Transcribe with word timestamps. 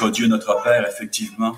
Notre 0.00 0.12
Dieu, 0.12 0.28
notre 0.28 0.62
Père, 0.62 0.86
effectivement, 0.86 1.56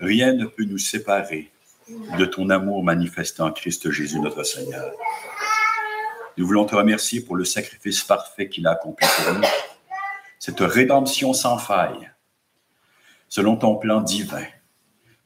rien 0.00 0.34
ne 0.34 0.44
peut 0.44 0.64
nous 0.64 0.76
séparer 0.76 1.50
de 1.88 2.26
ton 2.26 2.50
amour 2.50 2.84
manifesté 2.84 3.40
en 3.40 3.52
Christ 3.52 3.90
Jésus, 3.90 4.20
notre 4.20 4.42
Seigneur. 4.42 4.92
Nous 6.36 6.46
voulons 6.46 6.66
te 6.66 6.74
remercier 6.74 7.22
pour 7.22 7.34
le 7.34 7.46
sacrifice 7.46 8.02
parfait 8.02 8.50
qu'il 8.50 8.66
a 8.66 8.72
accompli 8.72 9.06
pour 9.16 9.32
nous, 9.32 9.46
cette 10.38 10.60
rédemption 10.60 11.32
sans 11.32 11.56
faille, 11.56 12.10
selon 13.30 13.56
ton 13.56 13.76
plan 13.76 14.02
divin, 14.02 14.44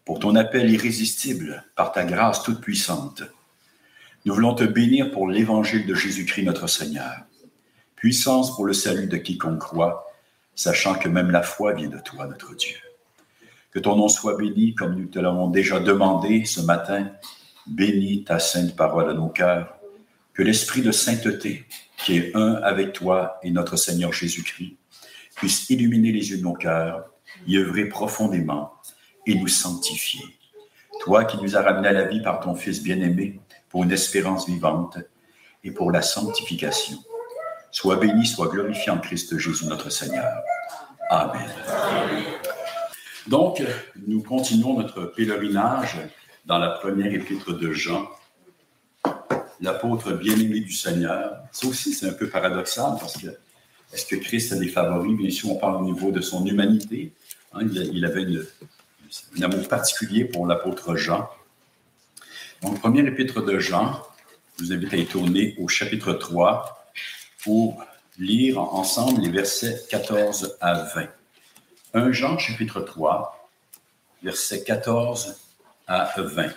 pour 0.05 0.21
ton 0.21 0.37
appel 0.37 0.71
irrésistible, 0.71 1.65
par 1.75 1.91
ta 1.91 2.05
grâce 2.05 2.45
toute 2.45 2.61
puissante. 2.61 3.25
Nous 4.27 4.35
voulons 4.35 4.55
te 4.55 4.63
bénir 4.63 5.11
pour 5.11 5.29
l'évangile 5.29 5.89
de 5.89 5.95
Jésus-Christ, 5.97 6.45
notre 6.45 6.69
Seigneur. 6.69 7.25
Puissance 7.97 8.55
pour 8.55 8.65
le 8.65 8.75
salut 8.75 9.09
de 9.09 9.17
quiconque 9.17 9.59
croit, 9.59 10.07
sachant 10.61 10.95
que 10.95 11.09
même 11.09 11.31
la 11.31 11.43
foi 11.43 11.73
vient 11.73 11.89
de 11.89 11.99
toi, 11.99 12.27
notre 12.27 12.55
Dieu. 12.55 12.77
Que 13.71 13.79
ton 13.79 13.97
nom 13.97 14.09
soit 14.09 14.37
béni, 14.37 14.75
comme 14.75 14.95
nous 14.95 15.07
te 15.07 15.19
l'avons 15.19 15.49
déjà 15.49 15.81
demandé 15.81 16.45
ce 16.45 16.61
matin. 16.61 17.11
Bénis 17.67 18.25
ta 18.25 18.39
sainte 18.39 18.77
parole 18.77 19.09
à 19.09 19.15
nos 19.15 19.29
cœurs. 19.29 19.79
Que 20.35 20.43
l'esprit 20.43 20.83
de 20.83 20.93
sainteté, 20.93 21.65
qui 21.97 22.19
est 22.19 22.37
un 22.37 22.57
avec 22.57 22.93
toi 22.93 23.39
et 23.43 23.51
notre 23.51 23.77
Seigneur 23.77 24.13
Jésus-Christ, 24.13 24.77
puisse 25.35 25.71
illuminer 25.71 26.13
les 26.13 26.29
yeux 26.31 26.37
de 26.37 26.43
nos 26.43 26.53
cœurs, 26.53 27.07
y 27.47 27.57
œuvrer 27.57 27.87
profondément 27.87 28.75
et 29.27 29.37
nous 29.37 29.49
sanctifier. 29.49 30.25
Toi 31.01 31.25
qui 31.25 31.39
nous 31.39 31.57
as 31.57 31.63
ramenés 31.63 31.89
à 31.89 31.93
la 31.93 32.05
vie 32.05 32.21
par 32.21 32.41
ton 32.41 32.55
Fils 32.55 32.83
bien-aimé, 32.83 33.41
pour 33.71 33.85
une 33.85 33.93
espérance 33.93 34.47
vivante 34.47 34.99
et 35.65 35.71
pour 35.71 35.91
la 35.91 36.03
sanctification. 36.03 36.99
Sois 37.71 37.97
béni, 37.97 38.27
sois 38.27 38.49
glorifié 38.49 38.91
en 38.91 38.99
Christ 38.99 39.39
Jésus 39.39 39.65
notre 39.67 39.91
Seigneur. 39.91 40.43
Amen. 41.13 41.51
Donc, 43.27 43.61
nous 44.07 44.23
continuons 44.23 44.79
notre 44.79 45.07
pèlerinage 45.07 45.97
dans 46.47 46.59
la 46.59 46.71
première 46.71 47.13
épître 47.13 47.53
de 47.53 47.73
Jean, 47.73 48.09
l'apôtre 49.61 50.13
bien-aimé 50.13 50.61
du 50.61 50.73
Seigneur. 50.73 51.39
Ça 51.51 51.67
aussi, 51.67 51.95
c'est 51.95 52.07
un 52.07 52.13
peu 52.13 52.29
paradoxal 52.29 52.93
parce 53.01 53.17
que 53.17 53.27
est-ce 53.93 54.07
que 54.07 54.15
Christ 54.15 54.53
a 54.53 54.57
des 54.57 54.69
favoris? 54.69 55.19
Bien 55.19 55.31
sûr, 55.31 55.51
on 55.51 55.57
parle 55.57 55.83
au 55.83 55.85
niveau 55.85 56.13
de 56.13 56.21
son 56.21 56.47
humanité. 56.47 57.13
Hein, 57.55 57.67
il, 57.73 58.05
avait 58.05 58.25
un 58.25 59.43
amour 59.43 59.67
particulier 59.67 60.27
pour 60.27 60.47
l'apôtre 60.47 60.95
Jean. 60.95 61.29
Donc, 62.63 62.79
première 62.79 63.05
épître 63.07 63.45
de 63.45 63.59
Jean, 63.59 64.01
je 64.59 64.65
vous 64.65 64.73
invite 64.73 64.95
à 64.95 64.97
y 64.97 65.07
tourner 65.07 65.57
au 65.59 65.67
chapitre 65.67 66.13
3 66.13 66.93
pour 67.43 67.83
lire 68.21 68.61
ensemble 68.61 69.23
les 69.23 69.31
versets 69.31 69.83
14 69.89 70.59
à 70.61 70.75
20. 70.95 71.09
1 71.95 72.13
Jean, 72.13 72.39
chapitre 72.39 72.81
3, 72.83 73.51
versets 74.23 74.63
14 74.63 75.37
à 75.87 76.13
20. 76.19 76.51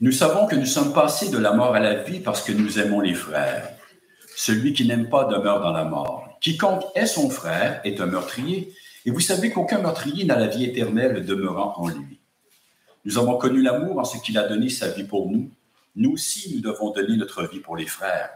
Nous 0.00 0.12
savons 0.12 0.46
que 0.46 0.54
nous 0.54 0.64
sommes 0.64 0.92
passés 0.92 1.28
de 1.28 1.38
la 1.38 1.52
mort 1.52 1.74
à 1.74 1.80
la 1.80 1.94
vie 1.96 2.20
parce 2.20 2.44
que 2.44 2.52
nous 2.52 2.78
aimons 2.78 3.00
les 3.00 3.14
frères. 3.14 3.68
Celui 4.36 4.72
qui 4.72 4.86
n'aime 4.86 5.08
pas 5.08 5.24
demeure 5.24 5.60
dans 5.60 5.72
la 5.72 5.82
mort. 5.82 6.38
Quiconque 6.40 6.84
est 6.94 7.06
son 7.06 7.28
frère 7.28 7.80
est 7.82 8.00
un 8.00 8.06
meurtrier, 8.06 8.72
et 9.08 9.10
vous 9.10 9.20
savez 9.20 9.48
qu'aucun 9.50 9.78
meurtrier 9.78 10.26
n'a 10.26 10.38
la 10.38 10.48
vie 10.48 10.66
éternelle 10.66 11.24
demeurant 11.24 11.72
en 11.78 11.88
lui. 11.88 12.20
Nous 13.06 13.16
avons 13.16 13.38
connu 13.38 13.62
l'amour 13.62 13.98
en 13.98 14.04
ce 14.04 14.18
qu'il 14.18 14.36
a 14.36 14.46
donné 14.46 14.68
sa 14.68 14.90
vie 14.90 15.04
pour 15.04 15.30
nous. 15.30 15.50
Nous 15.96 16.10
aussi, 16.10 16.54
nous 16.54 16.60
devons 16.60 16.90
donner 16.90 17.16
notre 17.16 17.48
vie 17.48 17.60
pour 17.60 17.74
les 17.74 17.86
frères. 17.86 18.28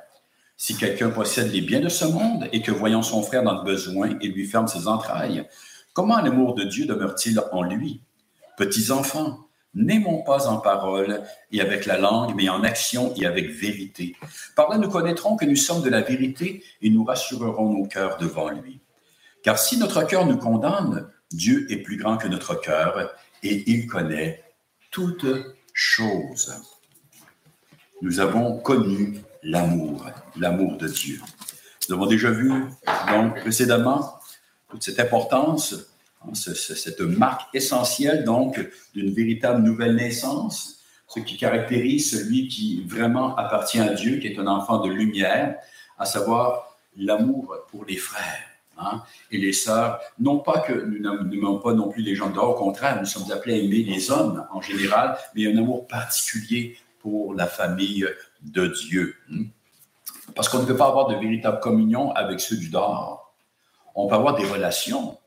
Si 0.57 0.75
quelqu'un 0.75 1.11
possède 1.11 1.53
les 1.53 1.61
biens 1.61 1.81
de 1.81 1.91
ce 1.91 2.07
monde 2.07 2.49
et 2.55 2.63
que 2.63 2.71
voyant 2.71 3.03
son 3.03 3.23
frère 3.23 3.43
dans 3.43 3.59
le 3.59 3.65
besoin, 3.65 4.17
il 4.23 4.33
lui 4.33 4.47
ferme 4.47 4.67
ses 4.67 4.89
entrailles, 4.89 5.47
comment 5.93 6.23
l'amour 6.23 6.55
de 6.55 6.65
Dieu 6.65 6.87
demeure-t-il 6.87 7.39
en 7.53 7.65
lui? 7.65 8.01
Petits 8.57 8.93
enfants, 8.93 9.41
N'aimons 9.75 10.23
pas 10.23 10.49
en 10.49 10.59
parole 10.59 11.23
et 11.51 11.63
avec 11.63 11.87
la 11.87 11.97
langue, 11.99 12.35
mais 12.35 12.51
en 12.51 12.63
action 12.63 13.15
et 13.17 13.25
avec 13.25 13.49
vérité. 13.49 14.15
Par 14.55 14.69
là, 14.71 14.77
nous 14.77 14.91
connaîtrons 14.91 15.37
que 15.37 15.47
nous 15.47 15.57
sommes 15.57 15.83
de 15.83 15.89
la 15.89 16.03
vérité 16.03 16.63
et 16.83 16.91
nous 16.91 17.05
rassurerons 17.05 17.73
nos 17.73 17.87
cœurs 17.87 18.19
devant 18.19 18.51
lui. 18.51 18.82
Car 19.43 19.59
si 19.59 19.79
notre 19.79 20.03
cœur 20.07 20.27
nous 20.27 20.37
condamne, 20.37 21.09
Dieu 21.31 21.67
est 21.71 21.79
plus 21.79 21.97
grand 21.97 22.17
que 22.17 22.29
notre 22.29 22.55
cœur 22.55 23.13
et 23.43 23.71
il 23.71 23.87
connaît 23.87 24.43
toutes 24.91 25.27
choses. 25.73 26.55
Nous 28.03 28.21
avons 28.21 28.59
connu 28.59 29.19
l'amour, 29.43 30.07
l'amour 30.37 30.77
de 30.77 30.89
Dieu. 30.89 31.21
Nous 31.89 31.95
avons 31.95 32.07
déjà 32.07 32.31
vu, 32.31 32.53
donc, 33.09 33.41
précédemment, 33.41 34.21
toute 34.69 34.83
cette 34.83 35.01
importance 35.01 35.93
Hein, 36.25 36.35
cette 36.35 37.01
marque 37.01 37.55
essentielle, 37.55 38.25
donc, 38.25 38.61
d'une 38.95 39.13
véritable 39.13 39.63
nouvelle 39.63 39.97
naissance, 39.97 40.79
ce 41.09 41.21
qui 41.21 41.37
caractérise 41.37 42.11
celui 42.11 42.49
qui 42.49 42.85
vraiment 42.87 43.37
appartient 43.37 43.81
à 43.81 43.93
Dieu, 43.95 44.19
qui 44.19 44.29
est 44.29 44.39
un 44.39 44.47
enfant 44.47 44.79
de 44.79 44.91
lumière, 44.91 45.57
à 45.99 46.07
savoir 46.07 46.77
l'amour 46.97 47.57
pour 47.71 47.85
les 47.85 47.97
frères. 47.97 48.52
Hein, 48.79 49.03
et 49.31 49.39
les 49.39 49.53
sœurs, 49.53 50.01
non 50.19 50.39
pas 50.39 50.61
que 50.61 50.73
nous 50.73 50.99
n'aimons 50.99 51.59
pas 51.59 51.75
non 51.75 51.89
plus 51.89 52.03
les 52.03 52.15
gens 52.15 52.31
dehors, 52.31 52.51
au 52.51 52.55
contraire, 52.55 52.99
nous 52.99 53.07
sommes 53.07 53.31
appelés 53.31 53.55
à 53.55 53.57
aimer 53.59 53.83
les 53.83 54.11
hommes 54.11 54.47
en 54.51 54.61
général, 54.61 55.17
mais 55.35 55.47
un 55.47 55.57
amour 55.59 55.87
particulier 55.87 56.77
pour 57.01 57.35
la 57.35 57.47
famille 57.47 58.07
de 58.41 58.67
Dieu. 58.67 59.15
Hein. 59.31 59.45
Parce 60.35 60.49
qu'on 60.49 60.61
ne 60.61 60.67
peut 60.67 60.77
pas 60.77 60.89
avoir 60.89 61.09
de 61.09 61.15
véritable 61.15 61.61
communion 61.61 62.13
avec 62.13 62.41
ceux 62.41 62.57
du 62.57 62.71
dehors. 62.71 63.35
On 63.95 64.09
peut 64.09 64.15
avoir 64.15 64.35
des 64.37 64.47
relations, 64.47 65.19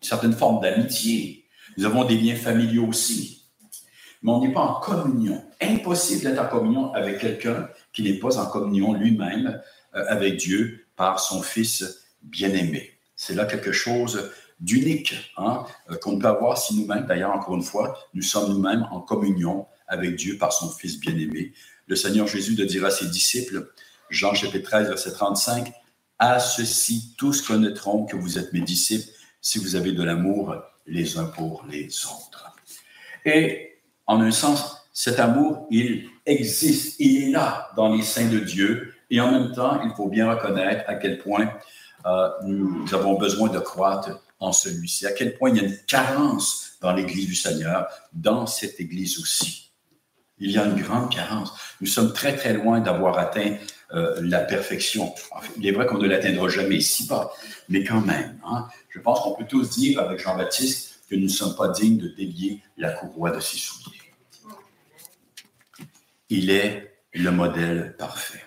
certaines 0.00 0.32
formes 0.32 0.60
d'amitié. 0.60 1.44
Nous 1.76 1.84
avons 1.84 2.04
des 2.04 2.16
liens 2.16 2.36
familiaux 2.36 2.86
aussi. 2.86 3.44
Mais 4.22 4.32
on 4.32 4.40
n'est 4.40 4.52
pas 4.52 4.62
en 4.62 4.80
communion. 4.80 5.44
Impossible 5.60 6.22
d'être 6.22 6.42
en 6.42 6.48
communion 6.48 6.94
avec 6.94 7.18
quelqu'un 7.18 7.68
qui 7.92 8.02
n'est 8.02 8.18
pas 8.18 8.38
en 8.38 8.46
communion 8.46 8.94
lui-même 8.94 9.60
euh, 9.94 10.04
avec 10.08 10.36
Dieu 10.36 10.86
par 10.96 11.20
son 11.20 11.42
Fils 11.42 12.05
bien-aimé. 12.26 12.92
C'est 13.14 13.34
là 13.34 13.46
quelque 13.46 13.72
chose 13.72 14.30
d'unique 14.60 15.14
hein, 15.36 15.64
euh, 15.90 15.96
qu'on 15.96 16.18
peut 16.18 16.28
avoir 16.28 16.58
si 16.58 16.74
nous-mêmes, 16.76 17.06
d'ailleurs, 17.06 17.32
encore 17.32 17.56
une 17.56 17.62
fois, 17.62 17.98
nous 18.14 18.22
sommes 18.22 18.52
nous-mêmes 18.52 18.86
en 18.90 19.00
communion 19.00 19.66
avec 19.86 20.16
Dieu 20.16 20.38
par 20.38 20.52
son 20.52 20.70
Fils 20.70 20.98
bien-aimé. 20.98 21.52
Le 21.86 21.96
Seigneur 21.96 22.26
Jésus 22.26 22.54
de 22.54 22.64
dire 22.64 22.84
à 22.84 22.90
ses 22.90 23.06
disciples, 23.06 23.72
Jean 24.10 24.34
chapitre 24.34 24.68
13, 24.70 24.88
verset 24.88 25.12
35, 25.12 25.72
À 26.18 26.40
ceci 26.40 27.14
tous 27.16 27.42
connaîtront 27.42 28.06
que 28.06 28.16
vous 28.16 28.38
êtes 28.38 28.52
mes 28.52 28.60
disciples 28.60 29.08
si 29.40 29.58
vous 29.58 29.76
avez 29.76 29.92
de 29.92 30.02
l'amour 30.02 30.56
les 30.86 31.18
uns 31.18 31.26
pour 31.26 31.64
les 31.68 31.88
autres. 32.06 32.56
Et 33.24 33.78
en 34.06 34.20
un 34.20 34.30
sens, 34.30 34.88
cet 34.92 35.20
amour, 35.20 35.66
il 35.70 36.08
existe, 36.24 36.98
il 36.98 37.24
est 37.24 37.30
là 37.30 37.70
dans 37.76 37.94
les 37.94 38.02
saints 38.02 38.30
de 38.30 38.38
Dieu. 38.38 38.94
Et 39.10 39.20
en 39.20 39.30
même 39.30 39.52
temps, 39.52 39.80
il 39.84 39.90
faut 39.94 40.08
bien 40.08 40.30
reconnaître 40.32 40.84
à 40.88 40.94
quel 40.94 41.18
point 41.18 41.52
euh, 42.06 42.28
nous 42.44 42.86
avons 42.94 43.18
besoin 43.18 43.48
de 43.48 43.58
croître 43.58 44.10
en 44.38 44.52
celui-ci, 44.52 45.06
à 45.06 45.12
quel 45.12 45.36
point 45.36 45.50
il 45.50 45.56
y 45.56 45.60
a 45.60 45.64
une 45.64 45.78
carence 45.86 46.72
dans 46.80 46.92
l'Église 46.92 47.26
du 47.26 47.34
Seigneur, 47.34 47.88
dans 48.12 48.46
cette 48.46 48.78
Église 48.80 49.18
aussi. 49.18 49.70
Il 50.38 50.50
y 50.50 50.58
a 50.58 50.64
une 50.64 50.80
grande 50.80 51.10
carence. 51.10 51.52
Nous 51.80 51.86
sommes 51.86 52.12
très, 52.12 52.36
très 52.36 52.52
loin 52.52 52.80
d'avoir 52.80 53.18
atteint 53.18 53.56
euh, 53.94 54.20
la 54.22 54.40
perfection. 54.40 55.14
il 55.56 55.66
est 55.66 55.72
vrai 55.72 55.86
qu'on 55.86 55.98
ne 55.98 56.06
l'atteindra 56.06 56.48
jamais 56.48 56.76
ici 56.76 57.06
pas, 57.06 57.32
mais 57.68 57.82
quand 57.82 58.02
même, 58.02 58.38
hein, 58.44 58.68
je 58.90 59.00
pense 59.00 59.20
qu'on 59.20 59.34
peut 59.34 59.46
tous 59.46 59.70
dire 59.70 60.00
avec 60.00 60.20
Jean-Baptiste 60.20 61.00
que 61.08 61.14
nous 61.14 61.24
ne 61.24 61.28
sommes 61.28 61.56
pas 61.56 61.68
dignes 61.68 61.98
de 61.98 62.08
délier 62.08 62.60
la 62.76 62.90
courroie 62.90 63.30
de 63.30 63.40
ses 63.40 63.56
souliers. 63.56 63.96
Il 66.28 66.50
est 66.50 67.00
le 67.14 67.30
modèle 67.30 67.94
parfait. 67.96 68.45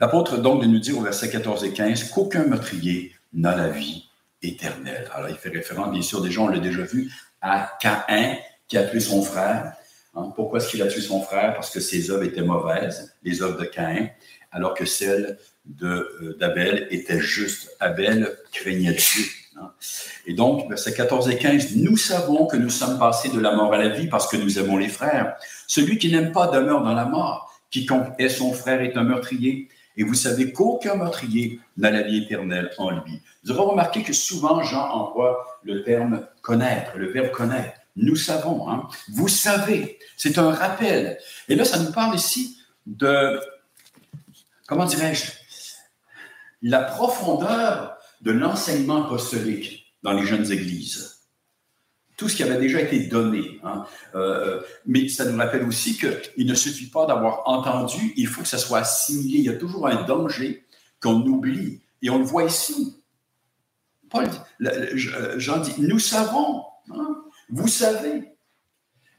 L'apôtre 0.00 0.38
donc 0.38 0.62
de 0.62 0.66
nous 0.66 0.78
dire 0.78 0.98
au 0.98 1.02
verset 1.02 1.30
14 1.30 1.64
et 1.64 1.72
15 1.72 2.10
qu'aucun 2.10 2.44
meurtrier 2.44 3.12
n'a 3.32 3.54
la 3.54 3.68
vie 3.68 4.08
éternelle. 4.42 5.08
Alors 5.14 5.28
il 5.28 5.36
fait 5.36 5.50
référence, 5.50 5.92
bien 5.92 6.02
sûr, 6.02 6.22
déjà 6.22 6.40
on 6.40 6.48
l'a 6.48 6.58
déjà 6.58 6.82
vu, 6.82 7.12
à 7.42 7.72
Caïn 7.80 8.36
qui 8.66 8.78
a 8.78 8.84
tué 8.84 9.00
son 9.00 9.22
frère. 9.22 9.74
Hein, 10.14 10.32
pourquoi 10.34 10.58
est-ce 10.58 10.70
qu'il 10.70 10.82
a 10.82 10.86
tué 10.86 11.00
son 11.00 11.20
frère? 11.22 11.54
Parce 11.54 11.70
que 11.70 11.80
ses 11.80 12.10
œuvres 12.10 12.24
étaient 12.24 12.42
mauvaises, 12.42 13.14
les 13.22 13.42
œuvres 13.42 13.58
de 13.58 13.66
Caïn 13.66 14.08
alors 14.52 14.74
que 14.74 14.84
celle 14.84 15.38
euh, 15.82 16.36
d'Abel 16.38 16.88
était 16.90 17.20
juste. 17.20 17.76
Abel 17.80 18.36
craignait 18.52 18.92
Dieu. 18.92 19.24
Hein. 19.56 19.72
Et 20.26 20.34
donc, 20.34 20.68
verset 20.68 20.94
14 20.94 21.28
et 21.30 21.38
15, 21.38 21.76
nous 21.76 21.96
savons 21.96 22.46
que 22.46 22.56
nous 22.56 22.70
sommes 22.70 22.98
passés 22.98 23.28
de 23.28 23.40
la 23.40 23.54
mort 23.54 23.72
à 23.72 23.78
la 23.78 23.88
vie 23.88 24.08
parce 24.08 24.28
que 24.28 24.36
nous 24.36 24.58
aimons 24.58 24.76
les 24.76 24.88
frères. 24.88 25.36
Celui 25.66 25.98
qui 25.98 26.10
n'aime 26.10 26.32
pas 26.32 26.48
demeure 26.48 26.82
dans 26.82 26.94
la 26.94 27.04
mort. 27.04 27.52
Quiconque 27.70 28.14
est 28.18 28.28
son 28.28 28.52
frère 28.52 28.80
est 28.80 28.96
un 28.96 29.04
meurtrier. 29.04 29.68
Et 30.00 30.02
vous 30.02 30.14
savez 30.14 30.50
qu'aucun 30.50 30.94
meurtrier 30.94 31.60
n'a 31.76 31.90
la 31.90 32.00
vie 32.00 32.24
éternelle 32.24 32.70
en 32.78 32.90
lui. 32.90 33.20
Vous 33.44 33.50
aurez 33.50 33.70
remarqué 33.72 34.02
que 34.02 34.14
souvent 34.14 34.62
Jean 34.62 34.88
emploie 34.88 35.60
le 35.62 35.84
terme 35.84 36.26
connaître, 36.40 36.96
le 36.96 37.12
verbe 37.12 37.30
connaître. 37.32 37.78
Nous 37.96 38.16
savons, 38.16 38.70
hein? 38.70 38.88
vous 39.12 39.28
savez. 39.28 39.98
C'est 40.16 40.38
un 40.38 40.52
rappel. 40.52 41.18
Et 41.50 41.54
là, 41.54 41.66
ça 41.66 41.78
nous 41.78 41.92
parle 41.92 42.16
ici 42.16 42.62
de, 42.86 43.38
comment 44.66 44.86
dirais-je, 44.86 45.32
la 46.62 46.80
profondeur 46.80 47.98
de 48.22 48.30
l'enseignement 48.30 49.04
apostolique 49.04 49.92
dans 50.02 50.14
les 50.14 50.24
jeunes 50.24 50.50
églises. 50.50 51.09
Tout 52.20 52.28
ce 52.28 52.36
qui 52.36 52.42
avait 52.42 52.58
déjà 52.58 52.82
été 52.82 52.98
donné. 53.06 53.58
Hein. 53.64 53.86
Euh, 54.14 54.60
mais 54.84 55.08
ça 55.08 55.24
nous 55.24 55.38
rappelle 55.38 55.62
aussi 55.62 55.96
qu'il 55.96 56.46
ne 56.46 56.52
suffit 56.52 56.90
pas 56.90 57.06
d'avoir 57.06 57.48
entendu, 57.48 58.12
il 58.14 58.26
faut 58.26 58.42
que 58.42 58.46
ça 58.46 58.58
soit 58.58 58.80
assimilé. 58.80 59.38
Il 59.38 59.44
y 59.44 59.48
a 59.48 59.54
toujours 59.54 59.86
un 59.86 60.04
danger 60.04 60.66
qu'on 61.00 61.22
oublie. 61.22 61.80
Et 62.02 62.10
on 62.10 62.18
le 62.18 62.26
voit 62.26 62.44
ici. 62.44 63.02
Paul, 64.10 64.28
Jean 65.36 65.60
dit, 65.60 65.72
nous 65.78 65.98
savons, 65.98 66.64
hein, 66.92 67.22
vous 67.48 67.68
savez. 67.68 68.34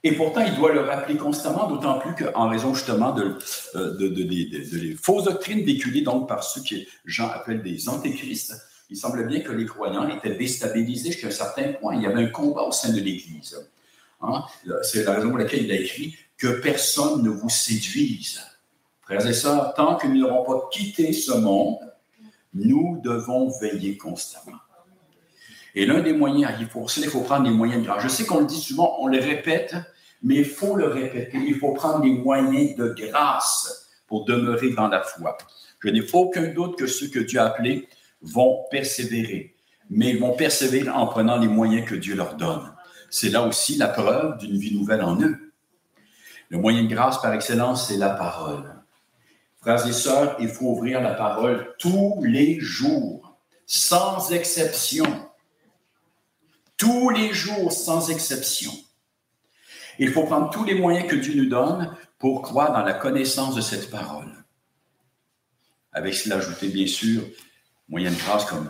Et 0.04 0.12
pourtant, 0.12 0.42
il 0.42 0.56
doit 0.56 0.72
le 0.72 0.82
rappeler 0.82 1.18
constamment, 1.18 1.68
d'autant 1.68 1.98
plus 1.98 2.14
qu'en 2.14 2.50
raison 2.50 2.76
justement 2.76 3.14
de, 3.14 3.36
euh, 3.74 3.98
de, 3.98 4.10
de, 4.10 4.96
fausses 4.96 5.24
doctrines 5.24 5.66
véhiculées 5.66 6.02
donc 6.02 6.28
par 6.28 6.44
ceux 6.44 6.62
que 6.62 6.76
Jean 7.06 7.30
appelle 7.30 7.64
des 7.64 7.90
antéchrists, 7.90 8.54
il 8.92 8.98
semble 8.98 9.26
bien 9.26 9.40
que 9.40 9.54
les 9.54 9.66
croyants 9.66 10.08
étaient 10.10 10.36
déstabilisés 10.36 11.14
jusqu'à 11.14 11.28
un 11.28 11.32
certain 11.32 11.72
point. 11.72 11.96
Il 11.96 12.04
y 12.04 12.06
avait 12.06 12.26
un 12.26 12.30
combat 12.30 12.64
au 12.64 12.74
sein 12.74 12.92
de 12.92 13.00
l'Église. 13.00 13.58
Hein? 14.22 14.44
C'est 14.84 15.06
la 15.06 15.14
raison 15.14 15.30
pour 15.30 15.38
laquelle 15.38 15.64
il 15.64 15.72
a 15.72 15.76
écrit 15.76 16.14
que 16.38 16.60
personne 16.60 17.24
ne 17.24 17.30
vous 17.30 17.50
séduise. 17.50 18.42
Frères 19.02 19.26
et 19.26 19.34
sœurs, 19.34 19.74
tant 19.76 19.96
que 19.96 20.08
nous 20.08 20.18
n'aurons 20.20 20.44
pas 20.44 20.68
quitté 20.74 21.14
ce 21.14 21.32
monde, 21.32 21.80
nous 22.54 23.00
devons 23.02 23.50
veiller 23.60 23.96
constamment. 23.96 24.58
Et 25.74 25.86
l'un 25.86 26.02
des 26.02 26.12
moyens, 26.12 26.52
il 26.60 26.68
faut, 26.68 26.86
il 26.98 27.06
faut 27.06 27.22
prendre 27.22 27.46
des 27.46 27.56
moyens 27.56 27.82
de 27.82 27.88
grâce. 27.88 28.04
Je 28.04 28.10
sais 28.10 28.26
qu'on 28.26 28.42
le 28.42 28.46
dit 28.46 28.60
souvent, 28.60 28.98
on 29.00 29.08
le 29.08 29.20
répète, 29.20 29.74
mais 30.22 30.36
il 30.36 30.46
faut 30.46 30.76
le 30.76 30.88
répéter. 30.88 31.38
Il 31.38 31.56
faut 31.56 31.72
prendre 31.72 32.02
des 32.02 32.12
moyens 32.12 32.76
de 32.76 32.90
grâce 32.90 33.90
pour 34.06 34.26
demeurer 34.26 34.72
dans 34.72 34.90
la 34.90 35.02
foi. 35.02 35.38
Je 35.80 35.88
n'ai 35.88 36.04
aucun 36.12 36.48
doute 36.48 36.78
que 36.78 36.88
ceux 36.88 37.08
que 37.08 37.20
Dieu 37.20 37.40
a 37.40 37.46
appelés 37.46 37.88
vont 38.22 38.66
persévérer, 38.70 39.56
mais 39.90 40.12
ils 40.12 40.20
vont 40.20 40.36
persévérer 40.36 40.90
en 40.90 41.08
prenant 41.08 41.38
les 41.38 41.48
moyens 41.48 41.88
que 41.88 41.96
Dieu 41.96 42.16
leur 42.16 42.36
donne. 42.36 42.74
C'est 43.10 43.30
là 43.30 43.44
aussi 43.44 43.76
la 43.76 43.88
preuve 43.88 44.38
d'une 44.38 44.58
vie 44.58 44.76
nouvelle 44.76 45.02
en 45.02 45.20
eux. 45.22 45.54
Le 46.50 46.58
moyen 46.58 46.84
de 46.84 46.88
grâce 46.88 47.22
par 47.22 47.34
excellence, 47.34 47.88
c'est 47.88 47.98
la 47.98 48.10
parole. 48.10 48.82
Frères 49.62 49.86
et 49.86 49.94
sœurs, 49.94 50.38
il 50.40 50.50
faut 50.50 50.68
ouvrir 50.68 51.02
la 51.02 51.14
parole 51.14 51.76
tous 51.78 52.22
les 52.24 52.60
jours, 52.60 53.38
sans 53.66 54.32
exception. 54.32 55.06
Tous 56.78 57.10
les 57.10 57.32
jours, 57.32 57.72
sans 57.72 58.10
exception. 58.10 58.72
Il 60.00 60.12
faut 60.12 60.24
prendre 60.24 60.50
tous 60.50 60.64
les 60.64 60.74
moyens 60.74 61.08
que 61.08 61.16
Dieu 61.16 61.36
nous 61.36 61.50
donne 61.50 61.96
pour 62.18 62.42
croire 62.42 62.74
dans 62.74 62.84
la 62.84 62.94
connaissance 62.94 63.56
de 63.56 63.62
cette 63.62 63.92
parole. 63.92 64.32
Avec 65.92 66.16
cela 66.16 66.38
ajouté, 66.38 66.70
bien 66.70 66.88
sûr, 66.88 67.22
moyenne 67.92 68.16
grâce 68.16 68.46
comme 68.46 68.70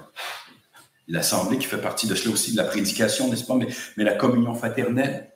l'assemblée 1.07 1.57
qui 1.57 1.67
fait 1.67 1.81
partie 1.81 2.07
de 2.07 2.15
cela 2.15 2.33
aussi, 2.33 2.51
de 2.51 2.57
la 2.57 2.63
prédication, 2.63 3.29
n'est-ce 3.29 3.45
pas, 3.45 3.55
mais, 3.55 3.67
mais 3.95 4.03
la 4.03 4.15
communion 4.15 4.55
fraternelle, 4.55 5.31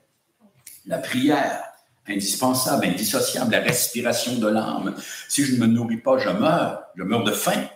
la 0.86 0.98
prière, 0.98 1.62
indispensable, 2.08 2.86
indissociable, 2.86 3.52
la 3.52 3.60
respiration 3.60 4.36
de 4.36 4.48
l'âme. 4.48 4.94
Si 5.28 5.44
je 5.44 5.54
ne 5.54 5.60
me 5.60 5.66
nourris 5.66 5.98
pas, 5.98 6.18
je 6.18 6.28
meurs, 6.28 6.82
je 6.96 7.02
meurs 7.02 7.24
de 7.24 7.32
faim. 7.32 7.68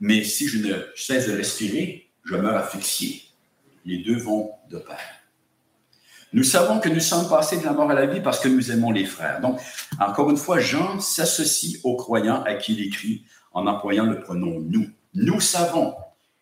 Mais 0.00 0.24
si 0.24 0.48
je 0.48 0.58
ne 0.58 0.74
cesse 0.94 1.26
de 1.28 1.36
respirer, 1.36 2.10
je 2.24 2.36
meurs 2.36 2.56
asphyxié. 2.56 3.22
Les 3.84 3.98
deux 3.98 4.18
vont 4.18 4.52
de 4.68 4.78
pair. 4.78 4.98
Nous 6.32 6.42
savons 6.42 6.80
que 6.80 6.88
nous 6.88 7.00
sommes 7.00 7.28
passés 7.28 7.58
de 7.58 7.64
la 7.64 7.72
mort 7.72 7.90
à 7.90 7.94
la 7.94 8.06
vie 8.06 8.20
parce 8.20 8.40
que 8.40 8.48
nous 8.48 8.70
aimons 8.70 8.90
les 8.90 9.06
frères. 9.06 9.40
Donc, 9.40 9.60
encore 9.98 10.28
une 10.28 10.36
fois, 10.36 10.58
Jean 10.58 11.00
s'associe 11.00 11.78
aux 11.82 11.96
croyants 11.96 12.42
à 12.42 12.54
qui 12.54 12.74
il 12.74 12.86
écrit 12.86 13.24
en 13.56 13.66
employant 13.66 14.04
le 14.04 14.20
pronom 14.20 14.60
nous. 14.60 14.86
Nous 15.14 15.40
savons. 15.40 15.94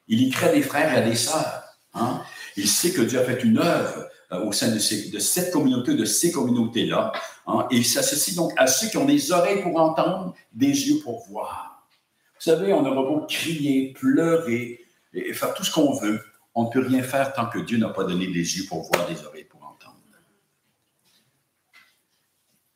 Il 0.08 0.20
y 0.20 0.30
crée 0.30 0.52
des 0.52 0.62
frères 0.62 0.98
et 0.98 1.08
des 1.08 1.14
sœurs. 1.14 1.62
Hein. 1.94 2.20
Il 2.56 2.68
sait 2.68 2.92
que 2.92 3.02
Dieu 3.02 3.20
a 3.20 3.24
fait 3.24 3.42
une 3.44 3.58
œuvre 3.58 4.08
euh, 4.32 4.44
au 4.44 4.50
sein 4.50 4.68
de, 4.74 4.78
cette 4.80 5.52
communauté, 5.52 5.94
de 5.94 6.04
ces 6.04 6.32
communautés-là. 6.32 7.12
Hein. 7.46 7.68
et 7.70 7.76
il 7.76 7.84
s'associe 7.84 8.34
donc 8.34 8.52
à 8.56 8.66
ceux 8.66 8.88
qui 8.88 8.96
ont 8.96 9.04
des 9.04 9.30
oreilles 9.30 9.62
pour 9.62 9.78
entendre, 9.80 10.34
des 10.52 10.88
yeux 10.88 10.98
pour 11.04 11.24
voir. 11.28 11.86
Vous 12.34 12.50
savez, 12.50 12.72
on 12.72 12.84
aura 12.84 13.02
beau 13.02 13.24
crier, 13.26 13.92
pleurer 13.92 14.80
et 15.12 15.32
faire 15.32 15.54
tout 15.54 15.62
ce 15.62 15.70
qu'on 15.70 15.94
veut. 15.94 16.20
On 16.56 16.64
ne 16.64 16.70
peut 16.70 16.84
rien 16.84 17.04
faire 17.04 17.32
tant 17.32 17.46
que 17.46 17.60
Dieu 17.60 17.78
n'a 17.78 17.90
pas 17.90 18.02
donné 18.02 18.26
des 18.26 18.58
yeux 18.58 18.64
pour 18.68 18.90
voir, 18.90 19.06
des 19.06 19.24
oreilles 19.24 19.44
pour 19.44 19.62
entendre. 19.62 20.00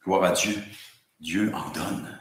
Gloire 0.04 0.22
à 0.22 0.30
Dieu. 0.30 0.54
Dieu 1.18 1.52
en 1.52 1.70
donne. 1.70 2.18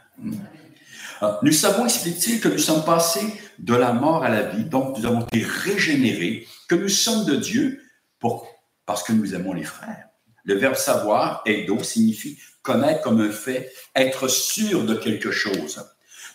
Nous 1.42 1.52
savons, 1.52 1.84
explique-t-il, 1.84 2.40
que 2.40 2.48
nous 2.48 2.58
sommes 2.58 2.84
passés 2.84 3.32
de 3.58 3.74
la 3.74 3.92
mort 3.92 4.24
à 4.24 4.28
la 4.28 4.42
vie, 4.42 4.64
donc 4.64 4.98
nous 4.98 5.06
avons 5.06 5.22
été 5.22 5.42
régénérés, 5.42 6.46
que 6.68 6.74
nous 6.74 6.88
sommes 6.88 7.24
de 7.24 7.36
Dieu 7.36 7.82
pour, 8.18 8.46
parce 8.86 9.02
que 9.02 9.12
nous 9.12 9.34
aimons 9.34 9.52
les 9.52 9.64
frères. 9.64 10.08
Le 10.44 10.54
verbe 10.54 10.76
savoir, 10.76 11.42
eido, 11.44 11.82
signifie 11.82 12.38
connaître 12.62 13.02
comme 13.02 13.20
un 13.20 13.30
fait, 13.30 13.72
être 13.94 14.28
sûr 14.28 14.84
de 14.84 14.94
quelque 14.94 15.30
chose. 15.30 15.84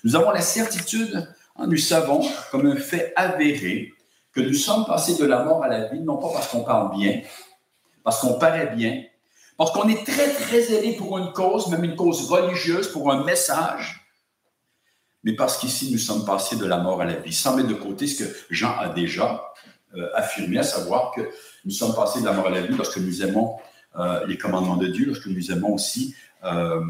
Nous 0.04 0.16
avons 0.16 0.32
la 0.32 0.42
certitude, 0.42 1.28
hein, 1.56 1.68
nous 1.68 1.78
savons 1.78 2.22
comme 2.52 2.68
un 2.68 2.76
fait 2.76 3.14
avéré 3.16 3.94
que 4.34 4.42
nous 4.42 4.54
sommes 4.54 4.86
passés 4.86 5.16
de 5.16 5.26
la 5.26 5.44
mort 5.44 5.64
à 5.64 5.68
la 5.68 5.86
vie, 5.86 6.00
non 6.00 6.18
pas 6.18 6.30
parce 6.34 6.48
qu'on 6.48 6.64
parle 6.64 6.98
bien, 6.98 7.22
parce 8.04 8.20
qu'on 8.20 8.34
paraît 8.34 8.76
bien, 8.76 9.04
parce 9.58 9.72
qu'on 9.72 9.88
est 9.88 10.06
très, 10.06 10.30
très 10.34 10.74
aidé 10.74 10.94
pour 10.94 11.18
une 11.20 11.32
cause, 11.32 11.68
même 11.68 11.84
une 11.84 11.96
cause 11.96 12.30
religieuse, 12.30 12.88
pour 12.88 13.12
un 13.12 13.24
message, 13.24 14.03
mais 15.24 15.34
parce 15.34 15.58
qu'ici, 15.58 15.92
nous 15.92 15.98
sommes 15.98 16.26
passés 16.26 16.58
de 16.58 16.66
la 16.66 16.78
mort 16.78 17.02
à 17.02 17.06
la 17.06 17.16
vie, 17.16 17.34
sans 17.34 17.56
mettre 17.56 17.70
de 17.70 17.76
côté 17.76 18.08
ce 18.08 18.24
que 18.24 18.30
Jean 18.50 18.78
a 18.78 18.90
déjà 18.90 19.54
euh, 19.96 20.10
affirmé, 20.16 20.58
à 20.60 20.64
savoir 20.64 21.12
que 21.16 21.22
nous 21.64 21.72
sommes 21.72 21.96
passés 21.96 22.20
de 22.20 22.26
la 22.26 22.34
mort 22.34 22.48
à 22.48 22.50
la 22.50 22.62
vie 22.62 22.76
lorsque 22.76 22.98
nous 22.98 23.24
aimons 23.24 23.58
euh, 23.96 24.26
les 24.28 24.38
commandements 24.38 24.76
de 24.76 24.88
Dieu, 24.88 25.06
lorsque 25.06 25.28
nous 25.28 25.52
aimons 25.52 25.76
aussi, 25.76 26.14
euh, 26.44 26.84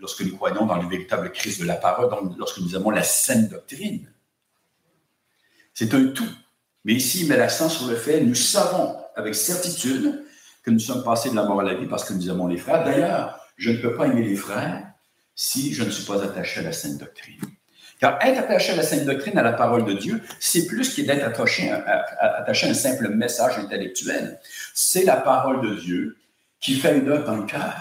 lorsque 0.00 0.22
nous 0.22 0.34
croyons 0.34 0.66
dans 0.66 0.80
le 0.80 0.88
véritable 0.88 1.30
Christ 1.30 1.60
de 1.60 1.66
la 1.66 1.76
parole, 1.76 2.10
lorsque 2.36 2.58
nous 2.58 2.74
aimons 2.74 2.90
la 2.90 3.04
saine 3.04 3.48
doctrine. 3.48 4.10
C'est 5.72 5.94
un 5.94 6.06
tout. 6.08 6.28
Mais 6.84 6.94
ici, 6.94 7.20
il 7.20 7.28
met 7.28 7.36
l'accent 7.36 7.68
sur 7.68 7.86
le 7.86 7.94
fait, 7.94 8.20
nous 8.22 8.34
savons 8.34 8.96
avec 9.14 9.34
certitude 9.34 10.24
que 10.64 10.70
nous 10.70 10.80
sommes 10.80 11.04
passés 11.04 11.30
de 11.30 11.36
la 11.36 11.44
mort 11.44 11.60
à 11.60 11.64
la 11.64 11.74
vie 11.74 11.86
parce 11.86 12.04
que 12.04 12.12
nous 12.12 12.28
aimons 12.28 12.48
les 12.48 12.56
frères. 12.56 12.84
D'ailleurs, 12.84 13.38
je 13.56 13.70
ne 13.70 13.76
peux 13.76 13.94
pas 13.94 14.06
aimer 14.06 14.22
les 14.22 14.36
frères 14.36 14.84
si 15.34 15.72
je 15.72 15.84
ne 15.84 15.90
suis 15.90 16.04
pas 16.04 16.24
attaché 16.24 16.60
à 16.60 16.64
la 16.64 16.72
saine 16.72 16.98
doctrine. 16.98 17.40
Car 17.98 18.18
être 18.22 18.38
attaché 18.38 18.72
à 18.72 18.76
la 18.76 18.82
sainte 18.82 19.04
doctrine, 19.04 19.36
à 19.38 19.42
la 19.42 19.52
parole 19.52 19.84
de 19.84 19.92
Dieu, 19.92 20.22
c'est 20.38 20.66
plus 20.66 20.94
que 20.94 21.02
d'être 21.02 21.24
attaché, 21.24 21.70
à 21.70 22.44
un 22.48 22.74
simple 22.74 23.08
message 23.08 23.58
intellectuel. 23.58 24.38
C'est 24.72 25.04
la 25.04 25.16
parole 25.16 25.60
de 25.68 25.74
Dieu 25.74 26.16
qui 26.60 26.74
fait 26.74 26.96
une 26.96 27.08
œuvre 27.08 27.24
dans 27.24 27.36
le 27.36 27.46
cœur. 27.46 27.74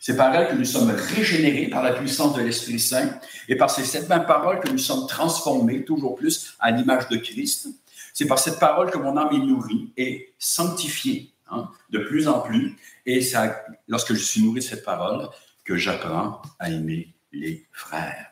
C'est 0.00 0.16
par 0.16 0.34
elle 0.34 0.48
que 0.48 0.54
nous 0.54 0.64
sommes 0.64 0.90
régénérés 0.90 1.68
par 1.68 1.82
la 1.82 1.92
puissance 1.92 2.34
de 2.34 2.42
l'Esprit 2.42 2.80
Saint 2.80 3.20
et 3.48 3.56
par 3.56 3.70
cette 3.70 4.08
même 4.08 4.26
parole 4.26 4.58
que 4.60 4.68
nous 4.68 4.78
sommes 4.78 5.06
transformés 5.06 5.84
toujours 5.84 6.16
plus 6.16 6.54
à 6.58 6.72
l'image 6.72 7.08
de 7.08 7.16
Christ. 7.16 7.68
C'est 8.12 8.26
par 8.26 8.38
cette 8.38 8.58
parole 8.58 8.90
que 8.90 8.98
mon 8.98 9.16
âme 9.16 9.32
est 9.32 9.38
nourrie 9.38 9.92
et 9.96 10.34
sanctifiée 10.38 11.32
hein, 11.50 11.70
de 11.90 12.00
plus 12.00 12.26
en 12.26 12.40
plus. 12.40 12.76
Et 13.06 13.22
ça, 13.22 13.64
lorsque 13.86 14.12
je 14.14 14.22
suis 14.22 14.42
nourri 14.42 14.60
de 14.60 14.64
cette 14.64 14.84
parole, 14.84 15.28
que 15.64 15.76
j'apprends 15.76 16.42
à 16.58 16.70
aimer 16.70 17.14
les 17.32 17.64
frères. 17.70 18.31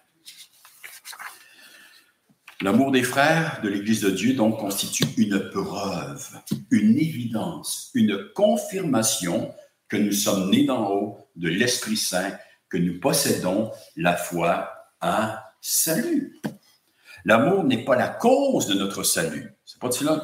L'amour 2.63 2.91
des 2.91 3.03
frères 3.03 3.63
de 3.63 3.71
l'Église 3.71 4.03
de 4.03 4.11
Dieu 4.11 4.35
donc 4.35 4.59
constitue 4.59 5.07
une 5.17 5.49
preuve, 5.49 6.29
une 6.71 6.99
évidence, 6.99 7.91
une 7.95 8.29
confirmation 8.35 9.55
que 9.89 9.97
nous 9.97 10.13
sommes 10.13 10.51
nés 10.51 10.67
d'en 10.67 10.91
haut 10.91 11.19
de 11.37 11.49
l'Esprit 11.49 11.97
Saint, 11.97 12.37
que 12.69 12.77
nous 12.77 13.01
possédons 13.01 13.71
la 13.97 14.15
foi 14.15 14.71
à 15.01 15.55
salut. 15.63 16.39
L'amour 17.25 17.65
n'est 17.65 17.83
pas 17.83 17.97
la 17.97 18.09
cause 18.09 18.67
de 18.67 18.75
notre 18.75 19.05
salut. 19.05 19.55
C'est 19.65 19.81
pas 19.81 19.89
de 19.89 19.95
cela 19.95 20.23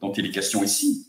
dont 0.00 0.12
il 0.12 0.26
est 0.26 0.30
question 0.32 0.64
ici. 0.64 1.06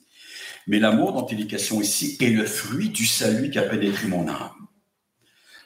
Mais 0.67 0.77
l'amour 0.77 1.11
dont 1.13 1.25
il 1.25 1.41
est 1.41 1.47
question 1.47 1.81
ici 1.81 2.17
est 2.21 2.29
le 2.29 2.45
fruit 2.45 2.89
du 2.89 3.07
salut 3.07 3.49
qui 3.49 3.57
a 3.57 3.63
pénétré 3.63 4.07
mon 4.07 4.27
âme. 4.27 4.67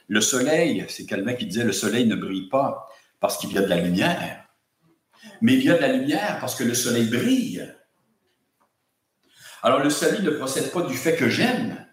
Le 0.08 0.22
soleil, 0.22 0.86
c'est 0.88 1.04
Calvin 1.04 1.34
qui 1.34 1.44
disait, 1.44 1.64
le 1.64 1.72
soleil 1.72 2.06
ne 2.06 2.16
brille 2.16 2.48
pas 2.48 2.88
parce 3.20 3.36
qu'il 3.36 3.52
y 3.52 3.58
a 3.58 3.62
de 3.62 3.68
la 3.68 3.80
lumière, 3.80 4.41
mais 5.42 5.54
il 5.54 5.64
y 5.64 5.70
a 5.70 5.74
de 5.74 5.80
la 5.80 5.92
lumière 5.92 6.38
parce 6.40 6.54
que 6.54 6.64
le 6.64 6.72
soleil 6.72 7.08
brille. 7.08 7.68
Alors 9.62 9.80
le 9.80 9.90
salut 9.90 10.22
ne 10.22 10.30
procède 10.30 10.72
pas 10.72 10.82
du 10.82 10.96
fait 10.96 11.16
que 11.16 11.28
j'aime, 11.28 11.84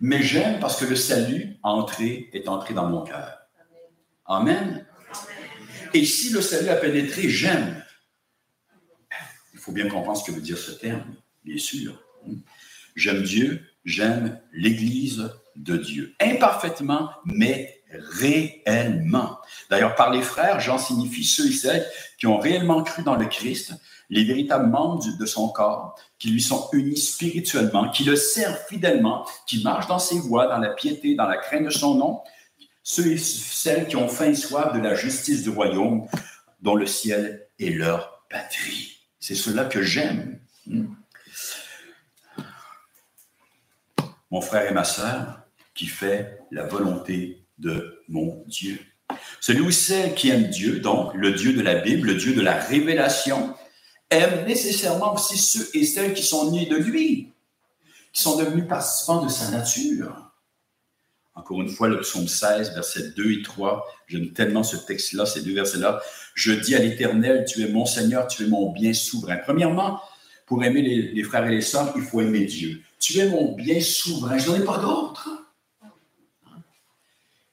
mais 0.00 0.20
j'aime 0.22 0.60
parce 0.60 0.78
que 0.78 0.84
le 0.84 0.96
salut 0.96 1.56
entré, 1.62 2.28
est 2.32 2.48
entré 2.48 2.74
dans 2.74 2.88
mon 2.88 3.02
cœur. 3.02 3.38
Amen. 4.26 4.84
Et 5.94 6.04
si 6.04 6.30
le 6.30 6.40
salut 6.40 6.68
a 6.68 6.76
pénétré, 6.76 7.28
j'aime. 7.28 7.84
Il 9.54 9.60
faut 9.60 9.72
bien 9.72 9.88
comprendre 9.88 10.18
ce 10.18 10.24
que 10.24 10.34
veut 10.34 10.42
dire 10.42 10.58
ce 10.58 10.72
terme. 10.72 11.14
bien 11.44 11.58
sûr. 11.58 12.02
J'aime 12.96 13.22
Dieu, 13.22 13.64
j'aime 13.84 14.40
l'Église 14.52 15.30
de 15.54 15.76
Dieu. 15.76 16.14
Imparfaitement, 16.20 17.10
mais 17.24 17.79
réellement. 17.92 19.38
D'ailleurs, 19.68 19.94
par 19.94 20.10
les 20.10 20.22
frères, 20.22 20.60
Jean 20.60 20.78
signifie 20.78 21.24
ceux 21.24 21.48
et 21.48 21.52
celles 21.52 21.86
qui 22.18 22.26
ont 22.26 22.38
réellement 22.38 22.82
cru 22.82 23.02
dans 23.02 23.16
le 23.16 23.26
Christ, 23.26 23.74
les 24.08 24.24
véritables 24.24 24.68
membres 24.68 25.04
de 25.18 25.26
son 25.26 25.48
corps, 25.48 25.96
qui 26.18 26.30
lui 26.30 26.42
sont 26.42 26.68
unis 26.72 26.98
spirituellement, 26.98 27.90
qui 27.90 28.04
le 28.04 28.16
servent 28.16 28.60
fidèlement, 28.68 29.26
qui 29.46 29.62
marchent 29.62 29.86
dans 29.86 29.98
ses 29.98 30.18
voies, 30.18 30.46
dans 30.46 30.58
la 30.58 30.70
piété, 30.70 31.14
dans 31.14 31.26
la 31.26 31.36
crainte 31.36 31.64
de 31.64 31.70
son 31.70 31.94
nom, 31.94 32.20
ceux 32.82 33.12
et 33.12 33.18
celles 33.18 33.86
qui 33.86 33.96
ont 33.96 34.08
faim 34.08 34.30
et 34.30 34.34
soif 34.34 34.72
de 34.72 34.80
la 34.80 34.94
justice 34.94 35.42
du 35.42 35.50
royaume, 35.50 36.06
dont 36.60 36.74
le 36.74 36.86
ciel 36.86 37.46
est 37.58 37.70
leur 37.70 38.24
patrie. 38.28 38.98
C'est 39.20 39.34
cela 39.34 39.64
que 39.64 39.82
j'aime. 39.82 40.40
Hmm. 40.66 40.86
Mon 44.30 44.40
frère 44.40 44.70
et 44.70 44.74
ma 44.74 44.84
sœur, 44.84 45.40
qui 45.74 45.86
fait 45.86 46.38
la 46.50 46.66
volonté 46.66 47.39
de 47.60 48.02
mon 48.08 48.44
Dieu. 48.46 48.78
Celui 49.40 49.60
ou 49.60 49.70
celle 49.70 50.14
qui 50.14 50.30
aime 50.30 50.48
Dieu, 50.48 50.80
donc 50.80 51.14
le 51.14 51.32
Dieu 51.32 51.52
de 51.52 51.62
la 51.62 51.76
Bible, 51.76 52.08
le 52.08 52.14
Dieu 52.14 52.34
de 52.34 52.40
la 52.40 52.54
révélation, 52.54 53.54
aime 54.10 54.46
nécessairement 54.46 55.14
aussi 55.14 55.38
ceux 55.38 55.68
et 55.74 55.84
celles 55.84 56.14
qui 56.14 56.22
sont 56.22 56.50
nés 56.50 56.66
de 56.66 56.76
lui, 56.76 57.32
qui 58.12 58.22
sont 58.22 58.36
devenus 58.36 58.66
participants 58.68 59.24
de 59.24 59.28
sa 59.28 59.50
nature. 59.50 60.30
Encore 61.34 61.62
une 61.62 61.68
fois, 61.68 61.88
le 61.88 62.00
psaume 62.00 62.28
16, 62.28 62.74
versets 62.74 63.12
2 63.16 63.32
et 63.32 63.42
3, 63.42 63.86
j'aime 64.08 64.32
tellement 64.32 64.62
ce 64.62 64.76
texte-là, 64.76 65.26
ces 65.26 65.42
deux 65.42 65.54
versets-là. 65.54 66.00
Je 66.34 66.52
dis 66.52 66.74
à 66.74 66.80
l'Éternel, 66.80 67.44
tu 67.48 67.62
es 67.62 67.68
mon 67.68 67.86
Seigneur, 67.86 68.26
tu 68.26 68.44
es 68.44 68.46
mon 68.46 68.72
bien 68.72 68.92
souverain. 68.92 69.36
Premièrement, 69.36 70.00
pour 70.46 70.62
aimer 70.64 70.82
les, 70.82 71.12
les 71.12 71.22
frères 71.22 71.46
et 71.46 71.50
les 71.50 71.62
sœurs, 71.62 71.92
il 71.96 72.02
faut 72.02 72.20
aimer 72.20 72.44
Dieu. 72.44 72.82
Tu 72.98 73.18
es 73.18 73.28
mon 73.28 73.54
bien 73.54 73.80
souverain, 73.80 74.38
je 74.38 74.50
n'en 74.50 74.56
ai 74.56 74.64
pas 74.64 74.78
d'autre. 74.78 75.39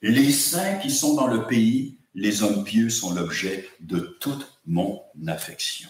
Les 0.02 0.32
saints 0.32 0.76
qui 0.76 0.92
sont 0.92 1.16
dans 1.16 1.28
le 1.28 1.48
pays, 1.48 1.98
les 2.14 2.44
hommes 2.44 2.64
pieux 2.64 2.90
sont 2.90 3.14
l'objet 3.14 3.68
de 3.80 4.18
toute 4.20 4.60
mon 4.66 5.02
affection. 5.28 5.90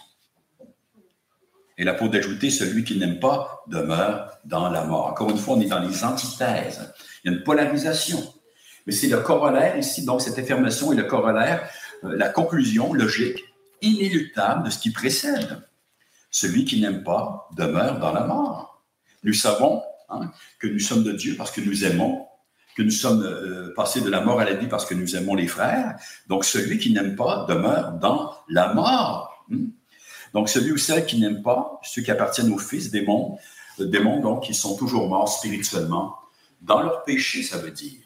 Et 1.76 1.84
là, 1.84 1.94
pour 1.94 2.08
d'ajouter, 2.08 2.50
celui 2.50 2.84
qui 2.84 2.98
n'aime 2.98 3.20
pas 3.20 3.62
demeure 3.68 4.38
dans 4.44 4.68
la 4.70 4.84
mort. 4.84 5.06
Encore 5.06 5.30
une 5.30 5.38
fois, 5.38 5.56
on 5.56 5.60
est 5.60 5.66
dans 5.66 5.78
les 5.78 6.04
antithèses. 6.04 6.92
Il 7.22 7.30
y 7.30 7.34
a 7.34 7.36
une 7.36 7.44
polarisation. 7.44 8.34
Mais 8.86 8.92
c'est 8.92 9.08
le 9.08 9.20
corollaire 9.20 9.76
ici, 9.76 10.04
donc 10.04 10.22
cette 10.22 10.38
affirmation 10.38 10.92
est 10.92 10.96
le 10.96 11.04
corollaire, 11.04 11.68
euh, 12.04 12.16
la 12.16 12.30
conclusion 12.30 12.94
logique, 12.94 13.44
inéluctable 13.82 14.64
de 14.64 14.70
ce 14.70 14.78
qui 14.78 14.90
précède. 14.90 15.60
Celui 16.30 16.64
qui 16.64 16.80
n'aime 16.80 17.04
pas 17.04 17.48
demeure 17.54 17.98
dans 17.98 18.12
la 18.12 18.24
mort. 18.24 18.82
Nous 19.22 19.34
savons 19.34 19.82
hein, 20.08 20.32
que 20.58 20.66
nous 20.66 20.78
sommes 20.78 21.04
de 21.04 21.12
Dieu 21.12 21.34
parce 21.36 21.50
que 21.50 21.60
nous 21.60 21.84
aimons 21.84 22.26
que 22.78 22.84
nous 22.84 22.92
sommes 22.92 23.24
euh, 23.24 23.74
passés 23.74 24.00
de 24.02 24.08
la 24.08 24.20
mort 24.20 24.38
à 24.38 24.44
la 24.44 24.54
vie 24.54 24.68
parce 24.68 24.86
que 24.86 24.94
nous 24.94 25.16
aimons 25.16 25.34
les 25.34 25.48
frères. 25.48 25.98
Donc, 26.28 26.44
celui 26.44 26.78
qui 26.78 26.92
n'aime 26.92 27.16
pas 27.16 27.44
demeure 27.48 27.90
dans 27.94 28.36
la 28.48 28.72
mort. 28.72 29.44
Hmm? 29.48 29.70
Donc, 30.32 30.48
celui 30.48 30.70
ou 30.70 30.76
celle 30.76 31.04
qui 31.04 31.18
n'aime 31.18 31.42
pas, 31.42 31.80
ceux 31.82 32.02
qui 32.02 32.12
appartiennent 32.12 32.52
au 32.52 32.58
Fils 32.58 32.92
des 32.92 33.02
mondes, 33.02 33.36
euh, 33.80 33.86
des 33.86 33.98
mondes, 33.98 34.22
donc, 34.22 34.44
qui 34.44 34.54
sont 34.54 34.76
toujours 34.76 35.08
morts 35.08 35.28
spirituellement, 35.28 36.14
dans 36.62 36.80
leur 36.80 37.02
péché, 37.02 37.42
ça 37.42 37.58
veut 37.58 37.72
dire 37.72 37.98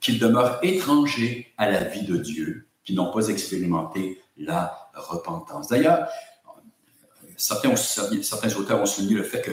qu'ils 0.00 0.18
demeurent 0.18 0.58
étrangers 0.62 1.54
à 1.56 1.70
la 1.70 1.84
vie 1.84 2.02
de 2.02 2.18
Dieu, 2.18 2.66
qui 2.84 2.92
n'ont 2.92 3.10
pas 3.10 3.28
expérimenté 3.28 4.20
la 4.36 4.90
repentance. 4.94 5.68
D'ailleurs, 5.68 6.08
certains, 7.38 7.74
certains 7.76 8.54
auteurs 8.54 8.82
ont 8.82 8.86
souligné 8.86 9.14
le 9.14 9.22
fait 9.22 9.40
que 9.40 9.52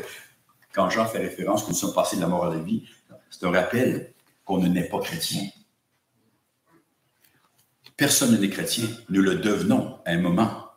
quand 0.74 0.90
Jean 0.90 1.06
fait 1.06 1.20
référence 1.20 1.64
que 1.64 1.70
nous 1.70 1.76
sommes 1.76 1.94
passés 1.94 2.18
de 2.18 2.22
la 2.22 2.28
mort 2.28 2.46
à 2.46 2.50
la 2.50 2.60
vie, 2.60 2.84
c'est 3.30 3.46
un 3.46 3.52
rappel 3.52 4.14
qu'on 4.46 4.58
ne 4.58 4.68
naît 4.68 4.88
pas 4.88 5.00
chrétien. 5.00 5.44
Personne 7.96 8.40
n'est 8.40 8.50
chrétien. 8.50 8.86
Nous 9.10 9.22
le 9.22 9.36
devenons 9.36 10.00
à 10.06 10.12
un 10.12 10.20
moment. 10.20 10.70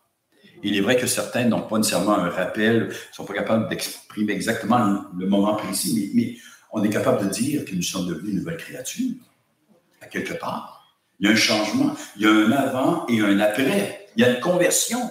Il 0.65 0.77
est 0.77 0.81
vrai 0.81 0.97
que 0.97 1.07
certains 1.07 1.45
n'ont 1.45 1.62
pas 1.62 1.79
nécessairement 1.79 2.19
un 2.19 2.29
rappel, 2.29 2.89
ne 2.89 2.93
sont 3.12 3.25
pas 3.25 3.35
capables 3.35 3.69
d'exprimer 3.69 4.33
exactement 4.33 5.05
le 5.17 5.27
moment 5.27 5.57
précis, 5.57 6.11
mais, 6.15 6.37
on 6.75 6.83
est 6.83 6.89
capable 6.89 7.29
de 7.29 7.31
dire 7.31 7.67
que 7.67 7.75
nous 7.75 7.83
sommes 7.83 8.07
devenus 8.07 8.33
une 8.33 8.39
nouvelle 8.39 8.57
créature, 8.57 9.12
à 10.01 10.07
quelque 10.07 10.33
part. 10.33 10.97
Il 11.21 11.27
y 11.27 11.29
a 11.29 11.33
un 11.33 11.37
changement, 11.37 11.95
il 12.17 12.23
y 12.23 12.27
a 12.27 12.31
un 12.31 12.51
avant 12.51 13.07
et 13.09 13.21
un 13.21 13.39
après, 13.41 14.09
il 14.17 14.23
y 14.23 14.25
a 14.25 14.31
une 14.31 14.41
conversion. 14.41 15.11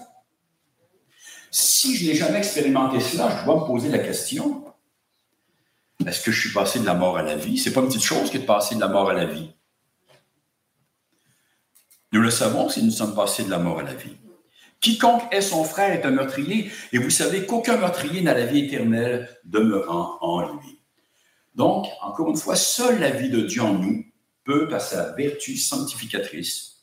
Si 1.52 1.96
je 1.96 2.08
n'ai 2.08 2.16
jamais 2.16 2.40
expérimenté 2.40 3.00
cela, 3.00 3.38
je 3.38 3.46
dois 3.46 3.62
me 3.62 3.66
poser 3.68 3.90
la 3.90 4.00
question, 4.00 4.71
est-ce 6.08 6.24
que 6.24 6.32
je 6.32 6.40
suis 6.40 6.54
passé 6.54 6.80
de 6.80 6.86
la 6.86 6.94
mort 6.94 7.18
à 7.18 7.24
la 7.24 7.36
vie? 7.36 7.58
C'est 7.58 7.74
pas 7.74 7.82
une 7.82 7.88
petite 7.88 8.04
chose 8.04 8.30
que 8.30 8.38
de 8.38 8.46
passer 8.46 8.76
de 8.76 8.80
la 8.80 8.88
mort 8.88 9.10
à 9.10 9.14
la 9.14 9.26
vie. 9.26 9.52
Nous 12.12 12.22
le 12.22 12.32
savons 12.32 12.70
si 12.70 12.84
nous 12.84 12.92
sommes 12.92 13.16
passés 13.16 13.44
de 13.44 13.50
la 13.50 13.60
mort 13.60 13.80
à 13.80 13.84
la 13.84 13.94
vie. 13.94 14.18
Quiconque 14.82 15.32
est 15.32 15.42
son 15.42 15.64
frère 15.64 15.94
est 15.94 16.06
un 16.06 16.12
meurtrier, 16.12 16.72
et 16.92 16.98
vous 16.98 17.12
savez 17.12 17.46
qu'aucun 17.46 17.78
meurtrier 17.78 18.22
n'a 18.22 18.34
la 18.34 18.46
vie 18.46 18.66
éternelle 18.66 19.30
demeurant 19.44 20.18
en 20.22 20.42
lui. 20.54 20.80
Donc, 21.54 21.88
encore 22.02 22.30
une 22.30 22.38
fois, 22.38 22.56
seule 22.56 23.00
la 23.00 23.12
vie 23.12 23.30
de 23.30 23.42
Dieu 23.42 23.62
en 23.62 23.74
nous 23.74 24.04
peut, 24.44 24.68
par 24.68 24.82
sa 24.82 25.12
vertu 25.12 25.56
sanctificatrice, 25.56 26.78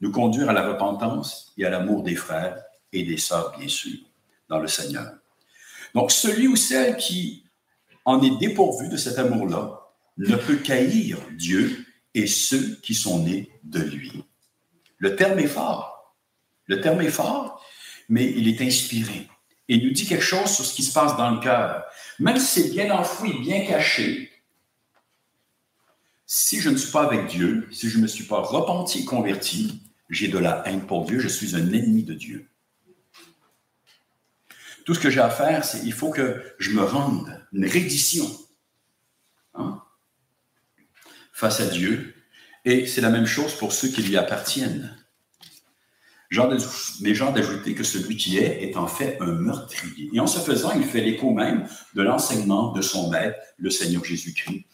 nous 0.00 0.10
conduire 0.10 0.50
à 0.50 0.52
la 0.52 0.66
repentance 0.66 1.52
et 1.56 1.64
à 1.64 1.70
l'amour 1.70 2.02
des 2.02 2.16
frères 2.16 2.60
et 2.92 3.04
des 3.04 3.16
sœurs, 3.16 3.56
bien 3.56 3.68
sûr, 3.68 3.98
dans 4.48 4.58
le 4.58 4.68
Seigneur. 4.68 5.12
Donc, 5.94 6.10
celui 6.10 6.48
ou 6.48 6.56
celle 6.56 6.96
qui 6.96 7.43
en 8.04 8.22
est 8.22 8.38
dépourvu 8.38 8.88
de 8.88 8.96
cet 8.96 9.18
amour-là, 9.18 9.80
ne 10.18 10.36
peut 10.36 10.56
qu'haïr 10.56 11.18
Dieu 11.32 11.84
et 12.14 12.26
ceux 12.26 12.76
qui 12.82 12.94
sont 12.94 13.24
nés 13.24 13.50
de 13.64 13.80
lui. 13.80 14.24
Le 14.98 15.16
terme 15.16 15.38
est 15.38 15.48
fort. 15.48 16.14
Le 16.66 16.80
terme 16.80 17.00
est 17.02 17.10
fort, 17.10 17.62
mais 18.08 18.30
il 18.30 18.48
est 18.48 18.60
inspiré. 18.62 19.28
Il 19.68 19.84
nous 19.86 19.92
dit 19.92 20.06
quelque 20.06 20.22
chose 20.22 20.50
sur 20.50 20.64
ce 20.64 20.74
qui 20.74 20.82
se 20.82 20.92
passe 20.92 21.16
dans 21.16 21.30
le 21.30 21.40
cœur. 21.40 21.84
Même 22.18 22.38
si 22.38 22.62
c'est 22.62 22.70
bien 22.70 22.94
enfoui, 22.94 23.38
bien 23.40 23.66
caché, 23.66 24.30
si 26.26 26.60
je 26.60 26.70
ne 26.70 26.76
suis 26.76 26.90
pas 26.90 27.04
avec 27.04 27.26
Dieu, 27.26 27.68
si 27.70 27.88
je 27.88 27.98
ne 27.98 28.02
me 28.02 28.06
suis 28.06 28.24
pas 28.24 28.40
repenti 28.40 29.04
converti, 29.04 29.82
j'ai 30.10 30.28
de 30.28 30.38
la 30.38 30.62
haine 30.66 30.86
pour 30.86 31.04
Dieu, 31.04 31.18
je 31.18 31.28
suis 31.28 31.54
un 31.54 31.72
ennemi 31.72 32.02
de 32.02 32.14
Dieu. 32.14 32.48
Tout 34.84 34.94
ce 34.94 35.00
que 35.00 35.10
j'ai 35.10 35.20
à 35.20 35.30
faire, 35.30 35.64
c'est 35.64 35.80
il 35.84 35.92
faut 35.92 36.10
que 36.10 36.42
je 36.58 36.70
me 36.70 36.82
rende, 36.82 37.42
une 37.52 37.66
reddition 37.66 38.26
hein, 39.54 39.82
face 41.32 41.60
à 41.60 41.66
Dieu. 41.66 42.14
Et 42.66 42.86
c'est 42.86 43.00
la 43.00 43.10
même 43.10 43.26
chose 43.26 43.54
pour 43.54 43.72
ceux 43.72 43.88
qui 43.88 44.02
lui 44.02 44.16
appartiennent. 44.16 44.96
Mais 47.00 47.14
Jean 47.14 47.32
d'ajouter 47.32 47.74
que 47.74 47.84
celui 47.84 48.16
qui 48.16 48.38
est 48.38 48.62
est 48.62 48.76
en 48.76 48.86
fait 48.86 49.18
un 49.20 49.32
meurtrier. 49.32 50.10
Et 50.12 50.20
en 50.20 50.26
ce 50.26 50.40
faisant, 50.40 50.72
il 50.74 50.84
fait 50.84 51.00
l'écho 51.00 51.30
même 51.30 51.66
de 51.94 52.02
l'enseignement 52.02 52.72
de 52.72 52.82
son 52.82 53.10
maître, 53.10 53.38
le 53.58 53.70
Seigneur 53.70 54.04
Jésus-Christ, 54.04 54.64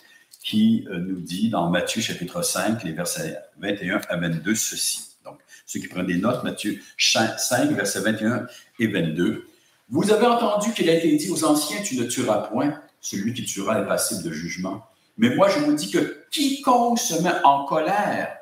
qui 0.43 0.87
euh, 0.91 0.99
nous 0.99 1.21
dit 1.21 1.51
dans 1.51 1.69
Matthieu 1.69 2.01
chapitre 2.01 2.43
5, 2.43 2.83
les 2.85 2.93
versets 2.93 3.39
21 3.59 4.01
à 4.09 4.17
22, 4.17 4.55
ceci. 4.55 5.17
Donc, 5.25 5.39
ceux 5.67 5.81
qui 5.81 5.89
prennent 5.89 6.07
des 6.07 6.17
notes, 6.17 6.43
Matthieu 6.45 6.81
5, 6.97 7.73
versets 7.73 8.01
21 8.01 8.47
et 8.79 8.87
22. 8.87 9.47
Vous 9.91 10.13
avez 10.13 10.27
entendu 10.27 10.73
qu'il 10.73 10.89
a 10.89 10.95
été 10.95 11.17
dit 11.17 11.31
aux 11.31 11.45
anciens, 11.45 11.83
tu 11.83 11.97
ne 11.97 12.05
tueras 12.05 12.49
point, 12.49 12.81
celui 13.01 13.35
qui 13.35 13.45
tuera 13.45 13.81
est 13.81 13.87
passible 13.87 14.23
de 14.23 14.31
jugement. 14.31 14.87
Mais 15.19 15.35
moi, 15.35 15.49
je 15.49 15.59
vous 15.59 15.73
dis 15.73 15.91
que 15.91 16.25
quiconque 16.31 16.99
se 16.99 17.21
met 17.23 17.33
en 17.45 17.65
colère 17.65 18.37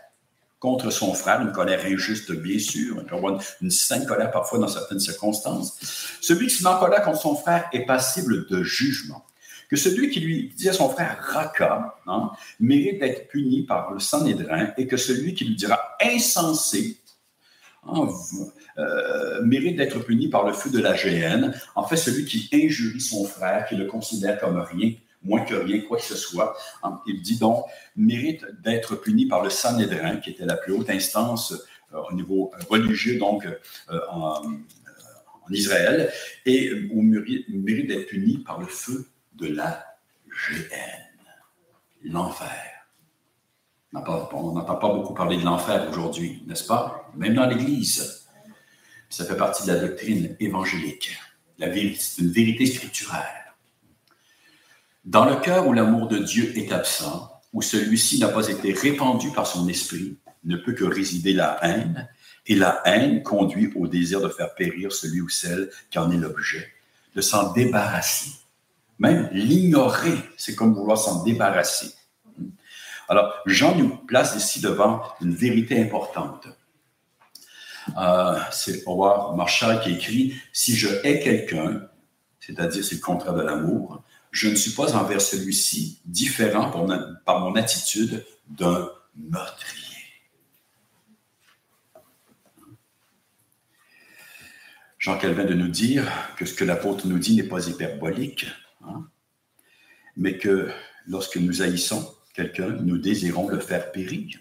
contre 0.60 0.90
son 0.90 1.14
frère, 1.14 1.40
une 1.40 1.52
colère 1.52 1.84
injuste, 1.86 2.32
bien 2.32 2.58
sûr, 2.58 2.96
on 2.98 3.04
peut 3.04 3.44
une 3.62 3.70
sainte 3.70 4.06
colère 4.06 4.30
parfois 4.30 4.58
dans 4.58 4.68
certaines 4.68 5.00
circonstances, 5.00 5.78
celui 6.20 6.48
qui 6.48 6.54
se 6.54 6.64
met 6.64 6.70
en 6.70 6.78
colère 6.78 7.02
contre 7.02 7.20
son 7.20 7.36
frère 7.36 7.68
est 7.72 7.86
passible 7.86 8.46
de 8.48 8.62
jugement. 8.62 9.24
Que 9.70 9.76
celui 9.76 10.10
qui 10.10 10.20
lui 10.20 10.52
dit 10.56 10.68
à 10.68 10.72
son 10.72 10.88
frère 10.88 11.18
Raka 11.20 11.96
hein, 12.06 12.30
mérite 12.58 13.00
d'être 13.00 13.28
puni 13.28 13.62
par 13.62 13.92
le 13.92 14.00
Sanhédrin 14.00 14.68
et 14.76 14.86
que 14.86 14.96
celui 14.96 15.34
qui 15.34 15.44
lui 15.44 15.56
dira 15.56 15.78
insensé 16.02 16.98
hein, 17.88 18.08
euh, 18.78 19.42
mérite 19.42 19.76
d'être 19.76 19.98
puni 20.00 20.28
par 20.28 20.46
le 20.46 20.52
feu 20.52 20.70
de 20.70 20.78
la 20.78 20.94
géhenne. 20.94 21.54
En 21.74 21.86
fait, 21.86 21.96
celui 21.96 22.24
qui 22.24 22.48
injurie 22.52 23.00
son 23.00 23.24
frère, 23.24 23.66
qui 23.66 23.76
le 23.76 23.86
considère 23.86 24.38
comme 24.38 24.58
rien, 24.58 24.92
moins 25.22 25.44
que 25.44 25.54
rien, 25.54 25.80
quoi 25.80 25.98
que 25.98 26.04
ce 26.04 26.16
soit, 26.16 26.56
il 27.06 27.22
dit 27.22 27.38
donc, 27.38 27.64
mérite 27.96 28.44
d'être 28.62 28.96
puni 28.96 29.26
par 29.26 29.42
le 29.42 29.50
Sanhédrin, 29.50 30.16
qui 30.16 30.30
était 30.30 30.46
la 30.46 30.56
plus 30.56 30.72
haute 30.72 30.90
instance 30.90 31.54
euh, 31.92 31.98
au 32.10 32.14
niveau 32.14 32.52
religieux, 32.68 33.18
donc 33.18 33.46
euh, 33.46 34.00
en, 34.10 34.42
Israël, 35.50 36.12
et 36.44 36.70
mérite, 36.92 37.88
d'être 37.88 38.08
puni 38.08 38.38
par 38.38 38.60
le 38.60 38.66
feu 38.66 39.08
de 39.34 39.46
la 39.46 39.82
géhenne, 40.46 41.08
l'enfer. 42.04 42.77
On 43.94 44.52
n'entend 44.52 44.76
pas 44.76 44.92
beaucoup 44.92 45.14
parler 45.14 45.38
de 45.38 45.44
l'enfer 45.44 45.88
aujourd'hui, 45.90 46.42
n'est-ce 46.46 46.66
pas? 46.66 47.10
Même 47.16 47.34
dans 47.34 47.46
l'Église. 47.46 48.26
Ça 49.08 49.24
fait 49.24 49.36
partie 49.36 49.66
de 49.66 49.72
la 49.72 49.80
doctrine 49.80 50.36
évangélique. 50.40 51.16
La 51.58 51.68
vérité, 51.68 51.98
c'est 51.98 52.22
une 52.22 52.30
vérité 52.30 52.66
scripturaire. 52.66 53.56
Dans 55.04 55.24
le 55.24 55.36
cœur 55.36 55.66
où 55.66 55.72
l'amour 55.72 56.08
de 56.08 56.18
Dieu 56.18 56.56
est 56.58 56.70
absent, 56.70 57.32
où 57.54 57.62
celui-ci 57.62 58.18
n'a 58.20 58.28
pas 58.28 58.48
été 58.48 58.74
répandu 58.74 59.30
par 59.30 59.46
son 59.46 59.66
esprit, 59.68 60.18
ne 60.44 60.56
peut 60.56 60.74
que 60.74 60.84
résider 60.84 61.32
la 61.32 61.58
haine, 61.64 62.08
et 62.46 62.54
la 62.54 62.82
haine 62.84 63.22
conduit 63.22 63.72
au 63.74 63.88
désir 63.88 64.20
de 64.20 64.28
faire 64.28 64.54
périr 64.54 64.92
celui 64.92 65.22
ou 65.22 65.28
celle 65.28 65.70
qui 65.90 65.98
en 65.98 66.10
est 66.10 66.16
l'objet, 66.16 66.72
de 67.14 67.22
s'en 67.22 67.52
débarrasser. 67.52 68.32
Même 68.98 69.30
l'ignorer, 69.32 70.18
c'est 70.36 70.54
comme 70.54 70.74
vouloir 70.74 70.98
s'en 70.98 71.22
débarrasser. 71.24 71.90
Alors, 73.08 73.34
Jean 73.46 73.74
nous 73.74 73.96
place 73.96 74.36
ici 74.36 74.60
devant 74.60 75.02
une 75.22 75.34
vérité 75.34 75.80
importante. 75.80 76.48
Euh, 77.96 78.38
c'est 78.52 78.86
Howard 78.86 79.34
Marshall 79.34 79.80
qui 79.80 79.92
écrit 79.92 80.34
Si 80.52 80.76
je 80.76 80.88
hais 81.04 81.20
quelqu'un, 81.20 81.88
c'est-à-dire 82.38 82.84
c'est 82.84 82.96
le 82.96 83.00
contraire 83.00 83.34
de 83.34 83.42
l'amour, 83.42 84.02
je 84.30 84.48
ne 84.48 84.54
suis 84.54 84.72
pas 84.72 84.94
envers 84.94 85.22
celui-ci 85.22 86.00
différent 86.04 86.70
par 87.24 87.40
mon 87.40 87.56
attitude 87.56 88.26
d'un 88.46 88.90
meurtrier. 89.16 89.84
Jean 94.98 95.16
Calvin 95.16 95.44
de 95.44 95.54
nous 95.54 95.68
dire 95.68 96.04
que 96.36 96.44
ce 96.44 96.52
que 96.52 96.64
l'apôtre 96.64 97.06
nous 97.06 97.18
dit 97.18 97.36
n'est 97.36 97.48
pas 97.48 97.66
hyperbolique, 97.68 98.46
hein, 98.84 99.08
mais 100.16 100.36
que 100.36 100.70
lorsque 101.06 101.36
nous 101.36 101.62
haïssons 101.62 102.17
quelqu'un, 102.38 102.70
nous 102.82 102.98
désirons 102.98 103.48
le 103.48 103.58
faire 103.58 103.90
périr. 103.90 104.38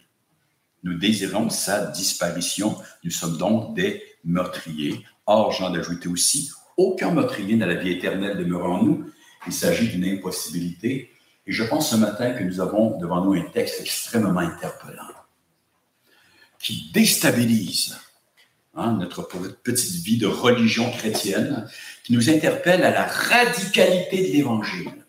Nous 0.84 0.94
désirons 0.94 1.50
sa 1.50 1.88
disparition. 1.88 2.78
Nous 3.04 3.12
sommes 3.12 3.38
donc 3.38 3.76
des 3.76 4.04
meurtriers. 4.24 5.04
Or, 5.26 5.52
Jean 5.52 5.72
d'ajouter 5.72 6.08
aussi, 6.08 6.52
aucun 6.78 7.12
meurtrier 7.12 7.56
n'a 7.56 7.66
la 7.66 7.76
vie 7.76 7.92
éternelle 7.92 8.38
demeurant 8.38 8.80
en 8.80 8.84
nous. 8.84 9.12
Il 9.48 9.54
s'agit 9.54 9.88
d'une 9.90 10.06
impossibilité. 10.06 11.12
Et 11.48 11.52
je 11.52 11.64
pense 11.64 11.90
ce 11.90 11.96
matin 11.96 12.34
que 12.34 12.44
nous 12.44 12.62
avons 12.62 12.98
devant 13.00 13.26
nous 13.26 13.34
un 13.34 13.50
texte 13.50 13.82
extrêmement 13.82 14.40
interpellant 14.40 15.04
qui 16.60 16.92
déstabilise 16.94 17.98
hein, 18.76 18.98
notre 19.00 19.24
petite 19.64 20.04
vie 20.04 20.18
de 20.18 20.28
religion 20.28 20.92
chrétienne, 20.92 21.68
qui 22.04 22.14
nous 22.14 22.30
interpelle 22.30 22.84
à 22.84 22.92
la 22.92 23.06
radicalité 23.06 24.28
de 24.28 24.34
l'Évangile. 24.34 25.07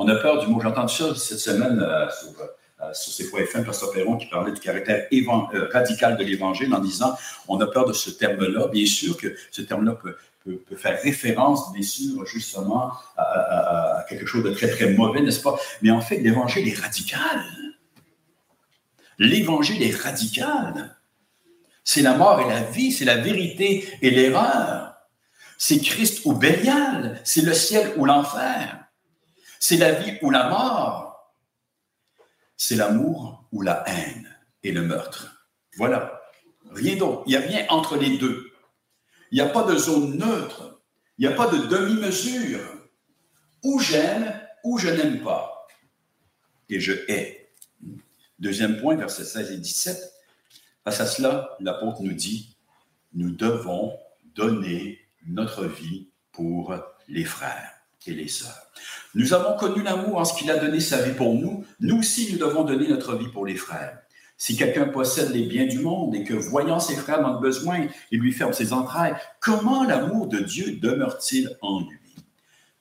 On 0.00 0.06
a 0.06 0.14
peur 0.14 0.38
du 0.38 0.46
mot, 0.46 0.60
j'ai 0.60 0.68
entendu 0.68 0.94
ça 0.94 1.12
cette 1.16 1.40
semaine 1.40 1.80
euh, 1.82 2.08
sur, 2.08 2.30
euh, 2.40 2.94
sur 2.94 3.26
CFOFM, 3.26 3.64
Pasteur 3.64 3.90
Perron, 3.90 4.16
qui 4.16 4.26
parlait 4.26 4.52
du 4.52 4.60
caractère 4.60 5.08
euh, 5.12 5.68
radical 5.72 6.16
de 6.16 6.22
l'Évangile 6.22 6.72
en 6.72 6.78
disant 6.78 7.16
on 7.48 7.60
a 7.60 7.66
peur 7.66 7.84
de 7.84 7.92
ce 7.92 8.10
terme-là. 8.10 8.68
Bien 8.68 8.86
sûr 8.86 9.16
que 9.16 9.34
ce 9.50 9.60
terme-là 9.60 9.98
peut, 10.00 10.16
faire 10.76 11.02
référence, 11.02 11.72
bien 11.72 11.82
sûr, 11.82 12.24
justement, 12.26 12.92
à, 13.16 14.06
quelque 14.08 14.24
chose 14.24 14.44
de 14.44 14.50
très, 14.50 14.68
très 14.68 14.90
mauvais, 14.92 15.20
n'est-ce 15.20 15.42
pas? 15.42 15.58
Mais 15.82 15.90
en 15.90 16.00
fait, 16.00 16.18
l'Évangile 16.18 16.68
est 16.68 16.80
radical. 16.80 17.42
L'Évangile 19.18 19.82
est 19.82 20.00
radical. 20.00 20.96
C'est 21.82 22.02
la 22.02 22.16
mort 22.16 22.40
et 22.40 22.48
la 22.48 22.62
vie, 22.62 22.92
c'est 22.92 23.04
la 23.04 23.16
vérité 23.16 23.84
et 24.00 24.10
l'erreur. 24.10 24.94
C'est 25.58 25.80
Christ 25.80 26.20
ou 26.24 26.34
Bélial, 26.34 27.20
c'est 27.24 27.42
le 27.42 27.52
ciel 27.52 27.94
ou 27.96 28.04
l'enfer. 28.04 28.87
C'est 29.60 29.76
la 29.76 29.92
vie 29.92 30.18
ou 30.22 30.30
la 30.30 30.48
mort. 30.48 31.34
C'est 32.56 32.76
l'amour 32.76 33.44
ou 33.52 33.62
la 33.62 33.84
haine 33.88 34.28
et 34.62 34.72
le 34.72 34.82
meurtre. 34.82 35.46
Voilà. 35.76 36.20
Rien 36.70 36.96
d'autre. 36.96 37.22
Il 37.26 37.30
n'y 37.30 37.36
a 37.36 37.40
rien 37.40 37.66
entre 37.70 37.96
les 37.96 38.18
deux. 38.18 38.50
Il 39.30 39.36
n'y 39.36 39.40
a 39.40 39.48
pas 39.48 39.64
de 39.64 39.76
zone 39.76 40.16
neutre. 40.16 40.80
Il 41.18 41.26
n'y 41.26 41.32
a 41.32 41.36
pas 41.36 41.48
de 41.48 41.66
demi-mesure. 41.66 42.60
Ou 43.64 43.80
j'aime 43.80 44.40
ou 44.64 44.78
je 44.78 44.88
n'aime 44.88 45.22
pas. 45.22 45.66
Et 46.68 46.80
je 46.80 46.92
hais. 47.08 47.50
Deuxième 48.38 48.80
point, 48.80 48.96
versets 48.96 49.24
16 49.24 49.52
et 49.52 49.58
17. 49.58 50.12
Face 50.84 51.00
à 51.00 51.06
cela, 51.06 51.56
l'apôtre 51.60 52.02
nous 52.02 52.12
dit, 52.12 52.56
nous 53.12 53.30
devons 53.30 53.98
donner 54.34 55.00
notre 55.26 55.64
vie 55.64 56.08
pour 56.32 56.74
les 57.08 57.24
frères 57.24 57.77
et 58.06 58.14
les 58.14 58.28
sœurs. 58.28 58.70
Nous 59.14 59.34
avons 59.34 59.56
connu 59.56 59.82
l'amour 59.82 60.16
en 60.16 60.24
ce 60.24 60.36
qu'il 60.38 60.50
a 60.50 60.58
donné 60.58 60.80
sa 60.80 61.02
vie 61.02 61.14
pour 61.14 61.34
nous. 61.34 61.64
Nous 61.80 61.98
aussi, 61.98 62.32
nous 62.32 62.38
devons 62.38 62.64
donner 62.64 62.88
notre 62.88 63.16
vie 63.16 63.28
pour 63.28 63.46
les 63.46 63.56
frères. 63.56 63.98
Si 64.36 64.56
quelqu'un 64.56 64.86
possède 64.86 65.32
les 65.32 65.46
biens 65.46 65.66
du 65.66 65.80
monde 65.80 66.14
et 66.14 66.22
que, 66.22 66.34
voyant 66.34 66.78
ses 66.78 66.94
frères 66.94 67.20
dans 67.20 67.34
le 67.34 67.40
besoin, 67.40 67.88
il 68.12 68.20
lui 68.20 68.32
ferme 68.32 68.52
ses 68.52 68.72
entrailles, 68.72 69.16
comment 69.40 69.82
l'amour 69.82 70.28
de 70.28 70.38
Dieu 70.38 70.78
demeure-t-il 70.80 71.56
en 71.60 71.80
lui? 71.80 71.98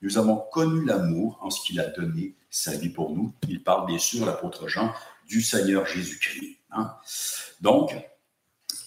Nous 0.04 0.20
avons 0.20 0.44
connu 0.52 0.86
l'amour 0.86 1.40
en 1.42 1.50
ce 1.50 1.66
qu'il 1.66 1.80
a 1.80 1.88
donné 1.88 2.36
sa 2.52 2.76
vie 2.78 2.90
pour 2.90 3.16
nous. 3.16 3.34
Il 3.50 3.64
parle 3.64 3.88
bien 3.88 3.98
sûr, 3.98 4.26
l'apôtre 4.26 4.68
Jean, 4.68 4.94
du 5.28 5.42
Seigneur 5.42 5.88
Jésus-Christ. 5.88 6.60
Hein. 6.72 6.94
Donc, 7.62 7.96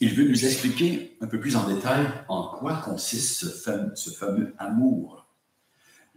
il 0.01 0.15
veut 0.15 0.29
nous 0.29 0.45
expliquer 0.45 1.17
un 1.21 1.27
peu 1.27 1.41
plus 1.41 1.57
en 1.57 1.67
détail 1.69 2.07
en 2.29 2.57
quoi 2.57 2.77
consiste 2.77 3.35
ce 3.35 3.47
fameux, 3.47 3.93
ce 3.97 4.11
fameux 4.11 4.55
amour. 4.59 5.20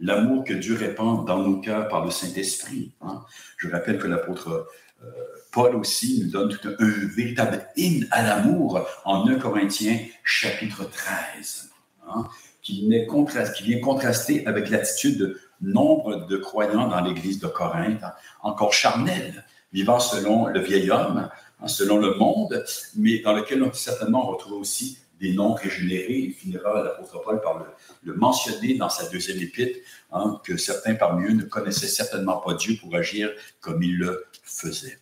L'amour 0.00 0.44
que 0.44 0.54
Dieu 0.54 0.76
répand 0.76 1.26
dans 1.26 1.38
nos 1.38 1.60
cœurs 1.60 1.88
par 1.88 2.04
le 2.04 2.10
Saint-Esprit. 2.10 2.92
Hein. 3.00 3.24
Je 3.58 3.68
rappelle 3.68 3.98
que 3.98 4.08
l'apôtre 4.08 4.68
euh, 5.02 5.06
Paul 5.52 5.76
aussi 5.76 6.20
nous 6.20 6.30
donne 6.30 6.58
un, 6.64 7.06
véritable 7.14 7.66
hymne 7.76 8.08
à 8.10 8.22
l'amour 8.22 8.86
en 9.04 9.26
1 9.26 9.38
Corinthiens 9.38 9.98
chapitre 10.24 10.84
13, 10.90 11.70
hein, 12.08 12.26
qui, 12.60 12.88
qui, 12.88 13.62
vient 13.62 13.80
contraster 13.80 14.46
avec 14.46 14.68
l'attitude 14.68 15.18
de 15.18 15.40
nombre 15.60 16.26
de 16.26 16.36
croyants 16.38 16.88
dans 16.88 17.00
l'Église 17.00 17.38
de 17.38 17.46
Corinthe, 17.46 18.02
encore 18.42 18.72
charnels, 18.72 19.44
vivant 19.72 20.00
selon 20.00 20.46
le 20.46 20.60
vieil 20.60 20.90
homme, 20.90 21.30
hein, 21.60 21.68
selon 21.68 21.98
le 21.98 22.14
monde, 22.14 22.64
mais 22.96 23.20
dans 23.20 23.32
lequel 23.32 23.62
on, 23.62 23.72
certainement 23.72 24.28
on 24.28 24.32
retrouve 24.32 24.60
aussi 24.60 24.98
des 25.24 25.32
noms 25.32 25.54
régénérés. 25.54 26.18
Il 26.28 26.34
finira 26.34 26.82
l'apôtre 26.82 27.22
Paul 27.22 27.40
par 27.40 27.64
le, 28.02 28.14
mentionner 28.14 28.74
dans 28.74 28.90
sa 28.90 29.08
deuxième 29.08 29.38
épître, 29.38 29.78
hein, 30.12 30.40
que 30.44 30.56
certains 30.56 30.94
parmi 30.94 31.26
eux 31.26 31.32
ne 31.32 31.44
connaissaient 31.44 31.88
certainement 31.88 32.36
pas 32.36 32.54
Dieu 32.54 32.76
pour 32.80 32.94
agir 32.94 33.30
comme 33.60 33.82
il 33.82 33.96
le 33.96 34.26
faisait. 34.42 34.98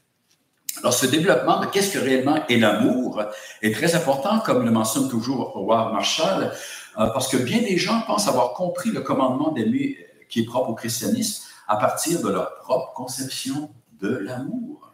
Alors, 0.78 0.94
ce 0.94 1.06
développement 1.06 1.60
de 1.60 1.66
qu'est-ce 1.66 1.92
que 1.92 1.98
réellement 1.98 2.46
est 2.46 2.56
l'amour 2.56 3.22
est 3.60 3.74
très 3.74 3.94
important, 3.94 4.38
comme 4.40 4.64
le 4.64 4.70
mentionne 4.70 5.08
toujours 5.10 5.56
Howard 5.56 5.92
Marshall, 5.92 6.52
euh, 6.98 7.06
parce 7.08 7.28
que 7.28 7.36
bien 7.36 7.60
des 7.60 7.76
gens 7.76 8.00
pensent 8.06 8.28
avoir 8.28 8.54
compris 8.54 8.90
le 8.90 9.00
commandement 9.00 9.50
d'aimer 9.52 9.98
euh, 9.98 10.24
qui 10.30 10.40
est 10.40 10.44
propre 10.44 10.70
au 10.70 10.74
christianisme 10.74 11.44
à 11.68 11.76
partir 11.76 12.22
de 12.22 12.30
leur 12.30 12.58
propre 12.58 12.92
conception 12.94 13.70
de 14.00 14.16
l'amour. 14.16 14.92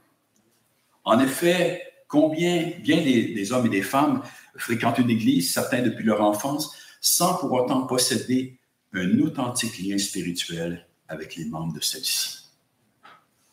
En 1.05 1.21
effet, 1.21 1.89
combien 2.09 2.73
bien 2.81 2.97
des, 2.97 3.53
hommes 3.53 3.67
et 3.67 3.71
des 3.71 3.83
femmes 3.83 4.23
fréquentent 4.59 4.99
une 4.99 5.11
église, 5.11 5.53
certains 5.53 5.83
depuis 5.83 6.05
leur 6.05 6.23
enfance, 6.23 6.75
sans 7.01 7.35
pour 7.35 7.53
autant 7.53 7.87
posséder 7.87 8.59
un 8.93 9.19
authentique 9.21 9.79
lien 9.79 9.99
spirituel 9.99 10.87
avec 11.09 11.37
les 11.37 11.45
membres 11.45 11.75
de 11.75 11.81
celle-ci. 11.81 12.47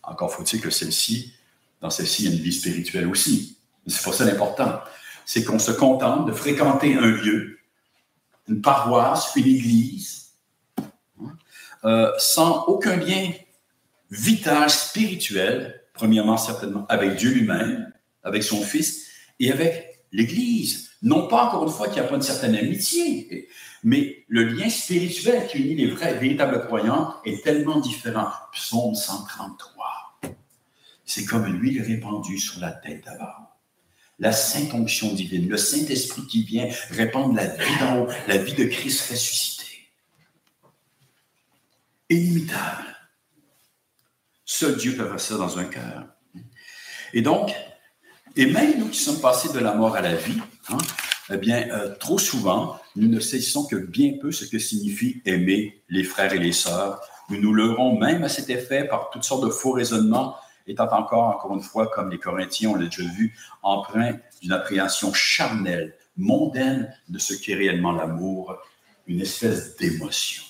Encore 0.04 0.34
faut-il 0.34 0.62
que 0.62 0.70
celle-ci 0.70 1.34
dans 1.82 1.90
celle-ci, 1.90 2.24
il 2.24 2.30
y 2.30 2.34
a 2.34 2.36
une 2.36 2.42
vie 2.42 2.54
spirituelle 2.54 3.08
aussi. 3.08 3.60
C'est 3.86 4.02
pour 4.02 4.16
ça 4.16 4.26
l'important. 4.26 4.80
C'est 5.26 5.44
qu'on 5.44 5.60
se 5.60 5.72
contente 5.72 6.26
de 6.26 6.32
fréquenter 6.32 6.96
un 6.96 7.06
lieu, 7.06 7.60
une 8.48 8.62
paroisse, 8.62 9.32
une 9.36 9.46
église, 9.46 10.34
euh, 11.84 12.12
sans 12.18 12.64
aucun 12.66 12.96
lien 12.96 13.32
vital, 14.10 14.70
spirituel, 14.70 15.84
premièrement 15.94 16.38
certainement 16.38 16.86
avec 16.90 17.18
Dieu 17.18 17.32
lui-même, 17.32 17.94
avec 18.24 18.44
son 18.44 18.62
Fils 18.64 19.08
et 19.40 19.52
avec 19.52 20.00
l'Église. 20.12 20.90
Non 21.06 21.28
pas 21.28 21.46
encore 21.46 21.66
une 21.66 21.72
fois 21.72 21.88
qu'il 21.88 22.02
n'y 22.02 22.08
a 22.08 22.10
pas 22.10 22.16
une 22.16 22.24
certaine 22.24 22.56
amitié, 22.56 23.48
mais 23.84 24.26
le 24.28 24.44
lien 24.44 24.68
spirituel 24.72 25.46
qui 25.48 25.60
unit 25.60 25.76
les 25.76 25.92
vrais, 25.92 26.16
véritables 26.16 26.66
croyants 26.66 27.18
est 27.24 27.44
tellement 27.44 27.80
différent. 27.80 28.28
Psaume 28.52 28.96
133. 28.96 30.20
C'est 31.06 31.26
comme 31.26 31.46
l'huile 31.46 31.84
répandue 31.84 32.40
sur 32.40 32.60
la 32.60 32.72
tête 32.72 33.06
d'abord. 33.06 33.56
La 34.18 34.32
sainte 34.32 34.74
onction 34.74 35.14
divine, 35.14 35.48
le 35.48 35.58
Saint-Esprit 35.58 36.26
qui 36.26 36.42
vient 36.42 36.68
répandre 36.90 37.36
la 37.36 37.46
vie 37.46 37.80
d'en 37.80 38.00
haut, 38.00 38.08
la 38.28 38.38
vie 38.38 38.56
de 38.56 38.66
Christ 38.66 39.12
ressuscité. 39.12 39.88
Inimitable. 42.10 42.98
Seul 44.44 44.76
Dieu 44.78 44.96
peut 44.96 45.08
faire 45.08 45.20
ça 45.20 45.38
dans 45.38 45.60
un 45.60 45.66
cœur. 45.66 46.08
Et 47.14 47.22
donc, 47.22 47.54
et 48.36 48.48
même 48.48 48.80
nous 48.80 48.90
qui 48.90 49.00
sommes 49.00 49.22
passés 49.22 49.54
de 49.54 49.60
la 49.60 49.76
mort 49.76 49.96
à 49.96 50.02
la 50.02 50.16
vie, 50.16 50.42
hein, 50.70 50.78
eh 51.32 51.38
bien, 51.38 51.68
euh, 51.72 51.96
trop 51.96 52.18
souvent, 52.18 52.80
nous 52.96 53.08
ne 53.08 53.20
saisissons 53.20 53.66
que 53.66 53.76
bien 53.76 54.14
peu 54.22 54.32
ce 54.32 54.46
que 54.46 54.60
signifie 54.60 55.22
aimer 55.26 55.82
les 55.90 56.04
frères 56.04 56.34
et 56.34 56.40
les 56.40 56.52
sœurs. 56.52 57.02
Nous 57.30 57.42
nous 57.42 57.54
leurrons 57.54 57.98
même 57.98 58.24
à 58.24 58.30
cet 58.30 58.50
effet 58.50 58.86
par 58.86 59.10
toutes 59.10 59.24
sortes 59.24 59.44
de 59.44 59.50
faux 59.50 59.72
raisonnements 59.72 60.36
étant 60.68 60.92
encore, 60.92 61.36
encore 61.36 61.54
une 61.54 61.62
fois, 61.62 61.88
comme 61.88 62.10
les 62.10 62.18
Corinthiens, 62.18 62.70
on 62.70 62.76
l'a 62.76 62.86
déjà 62.86 63.04
vu, 63.04 63.38
empreint 63.62 64.18
d'une 64.42 64.52
appréhension 64.52 65.14
charnelle, 65.14 65.96
mondaine 66.18 66.94
de 67.10 67.20
ce 67.20 67.34
qu'est 67.34 67.56
réellement 67.56 67.92
l'amour 67.92 68.58
une 69.08 69.22
espèce 69.22 69.76
d'émotion, 69.76 70.44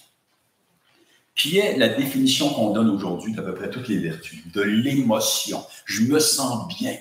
qui 1.36 1.58
est 1.58 1.78
la 1.78 1.90
définition 1.90 2.50
qu'on 2.50 2.72
donne 2.72 2.90
aujourd'hui 2.90 3.34
d'à 3.34 3.42
peu 3.42 3.54
près 3.54 3.70
toutes 3.70 3.90
les 3.90 3.98
vertus, 3.98 4.44
de 4.54 4.62
l'émotion. 4.62 5.62
Je 5.86 6.04
me 6.04 6.20
sens 6.20 6.68
bien 6.80 6.96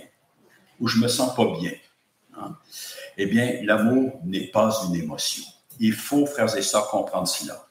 ou 0.81 0.89
je 0.89 0.99
me 0.99 1.07
sens 1.07 1.35
pas 1.37 1.47
bien. 1.61 1.71
Hein? 2.37 2.57
Eh 3.17 3.27
bien, 3.27 3.61
l'amour 3.63 4.21
n'est 4.25 4.49
pas 4.49 4.85
une 4.87 4.97
émotion. 4.97 5.45
Il 5.81 5.93
faut, 5.93 6.27
frères 6.27 6.57
et 6.57 6.63
sœurs, 6.63 6.89
comprendre 6.89 7.29
cela. 7.29 7.67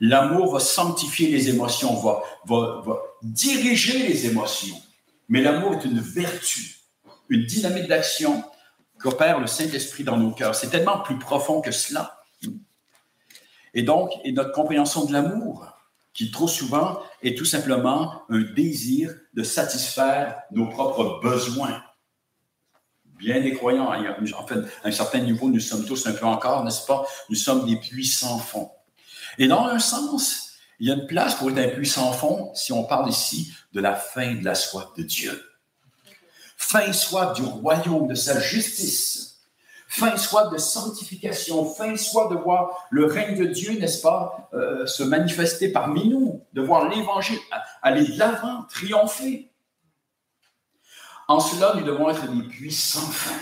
L'amour 0.00 0.52
va 0.52 0.60
sanctifier 0.60 1.28
les 1.28 1.48
émotions, 1.48 1.94
va, 1.94 2.22
va, 2.46 2.80
va 2.84 2.96
diriger 3.22 4.06
les 4.06 4.26
émotions. 4.26 4.76
Mais 5.28 5.42
l'amour 5.42 5.74
est 5.74 5.84
une 5.84 6.00
vertu, 6.00 6.76
une 7.28 7.44
dynamique 7.44 7.86
d'action 7.86 8.42
qu'opère 8.98 9.40
le 9.40 9.46
Saint-Esprit 9.46 10.04
dans 10.04 10.16
nos 10.16 10.30
cœurs. 10.30 10.54
C'est 10.54 10.70
tellement 10.70 11.00
plus 11.00 11.18
profond 11.18 11.60
que 11.60 11.70
cela. 11.70 12.20
Et 13.74 13.82
donc, 13.82 14.10
et 14.24 14.32
notre 14.32 14.52
compréhension 14.52 15.04
de 15.04 15.12
l'amour, 15.12 15.66
qui 16.12 16.30
trop 16.30 16.48
souvent 16.48 17.00
est 17.22 17.36
tout 17.36 17.44
simplement 17.44 18.22
un 18.28 18.40
désir 18.40 19.14
de 19.34 19.42
satisfaire 19.42 20.42
nos 20.50 20.66
propres 20.68 21.20
besoins. 21.22 21.82
Bien 23.20 23.40
des 23.40 23.52
croyants, 23.52 23.92
hein, 23.92 24.16
en 24.38 24.46
fait, 24.46 24.58
à 24.82 24.88
un 24.88 24.90
certain 24.90 25.18
niveau, 25.18 25.48
nous 25.48 25.60
sommes 25.60 25.84
tous 25.84 26.06
un 26.06 26.12
peu 26.12 26.26
encore, 26.26 26.64
n'est-ce 26.64 26.86
pas? 26.86 27.06
Nous 27.28 27.36
sommes 27.36 27.66
des 27.66 27.76
puissants 27.76 28.38
fonds. 28.38 28.70
Et 29.38 29.46
dans 29.46 29.66
un 29.66 29.78
sens, 29.78 30.54
il 30.78 30.88
y 30.88 30.90
a 30.90 30.94
une 30.94 31.06
place 31.06 31.34
pour 31.34 31.50
être 31.50 31.58
un 31.58 31.68
puissant 31.68 32.12
fond 32.12 32.50
si 32.54 32.72
on 32.72 32.84
parle 32.84 33.08
ici 33.10 33.52
de 33.72 33.80
la 33.80 33.94
fin 33.94 34.34
de 34.34 34.44
la 34.44 34.54
soif 34.54 34.88
de 34.96 35.02
Dieu. 35.02 35.44
Fin 36.56 36.92
soif 36.92 37.34
du 37.34 37.42
royaume, 37.42 38.08
de 38.08 38.14
sa 38.14 38.40
justice 38.40 39.30
fin 39.90 40.16
soif 40.16 40.50
de 40.52 40.56
sanctification, 40.56 41.64
fin 41.64 41.96
soif 41.96 42.30
de 42.30 42.36
voir 42.36 42.86
le 42.90 43.06
règne 43.06 43.36
de 43.36 43.46
Dieu, 43.46 43.72
n'est-ce 43.72 44.00
pas, 44.00 44.48
euh, 44.54 44.86
se 44.86 45.02
manifester 45.02 45.72
parmi 45.72 46.08
nous, 46.08 46.40
de 46.52 46.62
voir 46.62 46.88
l'Évangile 46.88 47.40
aller 47.82 48.06
de 48.06 48.16
l'avant, 48.16 48.62
triompher. 48.70 49.49
En 51.30 51.38
cela, 51.38 51.74
nous 51.76 51.84
devons 51.84 52.10
être 52.10 52.28
des 52.28 52.42
puissants 52.42 53.08
fins. 53.08 53.40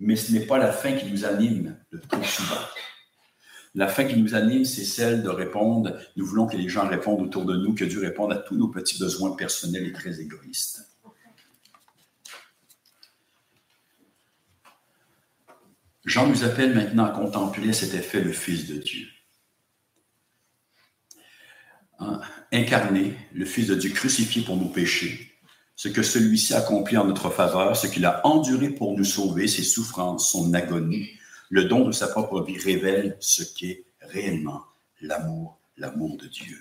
Mais 0.00 0.16
ce 0.16 0.32
n'est 0.32 0.46
pas 0.46 0.58
la 0.58 0.72
fin 0.72 0.94
qui 0.94 1.06
nous 1.06 1.24
anime 1.24 1.78
le 1.90 2.00
plus 2.00 2.24
souvent. 2.24 2.60
La 3.76 3.86
fin 3.86 4.02
qui 4.02 4.20
nous 4.20 4.34
anime, 4.34 4.64
c'est 4.64 4.84
celle 4.84 5.22
de 5.22 5.28
répondre, 5.28 5.96
nous 6.16 6.26
voulons 6.26 6.48
que 6.48 6.56
les 6.56 6.68
gens 6.68 6.88
répondent 6.88 7.22
autour 7.22 7.44
de 7.44 7.56
nous, 7.56 7.72
que 7.72 7.84
Dieu 7.84 8.00
réponde 8.00 8.32
à 8.32 8.36
tous 8.36 8.56
nos 8.56 8.66
petits 8.66 8.98
besoins 8.98 9.36
personnels 9.36 9.86
et 9.86 9.92
très 9.92 10.20
égoïstes. 10.20 10.92
Jean 16.04 16.26
nous 16.26 16.42
appelle 16.42 16.74
maintenant 16.74 17.04
à 17.04 17.10
contempler 17.10 17.72
cet 17.72 17.94
effet, 17.94 18.22
le 18.22 18.32
Fils 18.32 18.66
de 18.66 18.78
Dieu. 18.78 19.06
Hein? 22.00 22.20
Incarné, 22.50 23.16
le 23.32 23.44
Fils 23.44 23.68
de 23.68 23.76
Dieu 23.76 23.90
crucifié 23.90 24.42
pour 24.42 24.56
nos 24.56 24.68
péchés, 24.68 25.31
ce 25.82 25.88
que 25.88 26.04
celui-ci 26.04 26.54
a 26.54 26.58
accompli 26.58 26.96
en 26.96 27.06
notre 27.06 27.28
faveur, 27.28 27.76
ce 27.76 27.88
qu'il 27.88 28.04
a 28.04 28.24
enduré 28.24 28.68
pour 28.68 28.96
nous 28.96 29.02
sauver, 29.02 29.48
ses 29.48 29.64
souffrances, 29.64 30.30
son 30.30 30.54
agonie, 30.54 31.10
le 31.50 31.64
don 31.64 31.84
de 31.84 31.90
sa 31.90 32.06
propre 32.06 32.40
vie 32.40 32.56
révèle 32.56 33.16
ce 33.18 33.42
qu'est 33.42 33.82
réellement 34.00 34.62
l'amour, 35.00 35.58
l'amour 35.76 36.18
de 36.18 36.28
Dieu. 36.28 36.56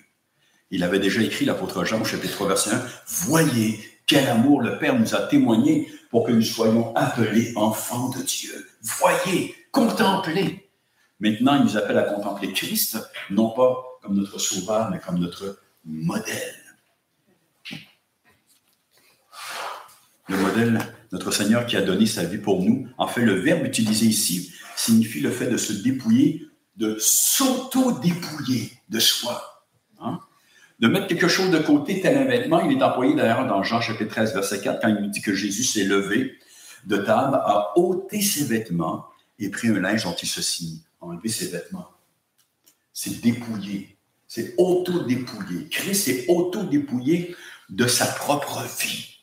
Il 0.71 0.83
avait 0.83 0.97
déjà 0.97 1.21
écrit 1.21 1.45
l'apôtre 1.45 1.85
Jean 1.85 2.01
au 2.01 2.03
chapitre 2.03 2.33
3, 2.33 2.47
verset 2.47 2.71
1, 2.71 2.83
Voyez 3.27 3.79
quel 4.07 4.27
amour 4.27 4.59
le 4.59 4.79
Père 4.79 4.97
nous 4.99 5.13
a 5.13 5.21
témoigné 5.27 5.87
pour 6.09 6.25
que 6.25 6.31
nous 6.31 6.41
soyons 6.41 6.91
appelés 6.95 7.53
enfants 7.55 8.09
de 8.09 8.23
Dieu. 8.23 8.71
Voyez, 8.81 9.53
contemplez. 9.71 10.67
Maintenant, 11.19 11.57
il 11.57 11.65
nous 11.65 11.77
appelle 11.77 11.99
à 11.99 12.11
contempler 12.11 12.53
Christ, 12.53 12.97
non 13.29 13.51
pas 13.51 13.99
comme 14.01 14.15
notre 14.15 14.39
sauveur, 14.39 14.89
mais 14.89 14.97
comme 14.97 15.19
notre 15.19 15.59
modèle. 15.85 16.60
Le 20.31 20.37
modèle, 20.37 20.79
notre 21.11 21.31
Seigneur 21.31 21.65
qui 21.65 21.75
a 21.75 21.81
donné 21.81 22.05
sa 22.05 22.23
vie 22.23 22.37
pour 22.37 22.63
nous. 22.63 22.87
En 22.97 23.07
fait, 23.07 23.21
le 23.21 23.33
verbe 23.33 23.65
utilisé 23.65 24.05
ici 24.05 24.53
signifie 24.77 25.19
le 25.19 25.29
fait 25.29 25.47
de 25.47 25.57
se 25.57 25.73
dépouiller, 25.73 26.47
de 26.77 26.95
s'auto-dépouiller 26.99 28.71
de 28.87 28.99
soi. 28.99 29.65
Hein? 29.99 30.19
de 30.79 30.87
mettre 30.87 31.07
quelque 31.07 31.27
chose 31.27 31.51
de 31.51 31.59
côté, 31.59 32.01
tel 32.01 32.17
un 32.17 32.25
vêtement. 32.25 32.61
Il 32.61 32.77
est 32.77 32.83
employé 32.83 33.13
d'ailleurs 33.13 33.45
dans 33.45 33.61
Jean 33.61 33.81
chapitre 33.81 34.09
13, 34.09 34.33
verset 34.33 34.61
4, 34.61 34.81
quand 34.81 34.87
il 34.87 34.95
nous 34.95 35.09
dit 35.09 35.21
que 35.21 35.33
Jésus 35.33 35.63
s'est 35.63 35.83
levé 35.83 36.39
de 36.85 36.97
table, 36.97 37.35
a 37.35 37.77
ôté 37.77 38.21
ses 38.21 38.45
vêtements 38.45 39.05
et 39.37 39.49
pris 39.49 39.67
un 39.67 39.79
linge 39.79 40.03
dont 40.05 40.15
il 40.15 40.27
se 40.27 40.41
signe, 40.41 40.79
enlevé 40.99 41.29
ses 41.29 41.47
vêtements. 41.49 41.89
C'est 42.93 43.21
dépouillé. 43.21 43.97
C'est 44.27 44.55
auto-dépouillé. 44.57 45.67
Christ 45.69 46.07
est 46.07 46.25
auto-dépouillé 46.29 47.35
de 47.69 47.85
sa 47.85 48.05
propre 48.07 48.63
vie 48.81 49.20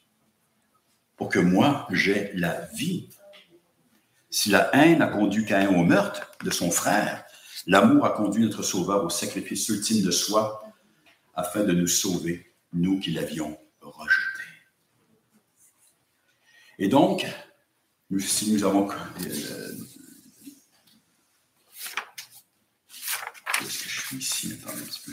pour 1.18 1.28
que 1.28 1.40
moi, 1.40 1.86
j'ai 1.90 2.30
la 2.34 2.66
vie. 2.74 3.10
Si 4.30 4.50
la 4.50 4.70
haine 4.74 5.02
a 5.02 5.08
conduit 5.08 5.44
Caïn 5.44 5.68
au 5.68 5.82
meurtre 5.82 6.30
de 6.44 6.50
son 6.50 6.70
frère, 6.70 7.24
l'amour 7.66 8.06
a 8.06 8.10
conduit 8.10 8.44
notre 8.44 8.62
Sauveur 8.62 9.04
au 9.04 9.10
sacrifice 9.10 9.68
ultime 9.68 10.02
de 10.02 10.12
soi 10.12 10.62
afin 11.34 11.64
de 11.64 11.72
nous 11.72 11.88
sauver, 11.88 12.54
nous 12.72 13.00
qui 13.00 13.10
l'avions 13.10 13.58
rejeté. 13.80 14.42
Et 16.78 16.88
donc, 16.88 17.26
si 18.18 18.52
nous 18.52 18.64
avons... 18.64 18.88
Euh, 18.90 19.74
est-ce 23.60 23.82
que 23.82 23.88
je 23.88 24.00
suis 24.00 24.16
ici? 24.18 24.52
Attendez 24.62 24.82
un 24.82 24.86
petit 24.86 25.00
peu. 25.04 25.12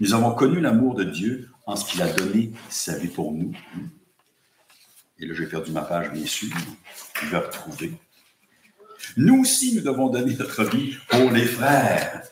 Nous 0.00 0.12
avons 0.12 0.34
connu 0.34 0.60
l'amour 0.60 0.94
de 0.94 1.04
Dieu 1.04 1.48
en 1.66 1.76
ce 1.76 1.90
qu'il 1.90 2.00
a 2.02 2.12
donné 2.12 2.52
sa 2.70 2.96
vie 2.96 3.08
pour 3.08 3.32
nous. 3.32 3.52
Et 5.18 5.26
là, 5.26 5.34
j'ai 5.34 5.46
perdu 5.46 5.72
ma 5.72 5.82
page, 5.82 6.12
bien 6.12 6.26
sûr. 6.26 6.54
Je 7.22 7.26
vais 7.26 7.38
retrouver. 7.38 7.92
Nous 9.16 9.40
aussi, 9.40 9.74
nous 9.74 9.82
devons 9.82 10.08
donner 10.08 10.34
notre 10.34 10.64
vie 10.64 10.96
pour 11.08 11.30
les 11.30 11.44
frères 11.44 12.22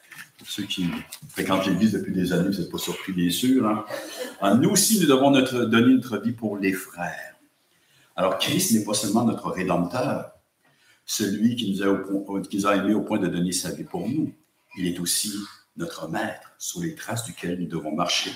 ceux 0.46 0.64
qui 0.64 0.86
fréquentent 1.28 1.66
l'Église 1.66 1.92
depuis 1.92 2.12
des 2.12 2.32
années, 2.32 2.48
vous 2.48 2.60
n'êtes 2.60 2.70
pas 2.70 2.78
surpris, 2.78 3.12
bien 3.12 3.30
sûr. 3.30 3.66
Hein. 3.66 3.84
Ah, 4.40 4.54
nous 4.54 4.70
aussi, 4.70 5.00
nous 5.00 5.06
devons 5.06 5.30
notre, 5.30 5.64
donner 5.64 5.94
notre 5.94 6.18
vie 6.18 6.32
pour 6.32 6.56
les 6.58 6.72
frères. 6.72 7.36
Alors, 8.16 8.38
Christ 8.38 8.72
n'est 8.72 8.84
pas 8.84 8.94
seulement 8.94 9.24
notre 9.24 9.50
rédempteur, 9.50 10.32
celui 11.04 11.56
qui 11.56 11.72
nous, 11.72 11.82
a 11.82 12.42
qui 12.48 12.56
nous 12.56 12.66
a 12.66 12.76
aimés 12.76 12.94
au 12.94 13.02
point 13.02 13.18
de 13.18 13.26
donner 13.26 13.52
sa 13.52 13.70
vie 13.70 13.84
pour 13.84 14.08
nous. 14.08 14.32
Il 14.76 14.86
est 14.86 14.98
aussi 15.00 15.32
notre 15.76 16.08
maître, 16.08 16.52
sous 16.58 16.82
les 16.82 16.94
traces 16.94 17.24
duquel 17.24 17.58
nous 17.58 17.66
devons 17.66 17.94
marcher, 17.94 18.30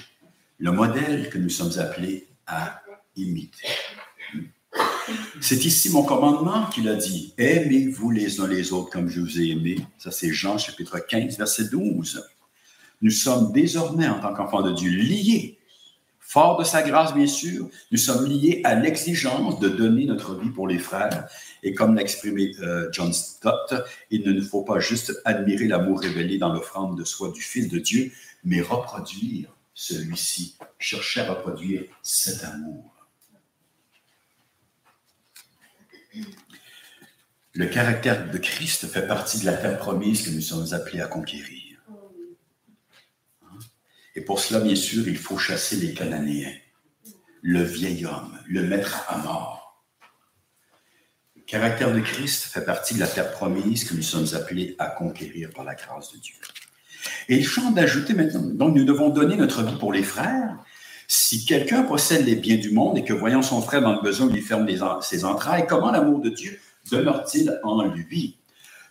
le 0.58 0.72
modèle 0.72 1.30
que 1.30 1.38
nous 1.38 1.48
sommes 1.48 1.78
appelés 1.78 2.26
à 2.46 2.82
imiter. 3.16 3.66
C'est 5.40 5.64
ici 5.64 5.90
mon 5.90 6.02
commandement 6.02 6.66
qu'il 6.66 6.88
a 6.88 6.94
dit. 6.94 7.32
Aimez-vous 7.38 8.10
les 8.10 8.40
uns 8.40 8.48
les 8.48 8.72
autres 8.72 8.90
comme 8.90 9.08
je 9.08 9.20
vous 9.20 9.40
ai 9.40 9.50
aimé. 9.50 9.78
Ça, 9.98 10.10
c'est 10.10 10.32
Jean 10.32 10.58
chapitre 10.58 10.98
15, 10.98 11.38
verset 11.38 11.64
12. 11.70 12.24
Nous 13.00 13.10
sommes 13.10 13.52
désormais, 13.52 14.08
en 14.08 14.20
tant 14.20 14.34
qu'enfants 14.34 14.62
de 14.62 14.72
Dieu, 14.72 14.90
liés, 14.90 15.58
fort 16.18 16.58
de 16.58 16.64
sa 16.64 16.82
grâce, 16.82 17.14
bien 17.14 17.26
sûr, 17.26 17.68
nous 17.90 17.98
sommes 17.98 18.26
liés 18.26 18.60
à 18.64 18.74
l'exigence 18.74 19.60
de 19.60 19.68
donner 19.68 20.04
notre 20.04 20.34
vie 20.34 20.50
pour 20.50 20.66
les 20.66 20.78
frères. 20.78 21.28
Et 21.62 21.72
comme 21.72 21.94
l'a 21.94 22.02
exprimé 22.02 22.52
euh, 22.60 22.88
John 22.92 23.12
Stott, 23.12 23.74
il 24.10 24.26
ne 24.26 24.32
nous 24.32 24.44
faut 24.44 24.62
pas 24.62 24.80
juste 24.80 25.22
admirer 25.24 25.68
l'amour 25.68 26.00
révélé 26.00 26.36
dans 26.36 26.52
l'offrande 26.52 26.98
de 26.98 27.04
soi 27.04 27.30
du 27.30 27.40
Fils 27.40 27.68
de 27.68 27.78
Dieu, 27.78 28.12
mais 28.44 28.60
reproduire 28.60 29.48
celui-ci, 29.78 30.56
chercher 30.80 31.20
à 31.20 31.32
reproduire 31.32 31.84
cet 32.02 32.42
amour. 32.42 32.92
Le 37.52 37.66
caractère 37.66 38.28
de 38.28 38.38
Christ 38.38 38.88
fait 38.88 39.06
partie 39.06 39.38
de 39.38 39.44
la 39.44 39.56
terre 39.56 39.78
promise 39.78 40.24
que 40.24 40.30
nous 40.30 40.40
sommes 40.40 40.74
appelés 40.74 41.00
à 41.00 41.06
conquérir. 41.06 41.80
Et 44.16 44.20
pour 44.20 44.40
cela, 44.40 44.58
bien 44.58 44.74
sûr, 44.74 45.06
il 45.06 45.16
faut 45.16 45.38
chasser 45.38 45.76
les 45.76 45.94
Cananéens, 45.94 46.56
le 47.42 47.62
vieil 47.62 48.04
homme, 48.04 48.36
le 48.48 48.64
mettre 48.64 49.04
à 49.06 49.18
mort. 49.18 49.86
Le 51.36 51.42
caractère 51.42 51.94
de 51.94 52.00
Christ 52.00 52.46
fait 52.46 52.64
partie 52.64 52.94
de 52.94 53.00
la 53.00 53.06
terre 53.06 53.30
promise 53.30 53.88
que 53.88 53.94
nous 53.94 54.02
sommes 54.02 54.34
appelés 54.34 54.74
à 54.80 54.88
conquérir 54.88 55.50
par 55.50 55.62
la 55.62 55.76
grâce 55.76 56.12
de 56.12 56.18
Dieu. 56.18 56.34
Et 57.28 57.36
il 57.36 57.46
chante 57.46 57.74
d'ajouter 57.74 58.14
maintenant, 58.14 58.42
donc 58.42 58.74
nous 58.74 58.84
devons 58.84 59.10
donner 59.10 59.36
notre 59.36 59.62
vie 59.62 59.76
pour 59.76 59.92
les 59.92 60.02
frères, 60.02 60.56
si 61.10 61.46
quelqu'un 61.46 61.82
possède 61.82 62.26
les 62.26 62.36
biens 62.36 62.58
du 62.58 62.70
monde 62.70 62.98
et 62.98 63.04
que 63.04 63.14
voyant 63.14 63.40
son 63.40 63.62
frère 63.62 63.80
dans 63.80 63.94
le 63.94 64.02
besoin 64.02 64.28
lui 64.28 64.42
ferme 64.42 64.68
ses 65.00 65.24
entrailles, 65.24 65.66
comment 65.66 65.90
l'amour 65.90 66.20
de 66.20 66.28
Dieu 66.28 66.60
demeure-t-il 66.90 67.58
en 67.64 67.82
lui? 67.86 68.36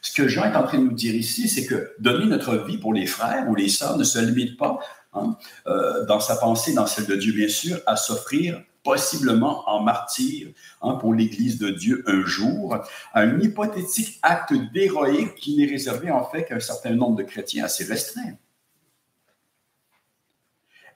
Ce 0.02 0.12
que 0.14 0.28
Jean 0.28 0.46
est 0.46 0.56
en 0.56 0.64
train 0.64 0.80
de 0.80 0.84
nous 0.84 0.94
dire 0.94 1.14
ici, 1.14 1.48
c'est 1.48 1.66
que 1.66 1.92
donner 2.00 2.26
notre 2.26 2.58
vie 2.66 2.80
pour 2.80 2.94
les 2.94 3.06
frères 3.06 3.48
ou 3.50 3.56
les 3.56 3.70
sœurs 3.70 3.98
ne 3.98 4.04
se 4.04 4.18
limite 4.18 4.58
pas, 4.58 4.80
hein, 5.14 5.38
euh, 5.68 6.06
dans 6.06 6.20
sa 6.20 6.38
pensée, 6.38 6.74
dans 6.74 6.88
celle 6.88 7.06
de 7.06 7.16
Dieu 7.16 7.34
bien 7.34 7.50
sûr, 7.50 7.80
à 7.86 7.96
s'offrir 7.96 8.64
possiblement 8.88 9.70
en 9.70 9.84
martyr 9.84 10.48
hein, 10.82 10.94
pour 10.94 11.14
l'Église 11.14 11.60
de 11.60 11.72
Dieu 11.72 12.06
un 12.08 12.24
jour, 12.26 12.78
un 13.14 13.38
hypothétique 13.42 14.18
acte 14.22 14.54
d'héroïque 14.72 15.36
qui 15.36 15.58
n'est 15.58 15.66
réservé 15.66 16.10
en 16.10 16.24
fait 16.24 16.46
qu'à 16.46 16.56
un 16.56 16.62
certain 16.62 16.92
nombre 16.92 17.18
de 17.18 17.24
chrétiens 17.24 17.66
assez 17.66 17.84
restreints. 17.84 18.38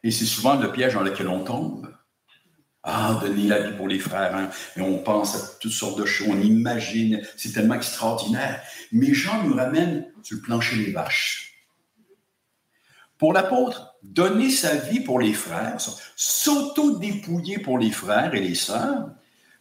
Et 0.03 0.09
c'est 0.09 0.23
souvent 0.23 0.55
le 0.55 0.71
piège 0.71 0.93
dans 0.93 1.03
lequel 1.03 1.27
on 1.27 1.43
tombe. 1.43 1.93
Ah, 2.81 3.19
donner 3.21 3.47
la 3.47 3.59
vie 3.59 3.75
pour 3.75 3.89
les 3.89 3.99
frères. 3.99 4.33
Hein. 4.37 4.49
Et 4.77 4.81
on 4.81 4.99
pense 4.99 5.35
à 5.35 5.57
toutes 5.59 5.73
sortes 5.73 5.99
de 5.99 6.05
choses, 6.05 6.29
on 6.29 6.39
imagine, 6.39 7.21
c'est 7.35 7.51
tellement 7.51 7.75
extraordinaire. 7.75 8.63
Mais 8.93 9.13
Jean 9.13 9.43
nous 9.43 9.53
ramène 9.53 10.07
sur 10.23 10.37
le 10.37 10.43
plancher 10.43 10.77
des 10.77 10.93
vaches. 10.93 11.67
Pour 13.17 13.33
l'apôtre, 13.33 13.90
donner 14.03 14.49
sa 14.49 14.75
vie 14.75 14.99
pour 14.99 15.19
les 15.19 15.33
frères, 15.33 15.77
s'auto-dépouiller 16.15 17.59
pour 17.59 17.77
les 17.77 17.91
frères 17.91 18.33
et 18.33 18.41
les 18.41 18.55
sœurs, 18.55 19.09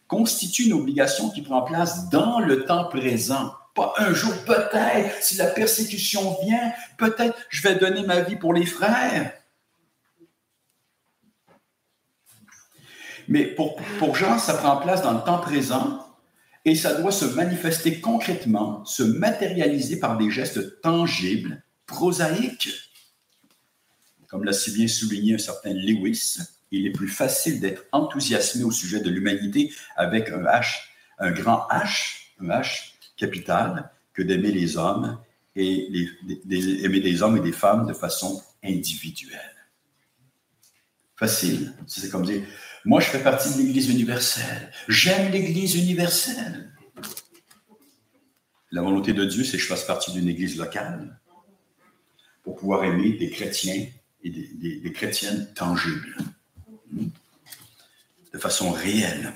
constitue 0.09 0.64
une 0.64 0.72
obligation 0.72 1.31
qui 1.31 1.42
prend 1.42 1.62
place 1.62 2.09
dans 2.09 2.40
le 2.40 2.64
temps 2.64 2.88
présent. 2.88 3.53
Pas 3.74 3.94
un 3.98 4.12
jour, 4.12 4.33
peut-être, 4.44 5.22
si 5.22 5.37
la 5.37 5.46
persécution 5.46 6.37
vient, 6.42 6.72
peut-être 6.98 7.37
je 7.48 7.62
vais 7.62 7.76
donner 7.76 8.03
ma 8.03 8.20
vie 8.20 8.37
pour 8.37 8.53
les 8.53 8.66
frères. 8.66 9.33
Mais 13.29 13.46
pour, 13.46 13.76
pour 13.98 14.16
Jean, 14.16 14.38
ça 14.38 14.55
prend 14.55 14.79
place 14.79 15.03
dans 15.03 15.12
le 15.12 15.20
temps 15.20 15.38
présent 15.38 16.05
et 16.64 16.74
ça 16.74 16.94
doit 16.94 17.12
se 17.12 17.24
manifester 17.24 18.00
concrètement, 18.00 18.85
se 18.85 19.03
matérialiser 19.03 20.00
par 20.00 20.18
des 20.18 20.31
gestes 20.31 20.81
tangibles, 20.83 21.62
prosaïques. 21.87 22.89
Comme 24.30 24.44
l'a 24.44 24.52
si 24.52 24.70
bien 24.70 24.86
souligné 24.86 25.34
un 25.34 25.38
certain 25.38 25.74
Lewis, 25.74 26.38
il 26.70 26.86
est 26.86 26.92
plus 26.92 27.08
facile 27.08 27.58
d'être 27.58 27.84
enthousiasmé 27.90 28.62
au 28.62 28.70
sujet 28.70 29.00
de 29.00 29.10
l'humanité 29.10 29.72
avec 29.96 30.30
un 30.30 30.42
H, 30.42 30.82
un 31.18 31.32
grand 31.32 31.66
H, 31.68 32.28
un 32.40 32.46
H 32.46 32.92
capital, 33.16 33.90
que 34.14 34.22
d'aimer 34.22 34.52
les 34.52 34.76
hommes 34.76 35.18
et 35.56 35.88
les, 35.90 36.84
aimer 36.84 37.00
des 37.00 37.22
hommes 37.22 37.38
et 37.38 37.40
des 37.40 37.52
femmes 37.52 37.86
de 37.86 37.92
façon 37.92 38.40
individuelle. 38.62 39.66
Facile. 41.16 41.74
C'est 41.88 42.08
comme 42.08 42.24
dire, 42.24 42.42
moi, 42.84 43.00
je 43.00 43.06
fais 43.06 43.22
partie 43.22 43.52
de 43.52 43.58
l'Église 43.58 43.90
universelle. 43.90 44.70
J'aime 44.88 45.32
l'Église 45.32 45.74
universelle. 45.74 46.72
La 48.70 48.80
volonté 48.80 49.12
de 49.12 49.24
Dieu, 49.24 49.42
c'est 49.42 49.56
que 49.56 49.62
je 49.62 49.68
fasse 49.68 49.84
partie 49.84 50.12
d'une 50.12 50.28
Église 50.28 50.56
locale 50.56 51.18
pour 52.44 52.54
pouvoir 52.54 52.84
aimer 52.84 53.14
des 53.14 53.28
chrétiens 53.28 53.86
et 54.22 54.30
des, 54.30 54.92
chrétiennes 54.92 55.52
tangibles, 55.54 56.16
de 58.33 58.38
façon 58.38 58.70
réelle. 58.70 59.33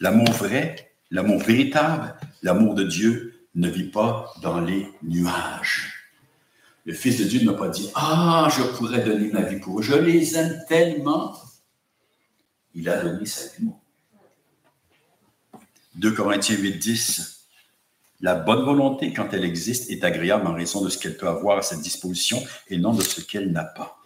L'amour 0.00 0.30
vrai, 0.32 0.92
l'amour 1.10 1.40
véritable, 1.40 2.14
l'amour 2.42 2.74
de 2.74 2.84
Dieu 2.84 3.46
ne 3.54 3.68
vit 3.68 3.90
pas 3.90 4.32
dans 4.42 4.60
les 4.60 4.88
nuages. 5.02 5.94
Le 6.84 6.94
Fils 6.94 7.18
de 7.18 7.24
Dieu 7.24 7.44
n'a 7.44 7.52
pas 7.52 7.68
dit 7.68 7.90
Ah, 7.94 8.48
je 8.56 8.62
pourrais 8.76 9.04
donner 9.04 9.30
ma 9.30 9.42
vie 9.42 9.60
pour 9.60 9.80
eux. 9.80 9.82
Je 9.82 9.94
les 9.94 10.36
aime 10.36 10.64
tellement 10.68 11.36
il 12.74 12.88
a 12.88 13.02
donné 13.02 13.26
sa 13.26 13.48
vie. 13.56 13.70
2 15.96 16.12
Corinthiens 16.12 16.56
8, 16.56 16.78
10. 16.78 17.39
La 18.22 18.34
bonne 18.34 18.64
volonté, 18.64 19.12
quand 19.14 19.32
elle 19.32 19.44
existe, 19.44 19.90
est 19.90 20.04
agréable 20.04 20.46
en 20.46 20.52
raison 20.52 20.84
de 20.84 20.90
ce 20.90 20.98
qu'elle 20.98 21.16
peut 21.16 21.28
avoir 21.28 21.58
à 21.58 21.62
sa 21.62 21.76
disposition 21.76 22.42
et 22.68 22.76
non 22.76 22.92
de 22.92 23.02
ce 23.02 23.22
qu'elle 23.22 23.50
n'a 23.50 23.64
pas. 23.64 23.98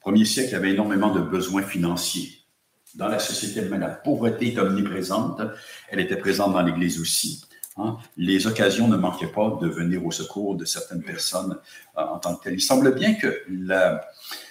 premier 0.00 0.24
siècle 0.24 0.54
avait 0.54 0.72
énormément 0.72 1.14
de 1.14 1.20
besoins 1.20 1.62
financiers. 1.62 2.40
Dans 2.94 3.08
la 3.08 3.18
société 3.18 3.60
la 3.68 3.88
pauvreté 3.88 4.52
est 4.52 4.58
omniprésente. 4.58 5.40
Elle 5.88 6.00
était 6.00 6.16
présente 6.16 6.52
dans 6.52 6.62
l'Église 6.62 7.00
aussi. 7.00 7.44
Hein. 7.76 7.96
Les 8.16 8.46
occasions 8.46 8.88
ne 8.88 8.96
manquaient 8.96 9.32
pas 9.32 9.58
de 9.60 9.68
venir 9.68 10.04
au 10.04 10.10
secours 10.10 10.56
de 10.56 10.64
certaines 10.64 11.02
personnes 11.02 11.58
euh, 11.98 12.02
en 12.02 12.18
tant 12.18 12.36
que 12.36 12.44
telles. 12.44 12.54
Il 12.54 12.60
semble 12.60 12.94
bien 12.94 13.14
que 13.14 13.42
la, 13.48 14.08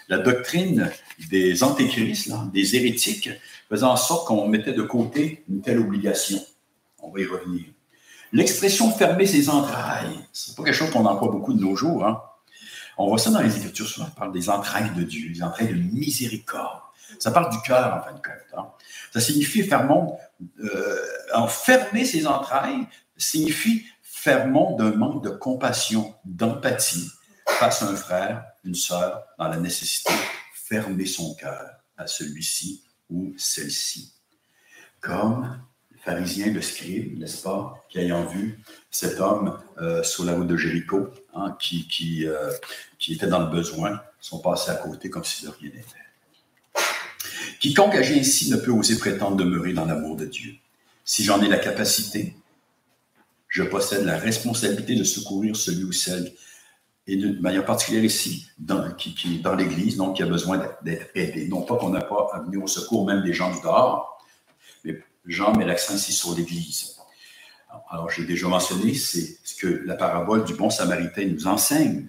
la 0.09 0.17
doctrine 0.17 0.91
des 1.29 1.63
antéchrists, 1.63 2.31
des 2.51 2.75
hérétiques, 2.75 3.29
faisait 3.69 3.83
en 3.83 3.95
sorte 3.95 4.27
qu'on 4.27 4.47
mettait 4.47 4.73
de 4.73 4.81
côté 4.81 5.43
une 5.49 5.61
telle 5.61 5.79
obligation. 5.79 6.39
Y 7.17 7.25
revenir. 7.25 7.65
L'expression 8.31 8.91
fermer 8.91 9.27
ses 9.27 9.49
entrailles, 9.49 10.19
c'est 10.31 10.55
pas 10.55 10.63
quelque 10.63 10.75
chose 10.75 10.89
qu'on 10.89 11.05
emploie 11.05 11.31
beaucoup 11.31 11.53
de 11.53 11.61
nos 11.61 11.75
jours. 11.75 12.05
Hein. 12.05 12.21
On 12.97 13.07
voit 13.07 13.19
ça 13.19 13.29
dans 13.29 13.41
les 13.41 13.55
Écritures, 13.55 13.87
souvent, 13.87 14.07
on 14.07 14.19
parle 14.19 14.33
des 14.33 14.49
entrailles 14.49 14.91
de 14.95 15.03
Dieu, 15.03 15.31
des 15.31 15.43
entrailles 15.43 15.69
de 15.69 15.73
miséricorde. 15.73 16.81
Ça 17.19 17.31
parle 17.31 17.51
du 17.51 17.61
cœur, 17.61 17.95
en 17.95 18.01
fin 18.03 18.13
de 18.13 18.21
compte. 18.21 18.57
Hein. 18.59 18.67
Ça 19.13 19.19
signifie 19.19 19.63
fermement, 19.63 20.19
euh, 20.63 20.97
ses 22.05 22.27
entrailles, 22.27 22.87
signifie 23.17 23.85
fermement 24.01 24.75
d'un 24.75 24.91
manque 24.91 25.23
de 25.23 25.29
compassion, 25.29 26.15
d'empathie 26.25 27.11
face 27.47 27.81
à 27.81 27.87
un 27.87 27.95
frère, 27.95 28.43
une 28.63 28.75
sœur 28.75 29.23
dans 29.37 29.47
la 29.47 29.57
nécessité, 29.57 30.13
fermer 30.53 31.05
son 31.05 31.35
cœur 31.35 31.69
à 31.97 32.07
celui-ci 32.07 32.83
ou 33.09 33.33
celle-ci. 33.37 34.13
Comme 35.01 35.61
le 36.05 36.11
pharisien, 36.11 36.51
le 36.51 36.61
scribe, 36.61 37.19
n'est-ce 37.19 37.41
pas, 37.41 37.85
qui 37.89 37.99
ayant 37.99 38.25
vu 38.25 38.59
cet 38.91 39.19
homme 39.19 39.57
euh, 39.81 40.03
sur 40.03 40.25
la 40.25 40.33
route 40.33 40.47
de 40.47 40.57
Jéricho, 40.57 41.09
hein, 41.33 41.55
euh, 41.55 42.51
qui 42.99 43.13
était 43.13 43.27
dans 43.27 43.39
le 43.39 43.49
besoin, 43.51 44.01
sont 44.19 44.39
passés 44.39 44.71
à 44.71 44.75
côté 44.75 45.09
comme 45.09 45.23
si 45.23 45.45
de 45.45 45.49
rien 45.49 45.69
n'était. 45.69 46.03
Quiconque 47.59 47.95
agit 47.95 48.19
ainsi 48.19 48.49
ne 48.51 48.57
peut 48.57 48.71
oser 48.71 48.97
prétendre 48.97 49.37
demeurer 49.37 49.73
dans 49.73 49.85
l'amour 49.85 50.17
de 50.17 50.25
Dieu. 50.25 50.55
Si 51.05 51.23
j'en 51.23 51.41
ai 51.41 51.47
la 51.47 51.57
capacité, 51.57 52.35
je 53.47 53.63
possède 53.63 54.05
la 54.05 54.17
responsabilité 54.17 54.95
de 54.95 55.03
secourir 55.03 55.55
celui 55.55 55.83
ou 55.83 55.91
celle 55.91 56.33
et 57.05 57.17
de 57.17 57.39
manière 57.41 57.65
particulière 57.65 58.03
ici, 58.03 58.47
dans, 58.57 58.91
qui, 58.93 59.13
qui, 59.13 59.39
dans 59.39 59.55
l'Église, 59.55 59.97
donc 59.97 60.15
qui 60.15 60.23
a 60.23 60.25
besoin 60.25 60.57
d'être 60.83 61.07
aidé. 61.15 61.47
Non 61.47 61.63
pas 61.63 61.75
qu'on 61.75 61.89
n'a 61.89 62.01
pas 62.01 62.29
à 62.33 62.39
venir 62.39 62.63
au 62.63 62.67
secours 62.67 63.05
même 63.05 63.23
des 63.23 63.33
gens 63.33 63.53
du 63.53 63.61
dehors, 63.61 64.22
Jean 65.25 65.55
met 65.55 65.65
l'accent 65.65 65.95
ici 65.95 66.13
sur 66.13 66.35
l'Église. 66.35 66.97
Alors, 67.89 68.09
j'ai 68.09 68.25
déjà 68.25 68.47
mentionné, 68.47 68.93
c'est 68.93 69.37
ce 69.43 69.55
que 69.55 69.67
la 69.85 69.95
parabole 69.95 70.43
du 70.45 70.53
bon 70.53 70.69
samaritain 70.69 71.25
nous 71.25 71.47
enseigne. 71.47 72.07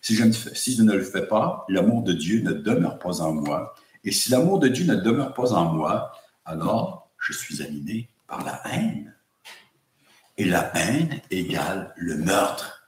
Si 0.00 0.14
je, 0.14 0.24
ne, 0.24 0.32
si 0.32 0.74
je 0.74 0.82
ne 0.82 0.92
le 0.92 1.02
fais 1.02 1.26
pas, 1.26 1.64
l'amour 1.68 2.02
de 2.02 2.12
Dieu 2.12 2.40
ne 2.42 2.52
demeure 2.52 2.98
pas 2.98 3.20
en 3.20 3.32
moi. 3.32 3.74
Et 4.04 4.10
si 4.10 4.30
l'amour 4.30 4.58
de 4.58 4.68
Dieu 4.68 4.84
ne 4.84 4.96
demeure 4.96 5.34
pas 5.34 5.52
en 5.52 5.66
moi, 5.66 6.12
alors 6.44 7.10
je 7.18 7.32
suis 7.32 7.62
animé 7.62 8.08
par 8.26 8.44
la 8.44 8.62
haine. 8.72 9.14
Et 10.38 10.44
la 10.44 10.72
haine 10.76 11.20
égale 11.30 11.92
le 11.96 12.16
meurtre 12.16 12.82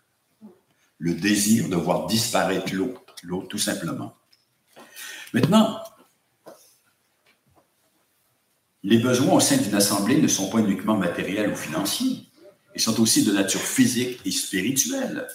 le 0.98 1.14
désir 1.14 1.68
de 1.68 1.76
voir 1.76 2.06
disparaître 2.06 2.74
l'autre, 2.74 3.14
l'autre 3.24 3.48
tout 3.48 3.58
simplement. 3.58 4.14
Maintenant, 5.34 5.82
les 8.84 8.98
besoins 8.98 9.32
au 9.32 9.40
sein 9.40 9.56
d'une 9.56 9.74
assemblée 9.74 10.20
ne 10.20 10.28
sont 10.28 10.48
pas 10.48 10.58
uniquement 10.58 10.96
matériels 10.96 11.50
ou 11.50 11.56
financiers, 11.56 12.28
ils 12.74 12.80
sont 12.80 13.00
aussi 13.00 13.24
de 13.24 13.32
nature 13.32 13.60
physique 13.60 14.20
et 14.24 14.30
spirituelle. 14.30 15.26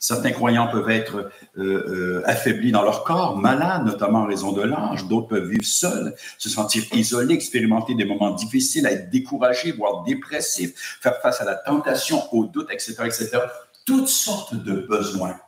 Certains 0.00 0.30
croyants 0.30 0.68
peuvent 0.68 0.90
être 0.90 1.30
euh, 1.56 1.62
euh, 1.62 2.22
affaiblis 2.24 2.70
dans 2.70 2.82
leur 2.82 3.02
corps, 3.02 3.36
malades, 3.36 3.84
notamment 3.84 4.20
en 4.20 4.26
raison 4.26 4.52
de 4.52 4.62
l'âge. 4.62 5.06
D'autres 5.06 5.26
peuvent 5.26 5.48
vivre 5.48 5.64
seuls, 5.64 6.14
se 6.38 6.48
sentir 6.48 6.84
isolés, 6.92 7.34
expérimenter 7.34 7.94
des 7.94 8.04
moments 8.04 8.30
difficiles, 8.30 8.86
être 8.86 9.10
découragés, 9.10 9.72
voire 9.72 10.04
dépressifs, 10.04 10.98
faire 11.00 11.20
face 11.20 11.40
à 11.40 11.44
la 11.44 11.56
tentation, 11.56 12.22
au 12.32 12.44
doute, 12.44 12.68
etc., 12.70 12.94
etc 13.06 13.40
toutes 13.88 14.08
sortes 14.08 14.54
de 14.54 14.74
besoins. 14.74 15.40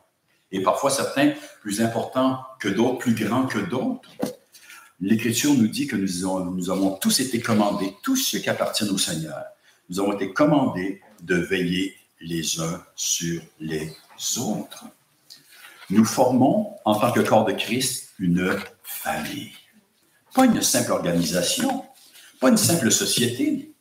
Et 0.51 0.63
parfois 0.63 0.89
certains 0.89 1.33
plus 1.61 1.79
importants 1.79 2.39
que 2.59 2.69
d'autres, 2.69 2.97
plus 2.97 3.13
grands 3.13 3.45
que 3.45 3.59
d'autres. 3.59 4.09
L'Écriture 5.01 5.55
nous 5.55 5.67
dit 5.67 5.87
que 5.87 5.95
nous 5.95 6.69
avons, 6.69 6.91
tous 6.97 7.19
été 7.21 7.39
commandés, 7.39 7.95
tous 8.03 8.15
ceux 8.15 8.37
qui 8.37 8.49
appartiennent 8.49 8.91
au 8.91 8.99
Seigneur, 8.99 9.43
nous 9.89 9.99
avons 9.99 10.13
été 10.13 10.31
commandés 10.31 11.01
de 11.23 11.35
veiller 11.35 11.95
les 12.19 12.61
uns 12.61 12.83
sur 12.95 13.41
les 13.59 13.91
autres. 14.37 14.85
Nous 15.89 16.05
formons, 16.05 16.75
en 16.85 16.99
tant 16.99 17.11
que 17.11 17.19
corps 17.19 17.45
de 17.45 17.53
Christ, 17.53 18.11
une 18.19 18.55
famille. 18.83 19.51
Pas 20.35 20.45
une 20.45 20.61
simple 20.61 20.91
organisation, 20.91 21.83
pas 22.39 22.49
une 22.49 22.57
simple 22.57 22.91
société, 22.91 23.73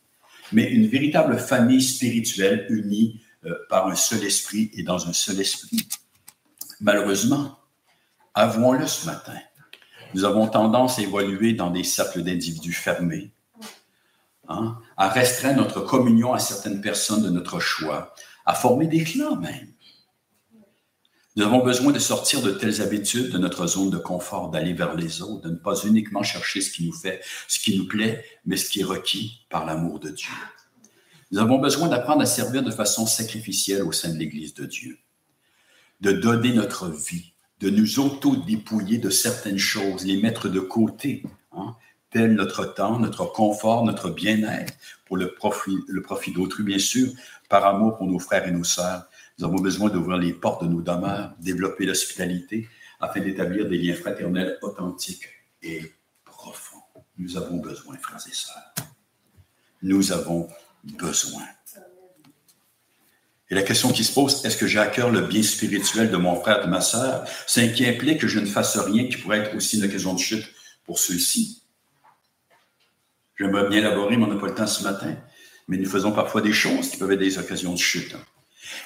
mais 0.52 0.64
une 0.64 0.88
véritable 0.88 1.38
famille 1.38 1.82
spirituelle 1.82 2.66
unie 2.70 3.20
euh, 3.44 3.54
par 3.68 3.86
un 3.86 3.94
seul 3.94 4.24
esprit 4.24 4.70
et 4.74 4.82
dans 4.82 5.06
un 5.06 5.12
seul 5.12 5.38
esprit. 5.38 5.86
Malheureusement, 6.80 7.58
avouons-le 8.34 8.86
ce 8.86 9.06
matin, 9.06 9.38
nous 10.14 10.24
avons 10.24 10.48
tendance 10.48 10.98
à 10.98 11.02
évoluer 11.02 11.52
dans 11.52 11.70
des 11.70 11.84
cercles 11.84 12.22
d'individus 12.22 12.72
fermés, 12.72 13.32
hein, 14.48 14.78
à 14.96 15.08
restreindre 15.08 15.62
notre 15.62 15.80
communion 15.80 16.32
à 16.32 16.38
certaines 16.38 16.80
personnes 16.80 17.22
de 17.22 17.30
notre 17.30 17.60
choix, 17.60 18.14
à 18.46 18.54
former 18.54 18.86
des 18.86 19.04
clans 19.04 19.36
même. 19.36 19.72
Nous 21.36 21.44
avons 21.44 21.64
besoin 21.64 21.92
de 21.92 21.98
sortir 22.00 22.42
de 22.42 22.50
telles 22.50 22.82
habitudes, 22.82 23.30
de 23.30 23.38
notre 23.38 23.66
zone 23.66 23.90
de 23.90 23.98
confort, 23.98 24.50
d'aller 24.50 24.72
vers 24.72 24.96
les 24.96 25.22
autres, 25.22 25.42
de 25.42 25.50
ne 25.50 25.56
pas 25.56 25.84
uniquement 25.84 26.24
chercher 26.24 26.60
ce 26.60 26.72
qui 26.72 26.84
nous 26.84 26.92
fait, 26.92 27.22
ce 27.46 27.60
qui 27.60 27.78
nous 27.78 27.86
plaît, 27.86 28.24
mais 28.44 28.56
ce 28.56 28.68
qui 28.68 28.80
est 28.80 28.84
requis 28.84 29.46
par 29.48 29.64
l'amour 29.64 30.00
de 30.00 30.10
Dieu. 30.10 30.32
Nous 31.30 31.38
avons 31.38 31.58
besoin 31.58 31.86
d'apprendre 31.86 32.22
à 32.22 32.26
servir 32.26 32.64
de 32.64 32.72
façon 32.72 33.06
sacrificielle 33.06 33.82
au 33.82 33.92
sein 33.92 34.12
de 34.12 34.18
l'Église 34.18 34.54
de 34.54 34.66
Dieu, 34.66 34.98
de 36.00 36.10
donner 36.10 36.52
notre 36.52 36.88
vie, 36.88 37.32
de 37.60 37.68
nous 37.68 38.00
auto-dépouiller 38.00 38.98
de 38.98 39.10
certaines 39.10 39.58
choses, 39.58 40.04
les 40.04 40.20
mettre 40.20 40.48
de 40.48 40.60
côté, 40.60 41.22
hein, 41.52 41.76
tel 42.10 42.34
notre 42.34 42.64
temps, 42.64 42.98
notre 42.98 43.26
confort, 43.26 43.84
notre 43.84 44.10
bien-être, 44.10 44.72
pour 45.04 45.16
le 45.16 45.34
profit, 45.34 45.76
le 45.88 46.02
profit 46.02 46.32
d'autrui, 46.32 46.64
bien 46.64 46.78
sûr, 46.78 47.08
par 47.48 47.66
amour 47.66 47.96
pour 47.96 48.06
nos 48.06 48.18
frères 48.18 48.48
et 48.48 48.50
nos 48.50 48.64
sœurs. 48.64 49.04
Nous 49.38 49.44
avons 49.44 49.60
besoin 49.60 49.90
d'ouvrir 49.90 50.18
les 50.18 50.32
portes 50.32 50.64
de 50.64 50.68
nos 50.68 50.80
demeures, 50.80 51.34
développer 51.38 51.84
l'hospitalité, 51.84 52.68
afin 52.98 53.20
d'établir 53.20 53.68
des 53.68 53.78
liens 53.78 53.94
fraternels 53.94 54.58
authentiques 54.62 55.28
et 55.62 55.92
profonds. 56.24 56.82
Nous 57.18 57.36
avons 57.36 57.58
besoin, 57.58 57.96
frères 57.98 58.20
et 58.26 58.34
sœurs. 58.34 58.74
Nous 59.82 60.12
avons 60.12 60.48
besoin. 60.84 61.44
Et 63.50 63.56
la 63.56 63.62
question 63.62 63.90
qui 63.90 64.04
se 64.04 64.12
pose, 64.12 64.44
est-ce 64.44 64.56
que 64.56 64.68
j'ai 64.68 64.78
le 64.78 65.20
bien 65.22 65.42
spirituel 65.42 66.10
de 66.10 66.16
mon 66.16 66.40
frère, 66.40 66.64
de 66.64 66.70
ma 66.70 66.80
sœur, 66.80 67.24
ce 67.48 67.60
qui 67.60 67.84
implique 67.84 68.20
que 68.20 68.28
je 68.28 68.38
ne 68.38 68.46
fasse 68.46 68.78
rien 68.78 69.08
qui 69.08 69.16
pourrait 69.16 69.38
être 69.38 69.56
aussi 69.56 69.78
une 69.78 69.84
occasion 69.84 70.14
de 70.14 70.20
chute 70.20 70.46
pour 70.84 71.00
ceux-ci? 71.00 71.62
J'aimerais 73.36 73.68
bien 73.68 73.78
élaborer, 73.78 74.16
mais 74.16 74.24
on 74.24 74.28
n'a 74.28 74.38
pas 74.38 74.46
le 74.46 74.54
temps 74.54 74.68
ce 74.68 74.84
matin. 74.84 75.16
Mais 75.66 75.78
nous 75.78 75.88
faisons 75.88 76.12
parfois 76.12 76.42
des 76.42 76.52
choses 76.52 76.90
qui 76.90 76.96
peuvent 76.96 77.10
être 77.10 77.18
des 77.18 77.38
occasions 77.38 77.72
de 77.72 77.78
chute. 77.78 78.14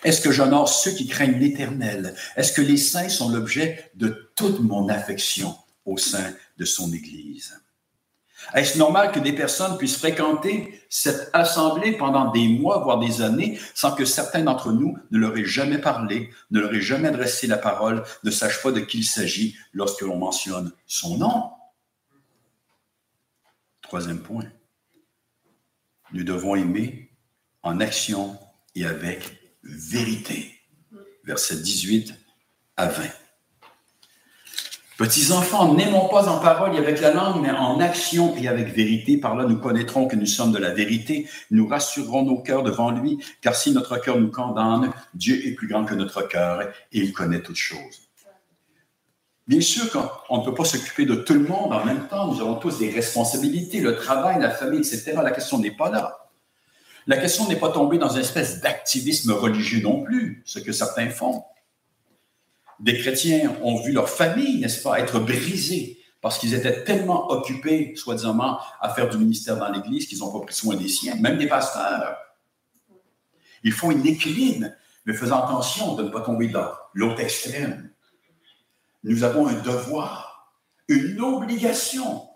Est-ce 0.03 0.23
que 0.23 0.33
j'honore 0.33 0.69
ceux 0.69 0.93
qui 0.93 1.07
craignent 1.07 1.39
l'Éternel? 1.39 2.15
Est-ce 2.37 2.53
que 2.53 2.63
les 2.63 2.79
saints 2.79 3.09
sont 3.11 3.29
l'objet 3.29 3.91
de 3.95 4.31
toute 4.35 4.61
mon 4.61 4.89
affection 4.89 5.57
au 5.85 5.99
sein 5.99 6.33
de 6.57 6.65
son 6.65 6.91
Église? 6.93 7.55
Est-ce 8.53 8.79
normal 8.79 9.13
que 9.13 9.21
des 9.21 9.33
personnes 9.33 9.79
puissent 9.79 9.97
fréquenter 9.97 10.83
cette 10.89 11.31
assemblée 11.33 11.97
pendant 11.97 12.31
des 12.31 12.49
mois, 12.49 12.79
voire 12.79 12.99
des 12.99 13.23
années, 13.23 13.59
sans 13.75 13.95
que 13.95 14.05
certains 14.05 14.43
d'entre 14.43 14.73
nous 14.73 14.99
ne 15.11 15.19
leur 15.19 15.37
aient 15.37 15.45
jamais 15.45 15.79
parlé, 15.79 16.31
ne 16.51 16.61
leur 16.61 16.75
aient 16.75 16.81
jamais 16.81 17.09
adressé 17.09 17.47
la 17.47 17.59
parole, 17.59 18.05
ne 18.23 18.31
sachent 18.31 18.63
pas 18.63 18.73
de 18.73 18.81
qui 18.81 18.99
il 18.99 19.05
s'agit 19.05 19.57
lorsque 19.73 20.03
l'on 20.03 20.17
mentionne 20.17 20.73
son 20.87 21.17
nom? 21.17 21.51
Troisième 23.83 24.21
point. 24.21 24.45
Nous 26.13 26.25
devons 26.25 26.55
aimer 26.55 27.11
en 27.63 27.81
action 27.81 28.39
et 28.75 28.85
avec 28.85 29.39
vérité. 29.63 30.61
Verset 31.25 31.57
18 31.57 32.15
à 32.77 32.89
20. 32.89 33.24
Petits 34.97 35.33
enfants, 35.33 35.75
n'aimons 35.75 36.09
pas 36.09 36.29
en 36.29 36.39
parole 36.39 36.77
et 36.77 36.79
avec 36.79 37.01
la 37.01 37.13
langue, 37.13 37.43
mais 37.43 37.51
en 37.51 37.81
action 37.81 38.37
et 38.37 38.47
avec 38.47 38.69
vérité. 38.69 39.17
Par 39.17 39.35
là, 39.35 39.45
nous 39.45 39.59
connaîtrons 39.59 40.07
que 40.07 40.15
nous 40.15 40.27
sommes 40.27 40.53
de 40.53 40.59
la 40.59 40.71
vérité. 40.71 41.29
Nous 41.51 41.67
rassurerons 41.67 42.23
nos 42.23 42.39
cœurs 42.39 42.63
devant 42.63 42.93
lui, 42.93 43.19
car 43.41 43.57
si 43.57 43.73
notre 43.73 43.97
cœur 43.99 44.21
nous 44.21 44.31
condamne, 44.31 44.93
Dieu 45.13 45.49
est 45.49 45.53
plus 45.53 45.67
grand 45.67 45.85
que 45.85 45.95
notre 45.95 46.23
cœur 46.29 46.61
et 46.93 47.01
il 47.01 47.13
connaît 47.13 47.41
toutes 47.41 47.57
choses. 47.57 48.03
Bien 49.49 49.61
sûr 49.61 49.91
qu'on 49.91 50.39
ne 50.39 50.45
peut 50.45 50.55
pas 50.55 50.65
s'occuper 50.65 51.07
de 51.07 51.17
tout 51.17 51.35
le 51.35 51.41
monde 51.41 51.73
en 51.73 51.85
même 51.85 52.07
temps. 52.07 52.29
Nous 52.29 52.41
avons 52.41 52.55
tous 52.55 52.79
des 52.79 52.91
responsabilités, 52.91 53.81
le 53.81 53.97
travail, 53.97 54.41
la 54.41 54.51
famille, 54.51 54.79
etc. 54.79 55.15
La 55.25 55.33
question 55.33 55.59
n'est 55.59 55.73
pas 55.73 55.91
là. 55.91 56.31
La 57.09 57.17
question 57.17 57.49
n'est 57.49 57.57
pas 57.57 57.71
tomber 57.71 57.99
dans 57.99 58.11
une 58.11 58.21
espèce 58.21 58.61
d'activisme 58.61 59.33
religieux 59.33 59.83
non 59.83 60.03
plus, 60.03 60.43
ce 60.47 60.61
que 60.61 60.71
certains 60.71 61.11
font. 61.11 61.43
Des 62.81 62.99
chrétiens 62.99 63.57
ont 63.63 63.81
vu 63.81 63.93
leur 63.93 64.09
famille, 64.09 64.61
n'est-ce 64.61 64.83
pas, 64.83 65.01
être 65.01 65.21
brisée 65.21 66.05
parce 66.25 66.39
qu'ils 66.39 66.55
étaient 66.55 66.85
tellement 66.85 67.31
occupés, 67.31 67.95
soi-disant, 67.97 68.59
à 68.81 68.95
faire 68.95 69.11
du 69.11 69.19
ministère 69.19 69.59
dans 69.59 69.71
l'Église 69.71 70.07
qu'ils 70.07 70.21
n'ont 70.21 70.33
pas 70.33 70.41
pris 70.41 70.55
soin 70.55 70.75
des 70.75 70.89
siens, 70.89 71.17
même 71.17 71.37
des 71.37 71.47
pasteurs. 71.47 72.17
Ils 73.63 73.75
font 73.75 73.91
une 73.91 74.07
équilibre, 74.07 74.69
mais 75.05 75.13
faisant 75.13 75.45
attention 75.45 75.97
de 75.97 76.05
ne 76.05 76.09
pas 76.09 76.23
tomber 76.23 76.49
dans 76.49 76.71
l'autre 76.95 77.21
extrême. 77.21 77.91
Nous 79.03 79.23
avons 79.23 79.49
un 79.49 79.61
devoir, 79.61 80.57
une 80.89 81.21
obligation 81.21 82.27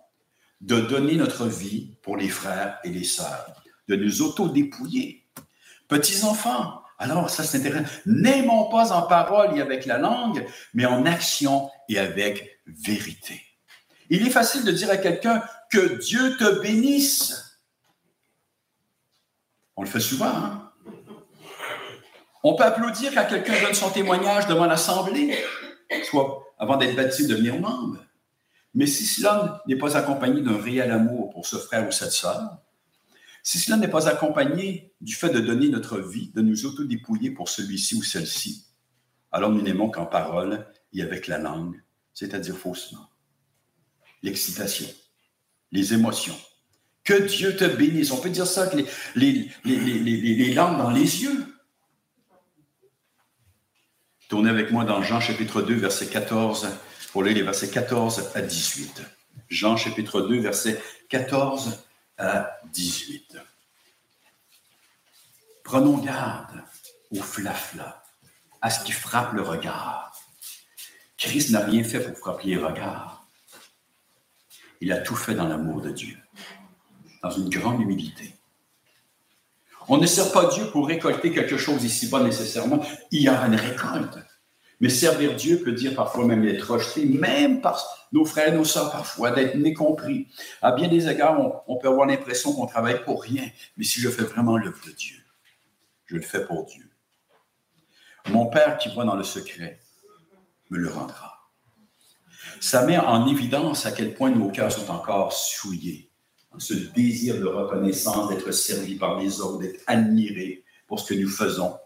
de 0.61 0.81
donner 0.83 1.15
notre 1.15 1.47
vie 1.47 1.97
pour 2.03 2.19
les 2.19 2.29
frères 2.29 2.79
et 2.85 2.91
les 2.91 3.05
sœurs, 3.05 3.55
de 3.89 3.97
nous 3.97 4.21
auto-dépouiller. 4.21 5.25
Petits 5.89 6.25
enfants, 6.25 6.83
alors, 6.99 7.31
ça, 7.31 7.45
c'est 7.45 7.59
intéressant. 7.59 7.89
N'aimons 8.07 8.69
pas 8.69 8.93
en 8.93 9.03
parole 9.03 9.57
et 9.57 9.61
avec 9.61 9.87
la 9.87 9.99
langue, 9.99 10.45
mais 10.75 10.85
en 10.85 11.07
action 11.07 11.71
et 11.89 11.99
avec 11.99 12.61
vérité. 12.67 13.41
Il 14.11 14.27
est 14.27 14.31
facile 14.31 14.65
de 14.65 14.73
dire 14.73 14.91
à 14.91 14.97
quelqu'un 14.97 15.43
que 15.71 15.99
Dieu 16.01 16.37
te 16.37 16.61
bénisse. 16.61 17.61
On 19.77 19.83
le 19.83 19.89
fait 19.89 20.01
souvent, 20.01 20.27
hein? 20.27 20.65
On 22.43 22.55
peut 22.55 22.65
applaudir 22.65 23.13
quand 23.15 23.27
quelqu'un 23.29 23.61
donne 23.63 23.75
son 23.75 23.91
témoignage 23.91 24.47
devant 24.47 24.67
l'Assemblée, 24.67 25.37
soit 26.05 26.45
avant 26.59 26.77
d'être 26.77 26.97
baptisé, 26.97 27.29
devenir 27.29 27.61
membre. 27.61 27.99
Mais 28.75 28.87
si 28.87 29.07
cela 29.07 29.63
n'est 29.67 29.77
pas 29.77 29.97
accompagné 29.97 30.41
d'un 30.41 30.61
réel 30.61 30.91
amour 30.91 31.31
pour 31.31 31.47
ce 31.47 31.57
frère 31.57 31.87
ou 31.87 31.91
cette 31.91 32.13
sœur, 32.13 32.59
si 33.49 33.59
cela 33.59 33.79
n'est 33.79 33.89
pas 33.89 34.11
accompagné 34.11 34.93
du 35.01 35.15
fait 35.15 35.31
de 35.31 35.41
donner 35.41 35.71
notre 35.71 35.99
vie, 36.01 36.31
de 36.35 36.43
nous 36.43 36.67
autodépouiller 36.67 37.31
pour 37.31 37.49
celui-ci 37.49 37.95
ou 37.95 38.03
celle-ci, 38.03 38.67
alors 39.33 39.51
nous 39.51 39.63
n'aimons 39.63 39.89
qu'en 39.89 40.05
parole 40.05 40.67
et 40.93 41.01
avec 41.01 41.27
la 41.29 41.39
langue, 41.39 41.83
c'est-à-dire 42.13 42.59
faussement. 42.59 43.09
L'excitation, 44.23 44.87
les 45.73 45.95
émotions. 45.95 46.37
Que 47.05 47.27
Dieu 47.27 47.57
te 47.57 47.65
bénisse. 47.65 48.11
On 48.11 48.21
peut 48.21 48.29
dire 48.29 48.47
ça 48.47 48.65
avec 48.65 48.87
les, 49.15 49.51
les, 49.65 50.53
langues 50.53 50.77
dans 50.77 50.91
les 50.91 51.23
yeux. 51.23 51.47
Tournez 54.29 54.51
avec 54.51 54.73
moi 54.73 54.85
dans 54.85 55.03
Jean 55.03 55.21
chapitre 55.21 55.63
2, 55.63 55.73
verset 55.73 56.09
14, 56.09 56.69
pour 57.13 57.23
lire 57.23 57.35
les 57.35 57.43
versets 57.45 57.71
14 57.71 58.31
à 58.35 58.43
18. 58.43 59.01
Jean 59.49 59.79
chapitre 59.79 60.21
2, 60.21 60.39
verset 60.39 60.79
14 61.09 61.88
à 62.19 62.59
18. 62.73 63.39
Prenons 65.63 65.99
garde 65.99 66.63
au 67.11 67.23
flafla, 67.23 68.03
à 68.61 68.71
ce 68.71 68.85
qui 68.85 68.93
frappe 68.93 69.33
le 69.33 69.43
regard. 69.43 70.13
Christ 71.17 71.51
n'a 71.51 71.61
rien 71.61 71.85
fait 71.85 72.01
pour 72.01 72.19
frapper 72.19 72.49
les 72.49 72.57
regards. 72.57 73.27
Il 74.81 74.93
a 74.93 74.99
tout 74.99 75.17
fait 75.17 75.35
dans 75.35 75.49
l'amour 75.49 75.81
de 75.81 75.91
Dieu, 75.91 76.17
dans 77.23 77.31
une 77.31 77.49
grande 77.49 77.81
humilité. 77.81 78.35
On 79.89 79.97
ne 79.97 80.07
sert 80.07 80.33
pas 80.33 80.47
Dieu 80.47 80.67
pour 80.71 80.87
récolter 80.87 81.33
quelque 81.33 81.57
chose 81.57 81.83
ici-bas 81.83 82.23
nécessairement. 82.23 82.85
Il 83.11 83.23
y 83.23 83.29
aura 83.29 83.47
une 83.47 83.55
récolte. 83.55 84.19
Mais 84.81 84.89
servir 84.89 85.35
Dieu 85.35 85.61
peut 85.61 85.73
dire 85.73 85.95
parfois 85.95 86.25
même 86.25 86.45
être 86.47 86.73
rejeté, 86.73 87.05
même 87.05 87.61
par 87.61 88.09
nos 88.13 88.25
frères 88.25 88.53
et 88.53 88.57
nos 88.57 88.65
sœurs 88.65 88.93
parfois, 88.93 89.33
d'être 89.33 89.57
mécompris. 89.57 90.29
À 90.63 90.73
bien 90.73 90.89
des 90.89 91.09
égards, 91.09 91.63
on, 91.67 91.77
peut 91.77 91.89
avoir 91.89 92.07
l'impression 92.07 92.53
qu'on 92.53 92.67
travaille 92.67 93.03
pour 93.05 93.23
rien. 93.23 93.49
Mais 93.77 93.85
si 93.85 94.01
je 94.01 94.09
fais 94.09 94.23
vraiment 94.23 94.57
l'œuvre 94.57 94.81
de 94.87 94.93
Dieu, 94.93 95.17
je 96.07 96.17
le 96.17 96.23
fais 96.23 96.45
pour 96.45 96.65
Dieu. 96.65 96.89
Mon 98.29 98.47
Père 98.47 98.79
qui 98.79 98.93
voit 98.95 99.05
dans 99.05 99.17
le 99.17 99.25
secret 99.25 99.81
me 100.71 100.79
le 100.79 100.91
rendra. 100.91 101.51
Ça 102.61 102.85
met 102.85 102.99
en 102.99 103.27
évidence 103.27 103.85
à 103.87 103.93
quel 103.93 104.15
point 104.15 104.31
nos 104.31 104.51
cœurs 104.51 104.73
sont 104.73 104.91
encore 104.91 105.33
souillés. 105.33 106.11
Ce 106.59 106.75
désir 106.75 107.39
de 107.39 107.47
reconnaissance, 107.47 108.29
d'être 108.31 108.53
servi 108.53 108.97
par 108.97 109.19
les 109.19 109.41
autres, 109.41 109.59
d'être 109.59 109.81
admiré 109.87 110.65
pour 110.87 110.99
ce 110.99 111.13
que 111.13 111.21
nous 111.21 111.29
faisons. 111.29 111.77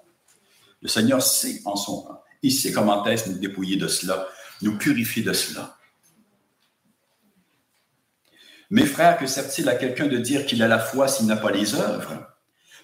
Le 0.80 0.88
Seigneur 0.88 1.20
sait 1.22 1.60
en 1.64 1.76
son 1.76 2.02
temps 2.02 2.21
il 2.42 2.52
sait 2.52 2.72
comment 2.72 3.04
est-ce 3.06 3.28
nous 3.28 3.38
dépouiller 3.38 3.76
de 3.76 3.88
cela, 3.88 4.26
nous 4.62 4.76
purifier 4.76 5.22
de 5.22 5.32
cela. 5.32 5.76
Mes 8.70 8.86
frères, 8.86 9.18
que 9.18 9.26
sert-il 9.26 9.68
à 9.68 9.74
quelqu'un 9.74 10.06
de 10.06 10.16
dire 10.16 10.46
qu'il 10.46 10.62
a 10.62 10.68
la 10.68 10.78
foi 10.78 11.06
s'il 11.06 11.26
n'a 11.26 11.36
pas 11.36 11.50
les 11.50 11.74
œuvres? 11.74 12.26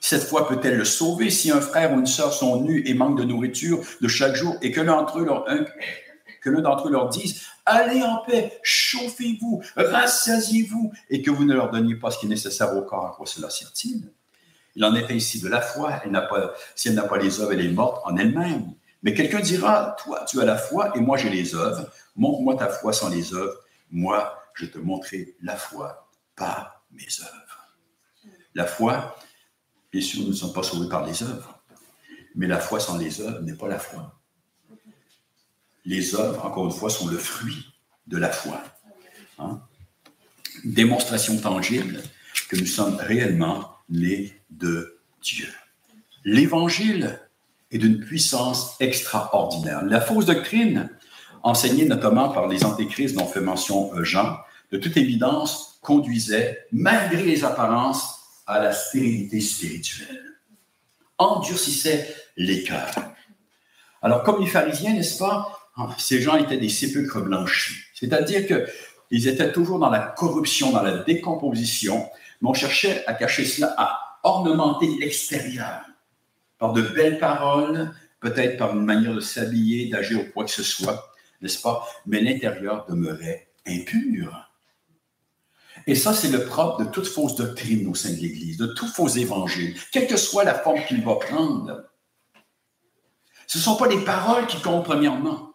Cette 0.01 0.25
foi 0.25 0.47
peut-elle 0.47 0.77
le 0.77 0.85
sauver 0.85 1.31
si 1.31 1.51
un 1.51 1.61
frère 1.61 1.93
ou 1.93 1.99
une 1.99 2.07
sœur 2.07 2.33
sont 2.33 2.63
nus 2.63 2.83
et 2.87 2.95
manquent 2.95 3.19
de 3.19 3.25
nourriture 3.25 3.83
de 4.01 4.09
chaque 4.09 4.35
jour 4.35 4.57
et 4.63 4.71
que 4.71 4.81
l'un 4.81 4.97
d'entre 4.97 5.19
eux 5.19 5.25
leur, 5.25 5.47
eux 5.49 6.91
leur 6.91 7.09
dise 7.09 7.43
Allez 7.67 8.03
en 8.03 8.19
paix, 8.19 8.59
chauffez-vous, 8.63 9.63
rassasiez-vous, 9.77 10.93
et 11.11 11.21
que 11.21 11.31
vous 11.31 11.45
ne 11.45 11.55
leur 11.55 11.71
donniez 11.71 11.97
pas 11.97 12.11
ce 12.11 12.19
qui 12.19 12.27
est 12.27 12.31
nécessaire 12.31 12.75
au 12.75 12.83
corps, 12.83 13.07
à 13.07 13.15
quoi 13.17 13.27
cela 13.27 13.51
sert-il? 13.51 14.11
Il 14.75 14.85
en 14.85 14.95
est 14.95 15.11
ainsi 15.11 15.41
de 15.41 15.49
la 15.49 15.61
foi. 15.61 16.01
Elle 16.05 16.13
pas, 16.13 16.55
si 16.77 16.89
elle 16.89 16.95
n'a 16.95 17.03
pas 17.03 17.19
les 17.19 17.41
œuvres, 17.41 17.53
elle 17.53 17.65
est 17.65 17.71
morte 17.71 18.01
en 18.07 18.17
elle-même. 18.17 18.73
Mais 19.03 19.15
quelqu'un 19.15 19.41
dira, 19.41 19.97
toi, 20.03 20.25
tu 20.25 20.41
as 20.41 20.45
la 20.45 20.57
foi 20.57 20.97
et 20.97 21.01
moi 21.01 21.17
j'ai 21.17 21.31
les 21.31 21.55
œuvres. 21.55 21.89
Montre-moi 22.17 22.57
ta 22.57 22.69
foi 22.69 22.93
sans 22.93 23.09
les 23.09 23.33
œuvres. 23.35 23.61
Moi, 23.91 24.37
je 24.55 24.67
te 24.67 24.79
montrerai 24.79 25.37
la 25.41 25.57
foi 25.57 26.09
par 26.35 26.85
mes 26.91 27.07
œuvres. 27.21 27.69
La 28.55 28.67
foi, 28.67 29.17
bien 29.93 30.01
sûr, 30.01 30.23
nous 30.23 30.29
ne 30.29 30.33
sommes 30.33 30.53
pas 30.53 30.63
sauvés 30.63 30.89
par 30.89 31.07
les 31.07 31.23
œuvres. 31.23 31.61
Mais 32.35 32.47
la 32.47 32.59
foi 32.59 32.81
sans 32.81 32.99
les 32.99 33.21
œuvres 33.21 33.41
n'est 33.41 33.55
pas 33.55 33.69
la 33.69 33.79
foi. 33.79 34.15
les 35.85 36.15
œuvres, 36.15 36.45
encore 36.45 36.67
une 36.67 36.73
fois, 36.73 36.91
sont 36.91 37.07
le 37.07 37.17
fruit 37.17 37.73
de 38.07 38.19
la 38.19 38.31
foi. 38.31 38.63
Hein? 39.39 39.63
Démonstration 40.65 41.39
tangible 41.39 42.03
que 42.49 42.57
nous 42.57 42.67
sommes 42.67 42.97
réellement 42.97 43.77
nés 43.89 44.35
de 44.51 45.01
Dieu. 45.23 45.49
L'évangile 46.25 47.21
est 47.71 47.79
d'une 47.79 48.01
puissance 48.01 48.77
extraordinaire. 48.81 49.85
La 49.85 50.01
fausse 50.01 50.27
doctrine, 50.27 50.91
enseignée 51.43 51.85
notamment 51.85 52.31
par 52.31 52.49
les 52.49 52.65
antéchrists 52.65 53.17
dont 53.17 53.27
fait 53.27 53.41
mention 53.41 53.95
euh, 53.95 54.05
Jean, 54.05 54.39
de 54.73 54.79
toute 54.79 54.97
évidence, 54.97 55.79
conduisait, 55.83 56.67
malgré 56.73 57.23
les 57.23 57.45
apparences, 57.45 58.19
à 58.47 58.61
la 58.61 58.73
stérilité 58.73 59.41
spirituelle, 59.41 60.25
endurcissait 61.19 62.15
les 62.37 62.63
cœurs. 62.63 62.95
Alors, 64.01 64.23
comme 64.23 64.41
les 64.41 64.47
pharisiens, 64.47 64.95
n'est-ce 64.95 65.19
pas, 65.19 65.53
ces 65.99 66.21
gens 66.21 66.37
étaient 66.37 66.57
des 66.57 66.69
sépulcres 66.69 67.21
blanchis, 67.21 67.77
c'est-à-dire 67.95 68.47
qu'ils 68.47 69.29
étaient 69.29 69.53
toujours 69.53 69.79
dans 69.79 69.91
la 69.91 70.01
corruption, 70.01 70.73
dans 70.73 70.83
la 70.83 70.99
décomposition, 70.99 72.09
mais 72.41 72.49
on 72.49 72.55
cherchait 72.55 73.05
à 73.07 73.15
cacher 73.15 73.45
cela, 73.45 73.75
à 73.77 74.19
ornementer 74.23 74.89
l'extérieur 74.99 75.83
par 76.59 76.73
de 76.73 76.83
belles 76.83 77.19
paroles, 77.19 77.93
peut-être 78.21 78.57
par 78.57 78.75
une 78.75 78.85
manière 78.85 79.15
de 79.15 79.21
s'habiller, 79.21 79.89
d'agir 79.89 80.21
ou 80.21 80.33
quoi 80.33 80.45
que 80.45 80.51
ce 80.51 80.63
soit, 80.63 81.13
n'est-ce 81.41 81.61
pas? 81.61 81.87
Mais 82.07 82.21
l'intérieur 82.21 82.87
demeurait 82.89 83.49
impur. 83.67 84.49
Et 85.87 85.95
ça, 85.95 86.13
c'est 86.13 86.31
le 86.31 86.45
propre 86.45 86.85
de 86.85 86.91
toute 86.91 87.07
fausse 87.07 87.37
doctrine 87.37 87.89
au 87.89 87.95
sein 87.95 88.11
de 88.11 88.17
l'Église, 88.17 88.59
de 88.59 88.67
tout 88.67 88.89
faux 88.89 89.09
évangile, 89.09 89.77
quelle 89.93 90.07
que 90.07 90.17
soit 90.17 90.45
la 90.45 90.55
forme 90.55 90.85
qu'il 90.87 91.03
va 91.05 91.15
prendre. 91.15 91.85
Ce 93.47 93.59
ne 93.59 93.63
sont 93.63 93.77
pas 93.77 93.89
les 93.89 94.05
paroles 94.05 94.47
qui 94.47 94.61
comptent 94.61 94.85
premièrement. 94.85 95.48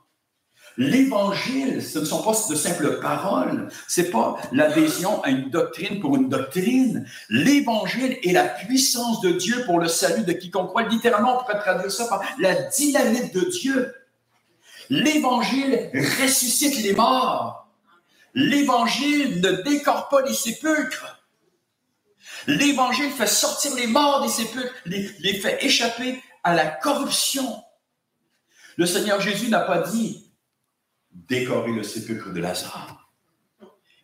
L'évangile, 0.77 1.83
ce 1.83 1.99
ne 1.99 2.05
sont 2.05 2.23
pas 2.23 2.31
de 2.49 2.55
simples 2.55 2.99
paroles, 2.99 3.69
c'est 3.87 4.09
pas 4.09 4.37
l'adhésion 4.51 5.21
à 5.23 5.29
une 5.29 5.49
doctrine 5.51 5.99
pour 5.99 6.15
une 6.15 6.29
doctrine. 6.29 7.05
L'évangile 7.29 8.17
est 8.23 8.31
la 8.31 8.45
puissance 8.45 9.21
de 9.21 9.33
Dieu 9.33 9.63
pour 9.65 9.79
le 9.79 9.87
salut 9.87 10.23
de 10.23 10.33
quiconque 10.33 10.69
croit. 10.69 10.83
Littéralement, 10.83 11.37
on 11.37 11.43
pourrait 11.43 11.59
traduire 11.59 11.91
ça 11.91 12.07
par 12.07 12.23
la 12.39 12.55
dynamite 12.55 13.35
de 13.35 13.41
Dieu. 13.41 13.93
L'évangile 14.89 15.91
ressuscite 15.93 16.81
les 16.83 16.93
morts. 16.93 17.67
L'évangile 18.33 19.41
ne 19.41 19.51
décore 19.61 20.09
pas 20.09 20.23
les 20.23 20.33
sépulcres. 20.33 21.23
L'évangile 22.47 23.11
fait 23.11 23.27
sortir 23.27 23.75
les 23.75 23.87
morts 23.87 24.23
des 24.23 24.29
sépulcres, 24.29 24.73
les, 24.85 25.09
les 25.19 25.35
fait 25.35 25.63
échapper 25.63 26.21
à 26.43 26.55
la 26.55 26.65
corruption. 26.65 27.63
Le 28.75 28.87
Seigneur 28.87 29.21
Jésus 29.21 29.49
n'a 29.49 29.59
pas 29.59 29.79
dit 29.79 30.32
décorer 31.13 31.71
le 31.71 31.83
sépulcre 31.83 32.31
de 32.31 32.39
Lazare. 32.39 33.09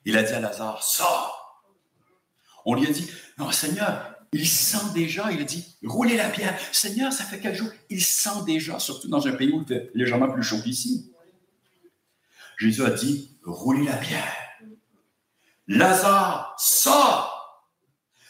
Il 0.05 0.18
a 0.18 0.24
dit 0.24 0.34
à 0.34 0.39
Lazare, 0.39 0.84
sors. 0.84 1.64
On 2.66 2.76
lui 2.76 2.88
a 2.88 2.91
dit, 2.91 3.10
non 3.38 3.51
Seigneur, 3.51 4.16
il 4.32 4.47
sent 4.47 4.93
déjà, 4.93 5.32
il 5.32 5.41
a 5.41 5.43
dit, 5.43 5.78
roulez 5.84 6.18
la 6.18 6.30
pierre. 6.30 6.57
Seigneur, 6.72 7.12
ça 7.12 7.24
fait 7.24 7.39
quelques 7.39 7.57
jours, 7.57 7.72
il 7.89 8.03
sent 8.03 8.43
déjà, 8.45 8.80
surtout 8.80 9.07
dans 9.07 9.28
un 9.28 9.32
pays 9.32 9.51
où 9.51 9.62
il 9.62 9.68
fait 9.68 9.89
légèrement 9.93 10.30
plus 10.30 10.43
chaud 10.43 10.62
qu'ici. 10.62 11.12
Jésus 12.57 12.86
a 12.86 12.91
dit, 12.91 13.38
roulez 13.43 13.86
la 13.86 13.97
pierre. 13.97 14.36
Lazare, 15.68 16.55
sors. 16.57 17.39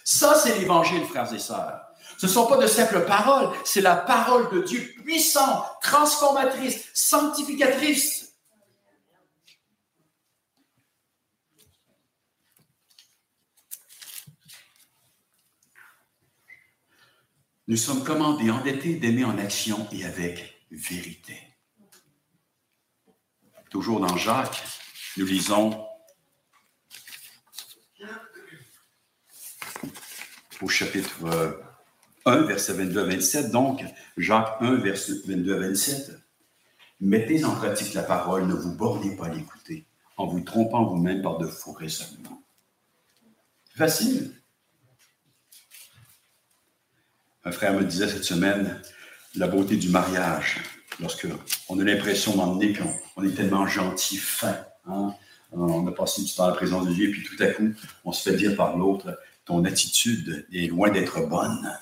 Ça, 0.04 0.36
c'est 0.36 0.58
l'évangile, 0.60 1.04
frères 1.06 1.34
et 1.34 1.40
sœurs. 1.40 1.82
Ce 2.18 2.26
ne 2.26 2.32
sont 2.32 2.48
pas 2.48 2.58
de 2.58 2.68
simples 2.68 3.06
paroles, 3.06 3.50
c'est 3.64 3.82
la 3.82 3.96
parole 3.96 4.50
de 4.52 4.62
Dieu 4.62 4.94
puissante, 5.04 5.64
transformatrice, 5.82 6.90
sanctificatrice. 6.94 8.29
Nous 17.70 17.78
sommes 17.78 18.04
commandés, 18.04 18.50
endettés, 18.50 18.96
d'aimer 18.96 19.26
en 19.26 19.38
action 19.38 19.88
et 19.92 20.04
avec 20.04 20.66
vérité. 20.72 21.38
Toujours 23.70 24.00
dans 24.00 24.18
Jacques, 24.18 24.64
nous 25.18 25.28
lisons 25.28 25.86
au 30.60 30.68
chapitre 30.68 31.62
1, 32.26 32.42
verset 32.42 32.74
22 32.74 33.02
à 33.02 33.06
27, 33.06 33.52
donc 33.52 33.86
Jacques 34.18 34.58
1, 34.62 34.78
verset 34.78 35.14
22 35.28 35.56
à 35.56 35.60
27. 35.60 36.18
Mettez 37.02 37.46
en 37.46 37.54
pratique 37.54 37.94
la 37.94 38.02
parole, 38.02 38.48
ne 38.48 38.56
vous 38.56 38.76
bornez 38.76 39.16
pas 39.16 39.28
à 39.28 39.30
l'écouter, 39.30 39.86
en 40.18 40.26
vous 40.26 40.42
trompant 40.42 40.86
vous-même 40.86 41.22
par 41.22 41.38
de 41.38 41.46
faux 41.46 41.74
raisonnements. 41.74 42.42
Facile. 43.76 44.39
Un 47.50 47.52
frère 47.52 47.74
me 47.74 47.84
disait 47.84 48.08
cette 48.08 48.26
semaine 48.26 48.80
la 49.34 49.47
beauté 49.47 49.76
du 49.76 49.89
mariage, 49.89 50.58
lorsque 51.00 51.26
on 51.68 51.80
a 51.80 51.84
l'impression 51.84 52.36
d'emmener 52.36 52.74
qu'on 52.74 53.24
est 53.24 53.32
tellement 53.32 53.66
gentil, 53.66 54.18
fin, 54.18 54.56
hein. 54.86 55.16
on 55.52 55.88
a 55.88 55.91
passé 55.91 56.22
du 56.22 56.32
temps 56.32 56.43
à 56.43 56.50
la 56.50 56.56
présence 56.56 56.86
de 56.86 56.93
Dieu, 56.93 57.10
et 57.10 57.12
puis 57.12 57.24
tout 57.24 57.41
à 57.41 57.47
coup, 57.47 57.74
on 58.06 58.12
se 58.12 58.30
fait 58.30 58.38
dire 58.38 58.56
par 58.56 58.78
l'autre, 58.78 59.18
ton 59.45 59.66
attitude 59.66 60.45
est 60.54 60.68
loin 60.68 60.91
d'être 60.91 61.28
bonne. 61.28 61.76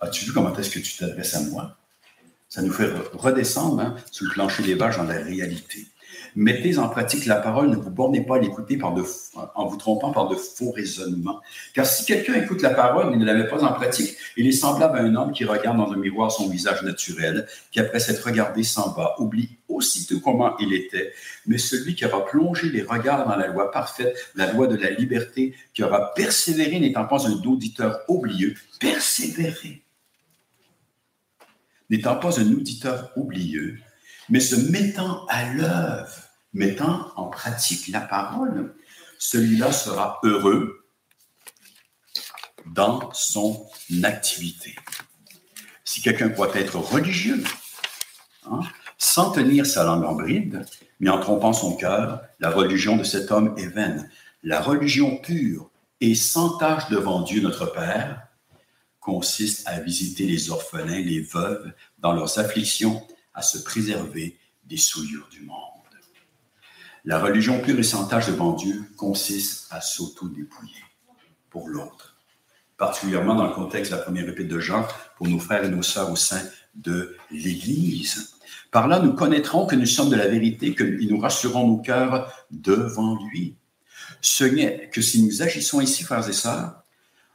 As-tu 0.00 0.24
vu 0.24 0.32
comment 0.32 0.56
est-ce 0.56 0.70
que 0.70 0.78
tu 0.78 0.96
t'adresses 0.96 1.34
à 1.34 1.42
moi? 1.42 1.76
Ça 2.48 2.62
nous 2.62 2.72
fait 2.72 2.90
redescendre 3.12 3.78
hein, 3.80 3.96
sur 4.10 4.24
le 4.24 4.32
plancher 4.32 4.62
des 4.62 4.74
vaches 4.74 4.96
dans 4.96 5.04
la 5.04 5.18
réalité. 5.18 5.86
Mettez 6.36 6.78
en 6.78 6.88
pratique 6.88 7.26
la 7.26 7.36
parole, 7.36 7.70
ne 7.70 7.76
vous 7.76 7.90
bornez 7.90 8.20
pas 8.20 8.36
à 8.36 8.38
l'écouter 8.38 8.78
en 8.82 9.66
vous 9.66 9.76
trompant 9.76 10.12
par 10.12 10.28
de 10.28 10.36
faux 10.36 10.70
raisonnements. 10.70 11.40
Car 11.74 11.86
si 11.86 12.04
quelqu'un 12.04 12.34
écoute 12.34 12.62
la 12.62 12.70
parole 12.70 13.10
mais 13.10 13.16
ne 13.16 13.24
la 13.24 13.34
met 13.34 13.48
pas 13.48 13.64
en 13.64 13.72
pratique, 13.72 14.16
il 14.36 14.46
est 14.46 14.52
semblable 14.52 14.98
à 14.98 15.02
un 15.02 15.14
homme 15.14 15.32
qui 15.32 15.44
regarde 15.44 15.76
dans 15.76 15.92
un 15.92 15.96
miroir 15.96 16.30
son 16.30 16.48
visage 16.48 16.82
naturel, 16.82 17.46
qui 17.72 17.80
après 17.80 18.00
s'être 18.00 18.24
regardé 18.24 18.62
s'en 18.62 18.92
va, 18.92 19.14
oublie 19.18 19.58
aussitôt 19.68 20.20
comment 20.20 20.56
il 20.58 20.72
était. 20.72 21.12
Mais 21.46 21.58
celui 21.58 21.94
qui 21.94 22.04
aura 22.04 22.24
plongé 22.24 22.68
les 22.70 22.82
regards 22.82 23.26
dans 23.26 23.36
la 23.36 23.46
loi 23.48 23.70
parfaite, 23.70 24.16
la 24.34 24.52
loi 24.52 24.66
de 24.66 24.76
la 24.76 24.90
liberté, 24.90 25.54
qui 25.74 25.82
aura 25.82 26.14
persévéré 26.14 26.78
n'étant 26.80 27.06
pas 27.06 27.26
un 27.26 27.32
auditeur 27.32 28.00
oublieux, 28.08 28.54
persévérer 28.78 29.82
n'étant 31.90 32.16
pas 32.16 32.40
un 32.40 32.52
auditeur 32.52 33.10
oublieux, 33.16 33.80
mais 34.30 34.40
se 34.40 34.56
mettant 34.56 35.26
à 35.26 35.52
l'œuvre, 35.52 36.12
mettant 36.52 37.12
en 37.16 37.26
pratique 37.26 37.88
la 37.88 38.00
parole, 38.00 38.74
celui-là 39.18 39.72
sera 39.72 40.20
heureux 40.22 40.86
dans 42.66 43.12
son 43.12 43.66
activité. 44.02 44.74
Si 45.84 46.00
quelqu'un 46.00 46.30
croit 46.30 46.54
être 46.54 46.76
religieux, 46.76 47.42
hein, 48.46 48.60
sans 48.96 49.32
tenir 49.32 49.66
sa 49.66 49.84
langue 49.84 50.04
en 50.04 50.14
bride, 50.14 50.64
mais 51.00 51.10
en 51.10 51.18
trompant 51.18 51.52
son 51.52 51.74
cœur, 51.76 52.22
la 52.38 52.50
religion 52.50 52.96
de 52.96 53.04
cet 53.04 53.30
homme 53.32 53.54
est 53.56 53.66
vaine. 53.66 54.08
La 54.42 54.60
religion 54.60 55.16
pure 55.16 55.70
et 56.00 56.14
sans 56.14 56.56
tâche 56.58 56.88
devant 56.90 57.22
Dieu 57.22 57.40
notre 57.40 57.66
Père 57.66 58.26
consiste 59.00 59.66
à 59.66 59.80
visiter 59.80 60.26
les 60.26 60.50
orphelins, 60.50 61.00
les 61.00 61.20
veuves 61.20 61.72
dans 61.98 62.12
leurs 62.12 62.38
afflictions 62.38 63.06
à 63.34 63.42
se 63.42 63.58
préserver 63.58 64.38
des 64.64 64.76
souillures 64.76 65.28
du 65.30 65.42
monde. 65.42 65.56
La 67.04 67.18
religion 67.18 67.60
pure 67.60 67.78
et 67.78 67.82
sans 67.82 68.06
tâche 68.06 68.26
devant 68.26 68.52
Dieu 68.52 68.84
consiste 68.96 69.66
à 69.70 69.80
s'auto-dépouiller 69.80 70.84
pour 71.48 71.68
l'autre, 71.68 72.16
particulièrement 72.76 73.34
dans 73.34 73.46
le 73.46 73.54
contexte 73.54 73.90
de 73.90 73.96
la 73.96 74.02
première 74.02 74.28
épître 74.28 74.52
de 74.52 74.60
Jean, 74.60 74.86
pour 75.16 75.26
nos 75.26 75.38
frères 75.38 75.64
et 75.64 75.70
nos 75.70 75.82
sœurs 75.82 76.10
au 76.10 76.16
sein 76.16 76.42
de 76.74 77.16
l'Église. 77.30 78.34
Par 78.70 78.86
là, 78.86 79.00
nous 79.00 79.14
connaîtrons 79.14 79.66
que 79.66 79.76
nous 79.76 79.86
sommes 79.86 80.10
de 80.10 80.16
la 80.16 80.28
vérité, 80.28 80.74
que 80.74 80.84
nous 80.84 81.18
rassurons 81.18 81.66
nos 81.66 81.78
cœurs 81.78 82.30
devant 82.50 83.18
lui. 83.26 83.56
Ce 84.20 84.44
n'est 84.44 84.90
que 84.92 85.00
si 85.00 85.22
nous 85.22 85.42
agissons 85.42 85.80
ici, 85.80 86.04
frères 86.04 86.28
et 86.28 86.34
sœurs, 86.34 86.82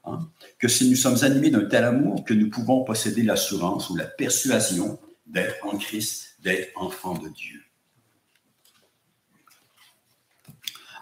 hein, 0.06 0.30
que 0.60 0.68
si 0.68 0.90
nous 0.90 0.96
sommes 0.96 1.24
animés 1.24 1.50
d'un 1.50 1.66
tel 1.66 1.84
amour, 1.84 2.24
que 2.24 2.34
nous 2.34 2.50
pouvons 2.50 2.84
posséder 2.84 3.24
l'assurance 3.24 3.90
ou 3.90 3.96
la 3.96 4.06
persuasion 4.06 5.00
d'être 5.26 5.66
en 5.66 5.78
Christ, 5.78 6.38
d'être 6.40 6.72
enfant 6.76 7.16
de 7.16 7.30
Dieu. 7.30 7.62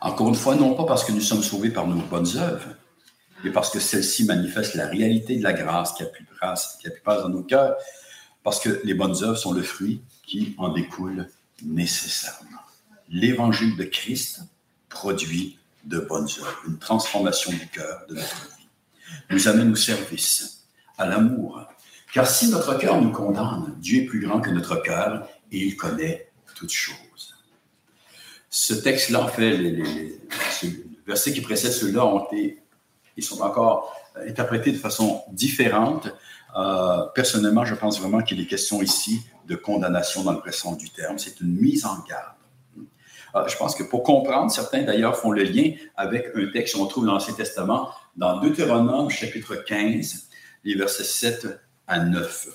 Encore 0.02 0.30
une 0.30 0.36
fois, 0.36 0.56
non 0.56 0.76
pas 0.76 0.86
parce 0.86 1.04
que 1.04 1.12
nous 1.12 1.22
sommes 1.22 1.44
sauvés 1.44 1.70
par 1.70 1.88
nos 1.88 2.02
bonnes 2.02 2.38
œuvres, 2.38 2.76
mais 3.44 3.52
parce 3.52 3.70
que 3.70 3.80
celles-ci 3.80 4.26
manifestent 4.26 4.76
la 4.76 4.88
réalité 4.88 5.38
de 5.38 5.44
la 5.44 5.54
grâce 5.54 5.94
qui 5.94 6.04
a 6.04 6.08
pu 6.08 6.26
passer 7.04 7.22
dans 7.22 7.30
nos 7.30 7.44
cœurs, 7.44 7.76
parce 8.44 8.60
que 8.60 8.82
les 8.84 8.94
bonnes 8.94 9.24
œuvres 9.24 9.38
sont 9.38 9.54
le 9.54 9.64
fruit 9.64 10.02
qui 10.24 10.56
en 10.58 10.70
découle 10.70 11.30
nécessairement. 11.62 12.50
L'évangile 13.10 13.78
de 13.78 13.84
Christ 13.84 14.42
produit 14.90 15.58
de 15.86 16.00
bonnes 16.00 16.28
œuvres, 16.40 16.62
une 16.68 16.80
transformation 16.80 17.52
du 17.52 17.68
cœur, 17.68 18.06
de 18.10 18.16
notre 18.16 18.46
vie, 18.58 18.68
nous 19.30 19.48
amène 19.48 19.72
au 19.72 19.76
service, 19.76 20.66
à 20.98 21.06
l'amour, 21.06 21.62
car 22.14 22.28
si 22.28 22.50
notre 22.50 22.78
cœur 22.78 23.02
nous 23.02 23.12
condamne, 23.12 23.76
Dieu 23.80 24.04
est 24.04 24.06
plus 24.06 24.20
grand 24.26 24.40
que 24.40 24.52
notre 24.52 24.76
cœur 24.76 25.28
et 25.52 25.58
il 25.58 25.76
connaît 25.76 26.32
toutes 26.56 26.72
choses. 26.72 27.36
Ce 28.50 28.76
texte-là, 28.76 29.24
en 29.24 29.28
fait, 29.28 29.58
les, 29.58 30.20
versets 31.08 31.34
qui 31.34 31.42
précèdent 31.42 31.72
ceux-là 31.72 32.06
ont 32.06 32.26
été, 32.26 32.62
ils 33.18 33.24
sont 33.24 33.42
encore 33.42 33.94
interprétés 34.16 34.72
de 34.72 34.78
façon 34.78 35.24
différente. 35.32 36.08
Euh, 36.56 37.08
personnellement, 37.16 37.66
je 37.66 37.74
pense 37.74 38.00
vraiment 38.00 38.22
qu'il 38.22 38.40
est 38.40 38.46
question 38.46 38.84
ici 38.84 39.24
de 39.48 39.56
condamnation 39.56 40.24
dans 40.24 40.40
le 40.40 40.52
sens 40.52 40.78
du 40.78 40.92
terme. 40.92 41.18
C'est 41.18 41.42
une 41.42 41.56
mise 41.56 41.84
en 41.86 41.98
garde. 42.08 42.36
Euh, 43.36 43.48
je 43.48 43.58
pense 43.58 43.74
que 43.74 43.82
pour 43.82 44.04
comprendre, 44.04 44.52
certains 44.52 44.84
d'ailleurs 44.84 45.18
font 45.18 45.32
le 45.32 45.44
lien 45.44 45.72
avec 45.98 46.28
un 46.36 46.46
texte 46.52 46.76
qu'on 46.76 46.86
trouve 46.86 47.08
dans 47.08 47.14
l'Ancien 47.14 47.34
Testament, 47.34 47.90
dans 48.16 48.40
Deutéronome 48.40 49.10
chapitre 49.10 49.56
15, 49.56 50.28
les 50.64 50.76
versets 50.76 51.04
7 51.04 51.48
à 51.88 52.00
9. 52.00 52.48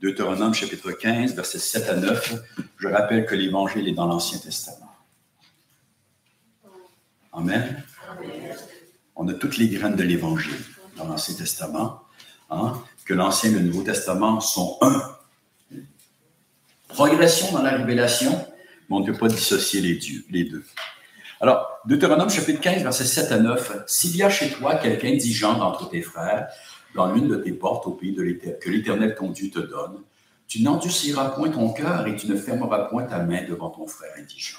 Deutéronome 0.00 0.54
chapitre 0.54 0.92
15, 0.92 1.34
versets 1.34 1.58
7 1.58 1.88
à 1.88 1.96
9. 1.96 2.34
Je 2.78 2.88
rappelle 2.88 3.26
que 3.26 3.34
l'Évangile 3.34 3.88
est 3.88 3.92
dans 3.92 4.06
l'Ancien 4.06 4.38
Testament. 4.38 4.92
Amen. 7.32 7.82
On 9.14 9.28
a 9.28 9.34
toutes 9.34 9.58
les 9.58 9.68
graines 9.68 9.96
de 9.96 10.02
l'Évangile 10.02 10.58
dans 10.96 11.06
l'Ancien 11.06 11.34
Testament, 11.34 12.02
hein, 12.50 12.82
que 13.04 13.14
l'Ancien 13.14 13.50
et 13.50 13.54
le 13.54 13.60
Nouveau 13.60 13.82
Testament 13.82 14.40
sont 14.40 14.78
un. 14.80 15.16
Progression 16.88 17.52
dans 17.52 17.62
la 17.62 17.70
révélation, 17.70 18.32
mais 18.88 18.96
on 18.96 19.00
ne 19.00 19.06
peut 19.06 19.16
pas 19.16 19.28
dissocier 19.28 19.80
les, 19.80 19.94
dieux, 19.94 20.24
les 20.28 20.44
deux. 20.44 20.64
Alors, 21.40 21.80
Deutéronome 21.86 22.30
chapitre 22.30 22.60
15, 22.60 22.82
versets 22.82 23.04
7 23.04 23.32
à 23.32 23.38
9. 23.38 23.84
S'il 23.86 24.16
y 24.16 24.22
a 24.22 24.30
chez 24.30 24.50
toi 24.50 24.76
quelqu'un 24.76 25.08
indigent 25.08 25.58
d'entre 25.58 25.88
tes 25.88 26.02
frères, 26.02 26.48
dans 26.94 27.12
l'une 27.12 27.28
de 27.28 27.36
tes 27.36 27.52
portes 27.52 27.86
au 27.86 27.92
pays 27.92 28.12
de 28.12 28.22
que 28.22 28.70
l'Éternel 28.70 29.14
ton 29.14 29.30
Dieu 29.30 29.50
te 29.50 29.58
donne, 29.58 30.02
tu 30.46 30.62
n'endurciras 30.62 31.30
point 31.30 31.48
ton 31.48 31.72
cœur 31.72 32.06
et 32.06 32.16
tu 32.16 32.26
ne 32.26 32.36
fermeras 32.36 32.84
point 32.90 33.04
ta 33.04 33.20
main 33.20 33.44
devant 33.48 33.70
ton 33.70 33.86
frère 33.86 34.12
indigent. 34.18 34.58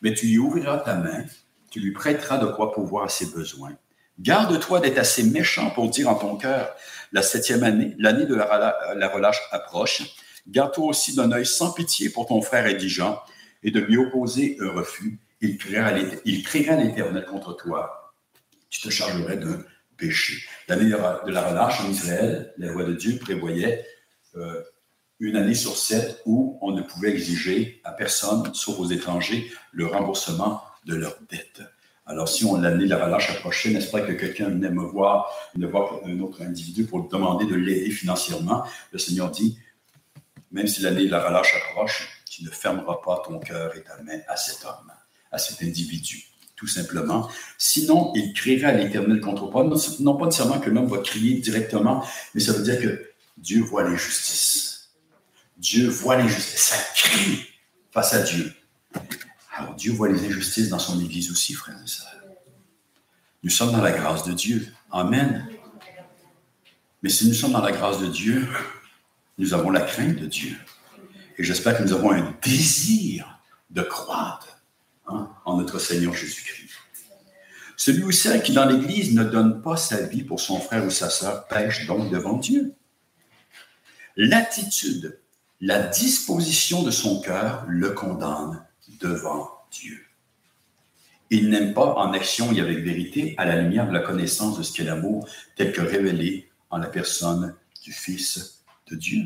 Mais 0.00 0.14
tu 0.14 0.26
lui 0.26 0.38
ouvriras 0.38 0.78
ta 0.78 0.96
main 0.96 1.24
tu 1.72 1.80
lui 1.80 1.92
prêteras 1.92 2.36
de 2.36 2.46
quoi 2.46 2.70
pouvoir 2.70 3.04
à 3.04 3.08
ses 3.08 3.26
besoins. 3.26 3.72
Garde-toi 4.20 4.80
d'être 4.80 4.98
assez 4.98 5.22
méchant 5.22 5.70
pour 5.70 5.88
dire 5.88 6.10
en 6.10 6.16
ton 6.16 6.36
cœur, 6.36 6.76
la 7.12 7.22
septième 7.22 7.64
année, 7.64 7.96
l'année 7.98 8.26
de 8.26 8.34
la, 8.34 9.08
relâche 9.08 9.40
approche. 9.52 10.02
Garde-toi 10.46 10.84
aussi 10.84 11.16
d'un 11.16 11.32
œil 11.32 11.46
sans 11.46 11.72
pitié 11.72 12.10
pour 12.10 12.26
ton 12.26 12.42
frère 12.42 12.66
indigent 12.66 13.22
et 13.62 13.70
de 13.70 13.80
lui 13.80 13.96
opposer 13.96 14.58
un 14.60 14.68
refus. 14.68 15.18
Il 15.40 15.56
criera 15.56 15.92
l'Éternel 15.92 17.24
contre 17.24 17.54
toi. 17.54 18.12
Tu 18.68 18.82
te 18.82 18.90
chargerais 18.90 19.38
d'un 19.38 19.64
péché. 20.02 20.42
L'année 20.66 20.90
de 20.90 21.30
la 21.30 21.48
relâche 21.48 21.80
en 21.80 21.88
Israël, 21.88 22.52
la 22.58 22.72
loi 22.72 22.84
de 22.84 22.94
Dieu 22.94 23.18
prévoyait 23.18 23.86
euh, 24.36 24.60
une 25.20 25.36
année 25.36 25.54
sur 25.54 25.76
sept 25.76 26.20
où 26.26 26.58
on 26.60 26.72
ne 26.72 26.82
pouvait 26.82 27.10
exiger 27.10 27.80
à 27.84 27.92
personne, 27.92 28.52
sauf 28.52 28.80
aux 28.80 28.90
étrangers, 28.90 29.52
le 29.70 29.86
remboursement 29.86 30.60
de 30.86 30.96
leurs 30.96 31.16
dettes. 31.30 31.62
Alors, 32.04 32.28
si 32.28 32.44
on 32.44 32.60
l'année 32.60 32.86
de 32.86 32.90
la 32.90 33.04
relâche 33.04 33.30
approchait, 33.30 33.70
n'est-ce 33.70 33.92
pas 33.92 34.00
que 34.00 34.12
quelqu'un 34.12 34.48
venait 34.48 34.70
me 34.70 34.82
voir, 34.82 35.30
ne 35.54 35.68
voir 35.68 36.00
un 36.04 36.18
autre 36.18 36.42
individu 36.42 36.84
pour 36.84 37.08
demander 37.08 37.46
de 37.46 37.54
l'aider 37.54 37.90
financièrement, 37.90 38.64
le 38.90 38.98
Seigneur 38.98 39.30
dit, 39.30 39.56
même 40.50 40.66
si 40.66 40.82
l'année 40.82 41.06
de 41.06 41.10
la 41.12 41.24
relâche 41.24 41.54
approche, 41.54 42.24
tu 42.28 42.42
ne 42.42 42.50
fermeras 42.50 42.96
pas 43.04 43.22
ton 43.24 43.38
cœur 43.38 43.76
et 43.76 43.82
ta 43.82 44.02
main 44.02 44.18
à 44.26 44.36
cet 44.36 44.64
homme, 44.64 44.90
à 45.30 45.38
cet 45.38 45.62
individu, 45.62 46.31
tout 46.62 46.68
simplement. 46.68 47.28
Sinon, 47.58 48.12
il 48.14 48.32
criera 48.32 48.68
à 48.68 48.72
l'Éternel 48.72 49.20
contre 49.20 49.50
toi. 49.50 49.64
Non, 49.64 50.16
pas 50.16 50.26
nécessairement 50.26 50.60
que 50.60 50.70
l'homme 50.70 50.86
va 50.86 50.98
crier 50.98 51.40
directement, 51.40 52.06
mais 52.36 52.40
ça 52.40 52.52
veut 52.52 52.62
dire 52.62 52.80
que 52.80 53.10
Dieu 53.36 53.62
voit 53.62 53.82
l'injustice. 53.82 54.92
Dieu 55.56 55.88
voit 55.88 56.18
l'injustice. 56.18 56.60
Ça 56.60 56.76
crie 56.94 57.48
face 57.90 58.14
à 58.14 58.22
Dieu. 58.22 58.52
Alors 59.56 59.74
Dieu 59.74 59.90
voit 59.90 60.08
les 60.08 60.24
injustices 60.24 60.68
dans 60.68 60.78
son 60.78 61.00
Église 61.00 61.32
aussi, 61.32 61.52
frères 61.52 61.82
et 61.84 61.88
sœurs. 61.88 62.06
Nous 63.42 63.50
sommes 63.50 63.72
dans 63.72 63.82
la 63.82 63.90
grâce 63.90 64.22
de 64.22 64.32
Dieu. 64.32 64.72
Amen. 64.92 65.48
Mais 67.02 67.08
si 67.08 67.26
nous 67.26 67.34
sommes 67.34 67.54
dans 67.54 67.60
la 67.60 67.72
grâce 67.72 67.98
de 67.98 68.06
Dieu, 68.06 68.46
nous 69.36 69.52
avons 69.52 69.70
la 69.70 69.80
crainte 69.80 70.14
de 70.14 70.26
Dieu. 70.26 70.56
Et 71.38 71.42
j'espère 71.42 71.76
que 71.76 71.82
nous 71.82 71.92
avons 71.92 72.12
un 72.12 72.36
désir 72.40 73.40
de 73.70 73.82
croître 73.82 74.51
hein, 75.06 75.30
en 75.44 75.56
notre 75.56 75.78
Seigneur 75.78 76.14
Jésus-Christ. 76.14 76.70
Celui 77.76 78.04
ou 78.04 78.12
celle 78.12 78.42
qui 78.42 78.52
dans 78.52 78.66
l'Église 78.66 79.14
ne 79.14 79.24
donne 79.24 79.60
pas 79.60 79.76
sa 79.76 80.02
vie 80.02 80.22
pour 80.22 80.40
son 80.40 80.60
frère 80.60 80.84
ou 80.84 80.90
sa 80.90 81.10
sœur 81.10 81.48
pêche 81.48 81.86
donc 81.86 82.10
devant 82.10 82.36
Dieu. 82.36 82.74
L'attitude, 84.16 85.18
la 85.60 85.80
disposition 85.80 86.82
de 86.82 86.90
son 86.90 87.20
cœur 87.20 87.64
le 87.66 87.90
condamne 87.90 88.64
devant 89.00 89.48
Dieu. 89.70 90.00
Il 91.30 91.48
n'aime 91.48 91.72
pas 91.72 91.94
en 91.94 92.12
action 92.12 92.52
et 92.52 92.60
avec 92.60 92.80
vérité 92.80 93.34
à 93.38 93.46
la 93.46 93.60
lumière 93.60 93.88
de 93.88 93.92
la 93.92 94.00
connaissance 94.00 94.58
de 94.58 94.62
ce 94.62 94.72
qu'est 94.72 94.84
l'amour 94.84 95.26
tel 95.56 95.72
que 95.72 95.80
révélé 95.80 96.50
en 96.68 96.78
la 96.78 96.88
personne 96.88 97.54
du 97.82 97.92
Fils 97.92 98.62
de 98.90 98.96
Dieu. 98.96 99.24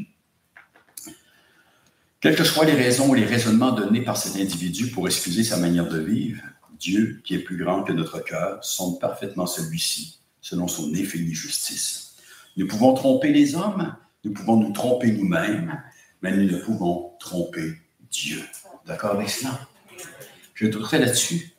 Quelles 2.27 2.35
que 2.35 2.43
soient 2.43 2.64
les 2.64 2.72
raisons 2.72 3.11
ou 3.11 3.14
les 3.14 3.24
raisonnements 3.24 3.70
donnés 3.70 4.03
par 4.03 4.16
cet 4.16 4.35
individu 4.35 4.89
pour 4.89 5.07
excuser 5.07 5.45
sa 5.45 5.59
manière 5.59 5.89
de 5.89 6.01
vivre, 6.01 6.43
Dieu, 6.77 7.20
qui 7.22 7.37
est 7.37 7.39
plus 7.39 7.57
grand 7.57 7.85
que 7.85 7.93
notre 7.93 8.18
cœur, 8.18 8.59
sonde 8.64 8.99
parfaitement 8.99 9.47
celui-ci, 9.47 10.18
selon 10.41 10.66
son 10.66 10.93
infinie 10.93 11.35
justice. 11.35 12.16
Nous 12.57 12.66
pouvons 12.66 12.95
tromper 12.95 13.33
les 13.33 13.55
hommes, 13.55 13.95
nous 14.24 14.33
pouvons 14.33 14.57
nous 14.57 14.72
tromper 14.72 15.12
nous-mêmes, 15.12 15.81
mais 16.20 16.37
nous 16.37 16.51
ne 16.51 16.59
pouvons 16.59 17.12
tromper 17.20 17.77
Dieu. 18.11 18.43
D'accord 18.87 19.12
avec 19.12 19.31
cela? 19.31 19.61
J'ajouterai 20.57 20.99
là-dessus. 20.99 21.55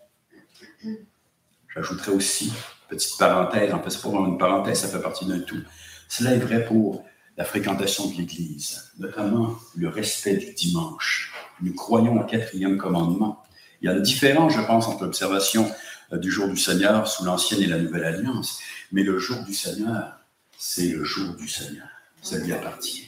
J'ajouterai 1.74 2.12
aussi, 2.12 2.52
petite 2.90 3.18
parenthèse, 3.18 3.74
en 3.74 3.82
fait, 3.82 3.90
c'est 3.92 4.02
pour 4.02 4.22
une 4.26 4.38
parenthèse, 4.38 4.82
ça 4.82 4.90
fait 4.90 5.02
partie 5.02 5.26
d'un 5.28 5.40
tout. 5.40 5.64
Cela 6.10 6.34
est 6.34 6.40
vrai 6.40 6.66
pour 6.66 7.06
la 7.38 7.46
fréquentation 7.46 8.10
de 8.10 8.16
l'Église, 8.16 8.92
notamment 8.98 9.56
le 9.76 9.90
respect 9.90 10.38
du 10.38 10.54
dimanche. 10.54 11.34
Nous 11.62 11.74
croyons 11.74 12.20
au 12.20 12.26
quatrième 12.26 12.78
commandement. 12.78 13.44
Il 13.82 13.86
y 13.86 13.90
a 13.90 13.94
une 13.94 14.02
différence, 14.02 14.54
je 14.54 14.62
pense, 14.62 14.88
entre 14.88 15.04
l'observation 15.04 15.72
euh, 16.12 16.18
du 16.18 16.32
jour 16.32 16.48
du 16.48 16.58
Seigneur 16.58 17.08
sous 17.08 17.24
l'Ancienne 17.24 17.62
et 17.62 17.68
la 17.68 17.78
Nouvelle 17.78 18.06
Alliance, 18.06 18.60
mais 18.92 19.04
le 19.04 19.20
jour 19.20 19.38
du 19.44 19.54
Seigneur, 19.54 20.20
c'est 20.58 20.90
le 20.90 21.04
jour 21.04 21.36
du 21.36 21.48
Seigneur. 21.48 21.88
Ça 22.24 22.40
lui 22.40 22.52
appartient. 22.54 23.08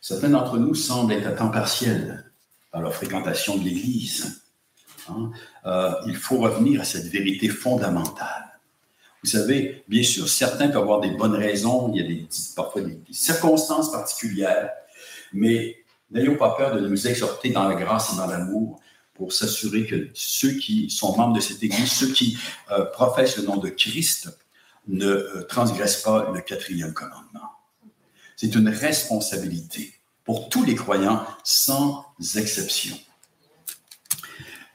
Certains 0.00 0.30
d'entre 0.30 0.56
nous 0.58 0.74
semblent 0.74 1.12
être 1.12 1.26
à 1.26 1.32
temps 1.32 1.50
partiel 1.50 2.24
dans 2.72 2.80
leur 2.80 2.94
fréquentation 2.94 3.58
de 3.58 3.64
l'Église. 3.64 4.42
Hein. 5.08 5.30
Euh, 5.66 5.92
il 6.06 6.16
faut 6.16 6.38
revenir 6.38 6.80
à 6.80 6.84
cette 6.84 7.06
vérité 7.06 7.48
fondamentale. 7.48 8.45
Vous 9.26 9.32
savez, 9.32 9.82
bien 9.88 10.04
sûr, 10.04 10.28
certains 10.28 10.68
peuvent 10.68 10.82
avoir 10.82 11.00
des 11.00 11.10
bonnes 11.10 11.34
raisons, 11.34 11.90
il 11.92 12.00
y 12.00 12.04
a 12.04 12.06
des, 12.06 12.28
parfois 12.54 12.82
des, 12.82 12.96
circonstances 13.10 13.90
particulières, 13.90 14.70
mais 15.32 15.78
n'ayons 16.12 16.36
pas 16.36 16.50
peur 16.50 16.76
de 16.76 16.86
nous 16.86 17.08
exhorter 17.08 17.50
dans 17.50 17.66
la 17.66 17.74
grâce 17.74 18.12
et 18.12 18.16
dans 18.18 18.28
l'amour 18.28 18.78
pour 19.14 19.32
s'assurer 19.32 19.84
que 19.84 20.10
ceux 20.14 20.52
qui 20.52 20.88
sont 20.90 21.16
membres 21.16 21.34
de 21.34 21.40
cette 21.40 21.60
Église, 21.60 21.90
ceux 21.90 22.12
qui 22.12 22.38
euh, 22.70 22.84
professent 22.84 23.36
le 23.36 23.42
nom 23.42 23.56
de 23.56 23.68
Christ, 23.68 24.28
ne 24.86 25.06
euh, 25.06 25.42
transgressent 25.48 26.02
pas 26.02 26.30
le 26.32 26.40
quatrième 26.40 26.94
commandement. 26.94 27.50
C'est 28.36 28.54
une 28.54 28.68
responsabilité 28.68 29.92
pour 30.22 30.48
tous 30.50 30.62
les 30.62 30.76
croyants, 30.76 31.26
sans 31.42 32.06
exception. 32.36 32.96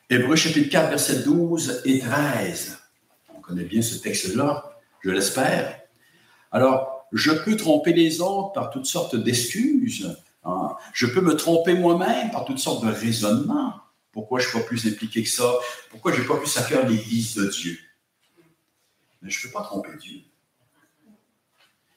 Hébreu 0.09 0.35
chapitre 0.35 0.69
4, 0.69 0.89
versets 0.89 1.19
12 1.23 1.83
et 1.85 1.99
13. 1.99 2.80
On 3.41 3.47
connaît 3.47 3.65
bien 3.65 3.81
ce 3.81 3.95
texte-là, 3.95 4.77
je 4.99 5.09
l'espère. 5.09 5.81
Alors, 6.51 7.07
je 7.11 7.31
peux 7.31 7.57
tromper 7.57 7.91
les 7.91 8.21
autres 8.21 8.53
par 8.53 8.69
toutes 8.69 8.85
sortes 8.85 9.15
d'excuses. 9.15 10.15
Hein. 10.43 10.75
Je 10.93 11.07
peux 11.07 11.21
me 11.21 11.35
tromper 11.35 11.73
moi-même 11.73 12.29
par 12.29 12.45
toutes 12.45 12.59
sortes 12.59 12.85
de 12.85 12.91
raisonnements. 12.91 13.73
Pourquoi 14.11 14.39
je 14.39 14.45
ne 14.45 14.49
suis 14.51 14.59
pas 14.59 14.65
plus 14.65 14.85
impliqué 14.85 15.23
que 15.23 15.29
ça? 15.29 15.51
Pourquoi 15.89 16.13
je 16.13 16.21
n'ai 16.21 16.27
pas 16.27 16.37
plus 16.37 16.55
à 16.55 16.61
cœur 16.61 16.87
l'Église 16.87 17.33
de 17.33 17.47
Dieu? 17.47 17.79
Mais 19.23 19.31
je 19.31 19.39
ne 19.39 19.51
peux 19.51 19.57
pas 19.57 19.63
tromper 19.63 19.89
Dieu. 19.99 20.19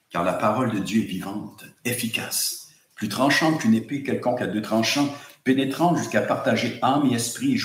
Car 0.09 0.25
la 0.25 0.33
parole 0.33 0.73
de 0.73 0.79
Dieu 0.79 1.03
est 1.03 1.07
vivante, 1.07 1.67
efficace 1.85 2.65
plus 2.95 3.09
tranchante 3.09 3.61
qu'une 3.61 3.75
épée 3.75 4.03
quelconque 4.03 4.41
à 4.41 4.47
deux 4.47 4.63
tranchants, 4.63 5.13
pénétrante 5.43 5.99
jusqu'à 5.99 6.23
partager 6.23 6.79
âme 6.81 7.07
et 7.11 7.15
esprit, 7.15 7.61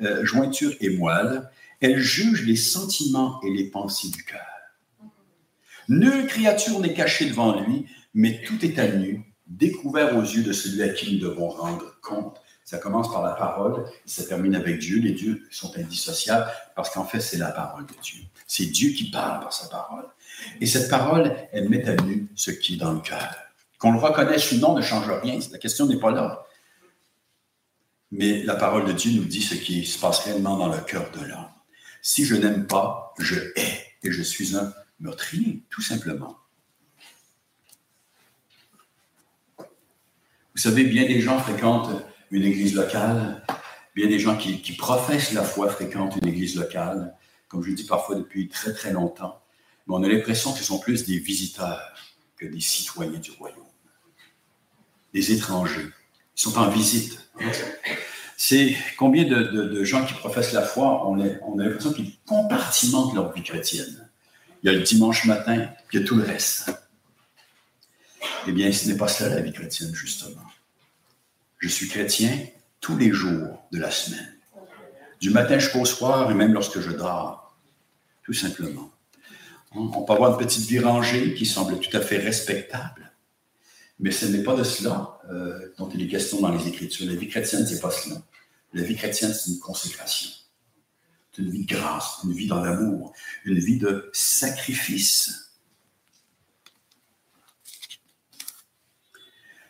euh, 0.00 0.24
jointure 0.24 0.72
et 0.80 0.90
moelle, 0.90 1.48
elle 1.82 1.98
juge 1.98 2.46
les 2.46 2.56
sentiments 2.56 3.40
et 3.42 3.50
les 3.50 3.64
pensées 3.64 4.08
du 4.08 4.24
cœur. 4.24 4.40
Nulle 5.88 6.26
créature 6.26 6.78
n'est 6.80 6.94
cachée 6.94 7.26
devant 7.26 7.60
lui, 7.60 7.86
mais 8.14 8.42
tout 8.46 8.64
est 8.64 8.78
à 8.78 8.88
nu, 8.88 9.24
découvert 9.48 10.16
aux 10.16 10.22
yeux 10.22 10.44
de 10.44 10.52
celui 10.52 10.82
à 10.82 10.90
qui 10.90 11.12
nous 11.12 11.20
devons 11.20 11.48
rendre 11.48 11.98
compte. 12.00 12.40
Ça 12.64 12.78
commence 12.78 13.12
par 13.12 13.22
la 13.22 13.32
parole 13.32 13.84
ça 14.06 14.24
termine 14.24 14.54
avec 14.54 14.78
Dieu. 14.78 15.00
Les 15.00 15.12
dieux 15.12 15.46
sont 15.50 15.76
indissociables 15.76 16.46
parce 16.76 16.88
qu'en 16.90 17.04
fait, 17.04 17.20
c'est 17.20 17.36
la 17.36 17.50
parole 17.50 17.84
de 17.84 17.94
Dieu. 18.00 18.20
C'est 18.46 18.66
Dieu 18.66 18.90
qui 18.90 19.10
parle 19.10 19.40
par 19.40 19.52
sa 19.52 19.68
parole. 19.68 20.06
Et 20.60 20.66
cette 20.66 20.88
parole, 20.88 21.34
elle 21.52 21.68
met 21.68 21.86
à 21.86 21.96
nu 21.96 22.28
ce 22.34 22.50
qui 22.50 22.74
est 22.74 22.78
dans 22.78 22.92
le 22.92 23.00
cœur. 23.00 23.34
Qu'on 23.78 23.92
le 23.92 23.98
reconnaisse 23.98 24.52
ou 24.52 24.58
non 24.58 24.74
ne 24.74 24.82
change 24.82 25.10
rien. 25.22 25.38
La 25.50 25.58
question 25.58 25.86
n'est 25.86 25.98
pas 25.98 26.12
là. 26.12 26.46
Mais 28.12 28.42
la 28.44 28.54
parole 28.54 28.86
de 28.86 28.92
Dieu 28.92 29.10
nous 29.12 29.24
dit 29.24 29.42
ce 29.42 29.54
qui 29.54 29.84
se 29.84 29.98
passe 29.98 30.20
réellement 30.20 30.56
dans 30.56 30.68
le 30.68 30.80
cœur 30.80 31.10
de 31.10 31.26
l'homme. 31.26 31.48
Si 32.04 32.24
je 32.24 32.34
n'aime 32.34 32.66
pas, 32.66 33.14
je 33.20 33.36
hais 33.54 33.86
et 34.02 34.10
je 34.10 34.22
suis 34.22 34.56
un 34.56 34.74
meurtrier, 34.98 35.62
tout 35.70 35.82
simplement. 35.82 36.36
Vous 39.58 40.60
savez, 40.60 40.82
bien 40.84 41.04
des 41.04 41.20
gens 41.20 41.38
fréquentent 41.38 42.02
une 42.32 42.42
église 42.42 42.74
locale, 42.74 43.46
bien 43.94 44.08
des 44.08 44.18
gens 44.18 44.36
qui, 44.36 44.72
professent 44.76 45.32
la 45.32 45.44
foi 45.44 45.70
fréquentent 45.70 46.16
une 46.16 46.28
église 46.28 46.56
locale, 46.56 47.16
comme 47.46 47.62
je 47.62 47.70
le 47.70 47.76
dis 47.76 47.84
parfois 47.84 48.16
depuis 48.16 48.48
très 48.48 48.72
très 48.74 48.92
longtemps, 48.92 49.40
mais 49.86 49.94
on 49.94 50.02
a 50.02 50.08
l'impression 50.08 50.52
qu'ils 50.52 50.64
sont 50.64 50.80
plus 50.80 51.06
des 51.06 51.18
visiteurs 51.18 51.94
que 52.36 52.46
des 52.46 52.60
citoyens 52.60 53.20
du 53.20 53.30
royaume, 53.30 53.62
des 55.14 55.32
étrangers. 55.32 55.88
Ils 56.36 56.40
sont 56.40 56.58
en 56.58 56.68
visite. 56.68 57.30
C'est 58.44 58.74
combien 58.98 59.22
de, 59.22 59.84
gens 59.84 60.04
qui 60.04 60.14
professent 60.14 60.52
la 60.52 60.62
foi, 60.62 61.08
on 61.08 61.20
a, 61.20 61.28
on 61.46 61.60
a 61.60 61.62
l'impression 61.62 61.92
qu'ils 61.92 62.18
compartimentent 62.26 63.14
leur 63.14 63.32
vie 63.32 63.44
chrétienne. 63.44 64.10
Il 64.60 64.66
y 64.66 64.74
a 64.74 64.76
le 64.76 64.82
dimanche 64.82 65.26
matin, 65.26 65.68
il 65.92 66.00
y 66.00 66.02
a 66.02 66.04
tout 66.04 66.16
le 66.16 66.24
reste. 66.24 66.72
Eh 68.48 68.50
bien, 68.50 68.72
ce 68.72 68.88
n'est 68.88 68.96
pas 68.96 69.06
cela 69.06 69.36
la 69.36 69.42
vie 69.42 69.52
chrétienne, 69.52 69.94
justement. 69.94 70.42
Je 71.58 71.68
suis 71.68 71.88
chrétien 71.88 72.36
tous 72.80 72.96
les 72.96 73.12
jours 73.12 73.62
de 73.70 73.78
la 73.78 73.92
semaine, 73.92 74.34
du 75.20 75.30
matin 75.30 75.60
jusqu'au 75.60 75.84
soir 75.84 76.28
et 76.28 76.34
même 76.34 76.52
lorsque 76.52 76.80
je 76.80 76.90
dors, 76.90 77.56
tout 78.24 78.32
simplement. 78.32 78.90
On 79.70 80.02
peut 80.02 80.14
avoir 80.14 80.32
une 80.32 80.44
petite 80.44 80.66
vie 80.66 80.80
rangée 80.80 81.34
qui 81.34 81.46
semble 81.46 81.78
tout 81.78 81.96
à 81.96 82.00
fait 82.00 82.18
respectable, 82.18 83.12
mais 84.00 84.10
ce 84.10 84.26
n'est 84.26 84.42
pas 84.42 84.56
de 84.56 84.64
cela 84.64 85.20
euh, 85.30 85.72
dont 85.78 85.88
il 85.90 86.02
est 86.02 86.08
question 86.08 86.40
dans 86.40 86.50
les 86.50 86.66
Écritures. 86.66 87.06
La 87.06 87.14
vie 87.14 87.28
chrétienne, 87.28 87.64
ce 87.64 87.74
n'est 87.74 87.80
pas 87.80 87.92
cela. 87.92 88.16
La 88.72 88.82
vie 88.82 88.96
chrétienne, 88.96 89.34
c'est 89.34 89.50
une 89.50 89.58
consécration. 89.58 90.30
C'est 91.30 91.42
une 91.42 91.50
vie 91.50 91.64
de 91.64 91.74
grâce, 91.74 92.20
une 92.24 92.32
vie 92.32 92.46
dans 92.46 92.62
l'amour, 92.62 93.12
une 93.44 93.58
vie 93.58 93.78
de 93.78 94.10
sacrifice. 94.12 95.52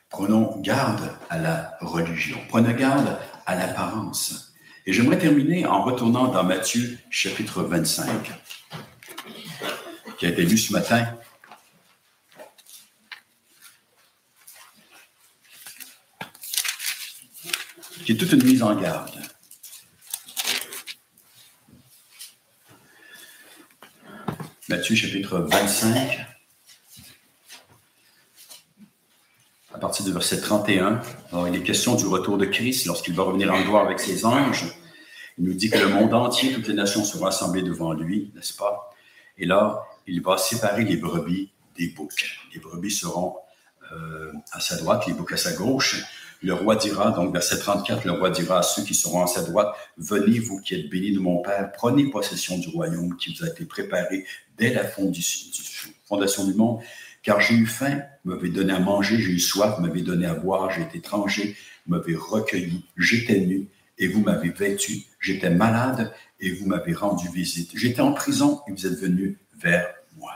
Prenons 0.09 0.61
garde 0.61 1.11
à 1.31 1.39
la 1.39 1.77
religion. 1.81 2.39
Prenons 2.49 2.73
garde 2.73 3.19
à 3.47 3.55
l'apparence. 3.55 4.53
Et 4.85 4.93
j'aimerais 4.93 5.19
terminer 5.19 5.65
en 5.67 5.83
retournant 5.83 6.29
dans 6.29 6.45
Matthieu 6.45 6.99
chapitre 7.11 7.63
25 7.63 8.31
qui 10.19 10.27
a 10.27 10.29
été 10.29 10.45
lu 10.45 10.59
ce 10.59 10.73
matin. 10.73 11.17
Qui 18.05 18.13
est 18.13 18.17
toute 18.17 18.33
une 18.33 18.43
mise 18.43 18.63
en 18.63 18.75
garde. 18.75 19.11
Matthieu 24.69 24.97
chapitre 24.97 25.39
25, 25.39 26.27
à 29.75 29.79
partir 29.79 30.05
du 30.05 30.13
verset 30.13 30.41
31. 30.41 31.01
Alors, 31.31 31.47
il 31.47 31.55
est 31.55 31.63
question 31.63 31.95
du 31.95 32.07
retour 32.07 32.39
de 32.39 32.47
Christ 32.47 32.87
lorsqu'il 32.87 33.15
va 33.15 33.23
revenir 33.23 33.53
en 33.53 33.63
gloire 33.63 33.85
avec 33.85 34.01
ses 34.01 34.25
anges. 34.25 34.65
Il 35.39 35.45
nous 35.45 35.55
dit 35.55 35.71
que 35.71 35.79
le 35.79 35.89
monde 35.89 36.13
entier, 36.13 36.53
toutes 36.53 36.67
les 36.69 36.75
nations 36.75 37.05
seront 37.05 37.27
assemblées 37.27 37.63
devant 37.63 37.93
lui, 37.93 38.33
n'est-ce 38.35 38.55
pas? 38.55 38.91
Et 39.39 39.47
là, 39.47 39.85
il 40.09 40.23
va 40.23 40.39
séparer 40.39 40.85
les 40.85 40.97
brebis 40.97 41.53
des 41.77 41.89
boucs. 41.89 42.39
Les 42.53 42.61
brebis 42.61 42.91
seront 42.91 43.37
euh, 43.93 44.33
à 44.53 44.61
sa 44.61 44.77
droite, 44.77 45.07
les 45.07 45.13
boucs 45.13 45.33
à 45.33 45.37
sa 45.37 45.53
gauche. 45.53 46.03
Le 46.45 46.55
roi 46.55 46.75
dira, 46.75 47.13
donc 47.13 47.33
verset 47.33 47.61
34, 47.61 48.05
le 48.05 48.13
roi 48.13 48.31
dira 48.31 48.59
à 48.59 48.63
ceux 48.63 48.83
qui 48.83 48.95
seront 48.95 49.23
à 49.23 49.29
sa 49.29 49.43
droite, 49.43 49.69
Venez, 49.97 50.41
vous 50.41 50.61
qui 50.61 50.75
êtes 50.75 50.91
bénis 50.91 51.13
de 51.13 51.21
mon 51.21 51.41
Père, 51.41 51.71
prenez 51.73 52.11
possession 52.11 52.59
du 52.59 52.69
royaume 52.69 53.17
qui 53.17 53.33
vous 53.33 53.45
a 53.45 53.49
été 53.49 53.65
préparé 53.65 54.27
dès 54.59 54.75
la 54.75 54.83
fondation 54.85 56.45
du 56.45 56.55
monde. 56.55 56.81
Car 57.23 57.41
j'ai 57.41 57.55
eu 57.55 57.67
faim, 57.67 58.03
vous 58.25 58.33
m'avez 58.33 58.49
donné 58.49 58.73
à 58.73 58.81
manger, 58.81 59.19
j'ai 59.19 59.31
eu 59.31 59.39
soif, 59.39 59.77
vous 59.77 59.87
m'avez 59.87 60.01
donné 60.03 60.27
à 60.27 60.35
boire, 60.35 60.69
j'ai 60.73 60.83
été 60.83 60.99
étranger, 60.99 61.57
vous 61.87 61.95
m'avez 61.95 62.17
recueilli, 62.17 62.85
j'étais 62.97 63.39
nu, 63.39 63.69
et 63.99 64.09
vous 64.09 64.21
m'avez 64.21 64.51
vêtu, 64.51 65.03
j'étais 65.21 65.51
malade, 65.51 66.13
et 66.41 66.51
vous 66.51 66.67
m'avez 66.67 66.93
rendu 66.93 67.29
visite. 67.33 67.71
J'étais 67.75 68.01
en 68.01 68.13
prison, 68.13 68.63
et 68.67 68.73
vous 68.73 68.85
êtes 68.85 68.99
venu 68.99 69.39
vers 69.57 69.87
moi. 70.17 70.33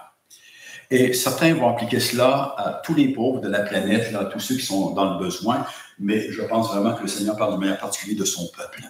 Et 0.89 1.13
certains 1.15 1.53
vont 1.55 1.69
appliquer 1.69 1.99
cela 1.99 2.55
à 2.57 2.81
tous 2.85 2.95
les 2.95 3.09
pauvres 3.09 3.41
de 3.41 3.49
la 3.49 3.61
planète, 3.61 4.15
à 4.15 4.27
tous 4.27 4.39
ceux 4.39 4.55
qui 4.55 4.65
sont 4.65 4.93
dans 4.93 5.15
le 5.15 5.19
besoin, 5.19 5.67
mais 5.99 6.31
je 6.31 6.43
pense 6.43 6.69
vraiment 6.73 6.95
que 6.95 7.03
le 7.03 7.09
Seigneur 7.09 7.37
parle 7.37 7.55
de 7.55 7.59
manière 7.59 7.79
particulière 7.79 8.19
de 8.19 8.25
son 8.25 8.47
peuple, 8.49 8.83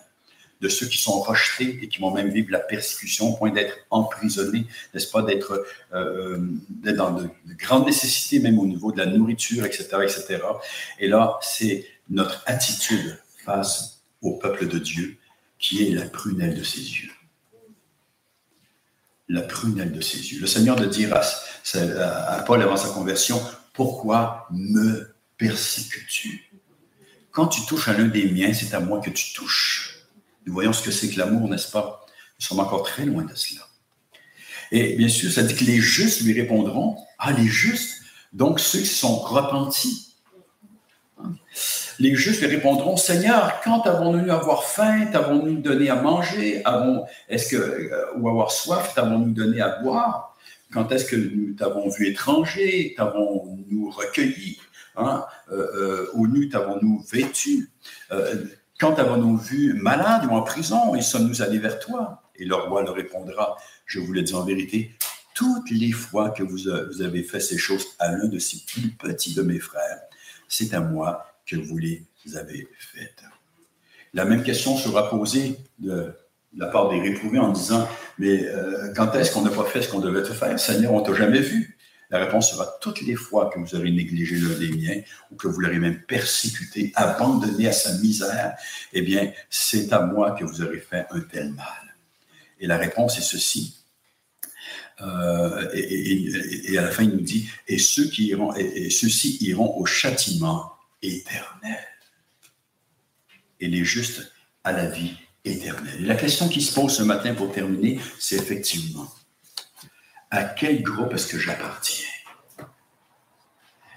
de 0.60 0.68
ceux 0.68 0.86
qui 0.86 0.98
sont 0.98 1.20
rejetés 1.20 1.78
et 1.82 1.88
qui 1.88 2.00
vont 2.00 2.10
même 2.10 2.30
vivre 2.30 2.50
la 2.50 2.58
persécution 2.58 3.30
au 3.30 3.36
point 3.36 3.50
d'être 3.50 3.76
emprisonnés, 3.90 4.66
n'est-ce 4.94 5.10
pas, 5.10 5.22
d'être 5.22 5.66
euh, 5.92 6.38
dans 6.68 7.12
de, 7.12 7.28
grandes 7.58 7.86
nécessités, 7.86 8.38
même 8.40 8.58
au 8.58 8.66
niveau 8.66 8.92
de 8.92 8.98
la 8.98 9.06
nourriture, 9.06 9.64
etc., 9.64 9.88
etc. 10.02 10.40
Et 10.98 11.08
là, 11.08 11.38
c'est 11.42 11.86
notre 12.08 12.42
attitude 12.46 13.18
face 13.44 14.02
au 14.22 14.32
peuple 14.32 14.66
de 14.68 14.78
Dieu 14.78 15.16
qui 15.58 15.86
est 15.86 15.94
la 15.94 16.06
prunelle 16.06 16.58
de 16.58 16.64
ses 16.64 16.80
yeux 16.80 17.10
la 19.28 19.42
prunelle 19.42 19.92
de 19.92 20.00
ses 20.00 20.18
yeux. 20.18 20.40
Le 20.40 20.46
Seigneur 20.46 20.76
de 20.76 20.86
dire 20.86 21.14
à, 21.14 22.42
Paul 22.46 22.62
avant 22.62 22.76
sa 22.76 22.88
conversion, 22.88 23.40
pourquoi 23.72 24.46
me 24.50 25.14
persécutes-tu? 25.36 26.50
Quand 27.36 27.48
tu 27.48 27.66
touches 27.66 27.88
à 27.88 27.92
l'un 27.92 28.06
des 28.06 28.30
miens, 28.30 28.54
c'est 28.54 28.72
à 28.72 28.80
moi 28.80 28.98
que 28.98 29.10
tu 29.10 29.34
touches. 29.34 30.06
Nous 30.46 30.54
voyons 30.54 30.72
ce 30.72 30.82
que 30.82 30.90
c'est 30.90 31.10
que 31.10 31.18
l'amour, 31.18 31.50
n'est-ce 31.50 31.70
pas? 31.70 32.06
Nous 32.40 32.46
sommes 32.46 32.60
encore 32.60 32.82
très 32.82 33.04
loin 33.04 33.24
de 33.24 33.34
cela. 33.34 33.60
Et 34.72 34.96
bien 34.96 35.08
sûr, 35.08 35.30
ça 35.30 35.42
dit 35.42 35.54
que 35.54 35.64
les 35.64 35.76
justes 35.76 36.22
lui 36.22 36.32
répondront, 36.32 36.96
ah 37.18 37.32
les 37.32 37.46
justes, 37.46 38.00
donc 38.32 38.58
ceux 38.58 38.78
qui 38.78 38.86
sont 38.86 39.16
repentis. 39.16 40.14
Les 41.98 42.14
justes 42.14 42.40
lui 42.40 42.46
répondront, 42.46 42.96
Seigneur, 42.96 43.60
quand 43.62 43.82
avons-nous 43.82 44.32
avoir 44.32 44.64
faim, 44.64 45.04
t'avons-nous 45.12 45.60
donné 45.60 45.90
à 45.90 45.96
manger, 45.96 46.62
est-ce 47.28 47.50
que, 47.50 47.56
euh, 47.56 48.16
ou 48.16 48.30
avoir 48.30 48.50
soif, 48.50 48.94
t'avons-nous 48.94 49.34
donné 49.34 49.60
à 49.60 49.78
boire? 49.82 50.34
Quand 50.72 50.90
est-ce 50.90 51.04
que 51.04 51.16
nous 51.16 51.52
t'avons 51.52 51.90
vu 51.90 52.08
étranger, 52.08 52.94
t'avons-nous 52.96 53.90
recueilli, 53.90 54.58
hein? 54.96 55.24
euh, 55.50 55.66
euh, 55.74 56.10
ou 56.14 56.26
nous 56.26 56.48
t'avons-nous 56.48 57.04
vêtu? 57.10 57.70
quand 58.78 58.98
avons-nous 58.98 59.38
vu 59.38 59.72
malade 59.72 60.26
ou 60.26 60.34
en 60.34 60.42
prison 60.42 60.94
et 60.94 61.00
sommes-nous 61.00 61.40
allés 61.40 61.58
vers 61.58 61.78
toi? 61.78 62.22
Et 62.36 62.44
le 62.44 62.54
roi 62.54 62.82
leur 62.82 62.94
répondra, 62.94 63.56
je 63.86 64.00
vous 64.00 64.12
le 64.12 64.20
dis 64.20 64.34
en 64.34 64.44
vérité, 64.44 64.94
toutes 65.34 65.70
les 65.70 65.92
fois 65.92 66.30
que 66.30 66.42
vous, 66.42 66.68
avez 66.68 67.22
fait 67.22 67.40
ces 67.40 67.56
choses 67.56 67.86
à 67.98 68.12
l'un 68.12 68.26
de 68.26 68.38
ces 68.38 68.58
plus 68.66 68.90
petits 68.90 69.34
de 69.34 69.42
mes 69.42 69.58
frères, 69.58 70.00
c'est 70.48 70.74
à 70.74 70.80
moi 70.80 71.26
que 71.46 71.56
vous 71.56 71.78
les 71.78 72.02
avez 72.34 72.68
faites. 72.78 73.22
La 74.12 74.24
même 74.24 74.42
question 74.42 74.76
sera 74.76 75.08
posée 75.08 75.58
de, 75.78 76.14
la 76.56 76.66
part 76.66 76.88
des 76.88 77.00
réprouvés 77.00 77.38
en 77.38 77.52
disant, 77.52 77.86
mais 78.18 78.46
euh, 78.46 78.92
quand 78.94 79.14
est-ce 79.14 79.32
qu'on 79.32 79.42
n'a 79.42 79.50
pas 79.50 79.64
fait 79.64 79.82
ce 79.82 79.90
qu'on 79.90 80.00
devait 80.00 80.24
faire? 80.24 80.58
Seigneur, 80.58 80.92
on 80.92 81.00
t'a 81.00 81.14
jamais 81.14 81.40
vu. 81.40 81.75
La 82.10 82.18
réponse 82.18 82.50
sera 82.50 82.66
toutes 82.80 83.00
les 83.00 83.16
fois 83.16 83.50
que 83.52 83.58
vous 83.58 83.74
aurez 83.74 83.90
négligé 83.90 84.36
l'un 84.36 84.58
des 84.58 84.70
miens 84.70 85.00
ou 85.30 85.36
que 85.36 85.48
vous 85.48 85.60
l'aurez 85.60 85.78
même 85.78 86.02
persécuté, 86.02 86.92
abandonné 86.94 87.66
à 87.68 87.72
sa 87.72 87.94
misère, 87.98 88.54
eh 88.92 89.02
bien, 89.02 89.32
c'est 89.50 89.92
à 89.92 90.00
moi 90.00 90.32
que 90.32 90.44
vous 90.44 90.62
aurez 90.62 90.78
fait 90.78 91.06
un 91.10 91.20
tel 91.20 91.52
mal. 91.52 91.66
Et 92.60 92.66
la 92.66 92.76
réponse 92.76 93.18
est 93.18 93.22
ceci. 93.22 93.76
Euh, 95.02 95.68
et, 95.74 96.78
à 96.78 96.82
la 96.82 96.90
fin, 96.90 97.02
il 97.02 97.10
nous 97.10 97.20
dit, 97.20 97.48
et 97.68 97.78
ceux 97.78 98.06
qui 98.06 98.28
iront, 98.28 98.54
et 98.54 98.88
ceux-ci 98.88 99.38
iront 99.40 99.76
au 99.76 99.84
châtiment 99.84 100.72
éternel. 101.02 101.84
Et 103.60 103.68
les 103.68 103.84
justes 103.84 104.32
à 104.64 104.72
la 104.72 104.86
vie 104.86 105.14
éternelle. 105.44 106.00
Et 106.00 106.06
la 106.06 106.14
question 106.14 106.48
qui 106.48 106.62
se 106.62 106.74
pose 106.74 106.96
ce 106.96 107.02
matin 107.02 107.34
pour 107.34 107.52
terminer, 107.52 108.00
c'est 108.18 108.36
effectivement, 108.36 109.10
à 110.30 110.44
quel 110.44 110.82
groupe 110.82 111.12
est-ce 111.14 111.26
que 111.26 111.38
j'appartiens? 111.38 112.06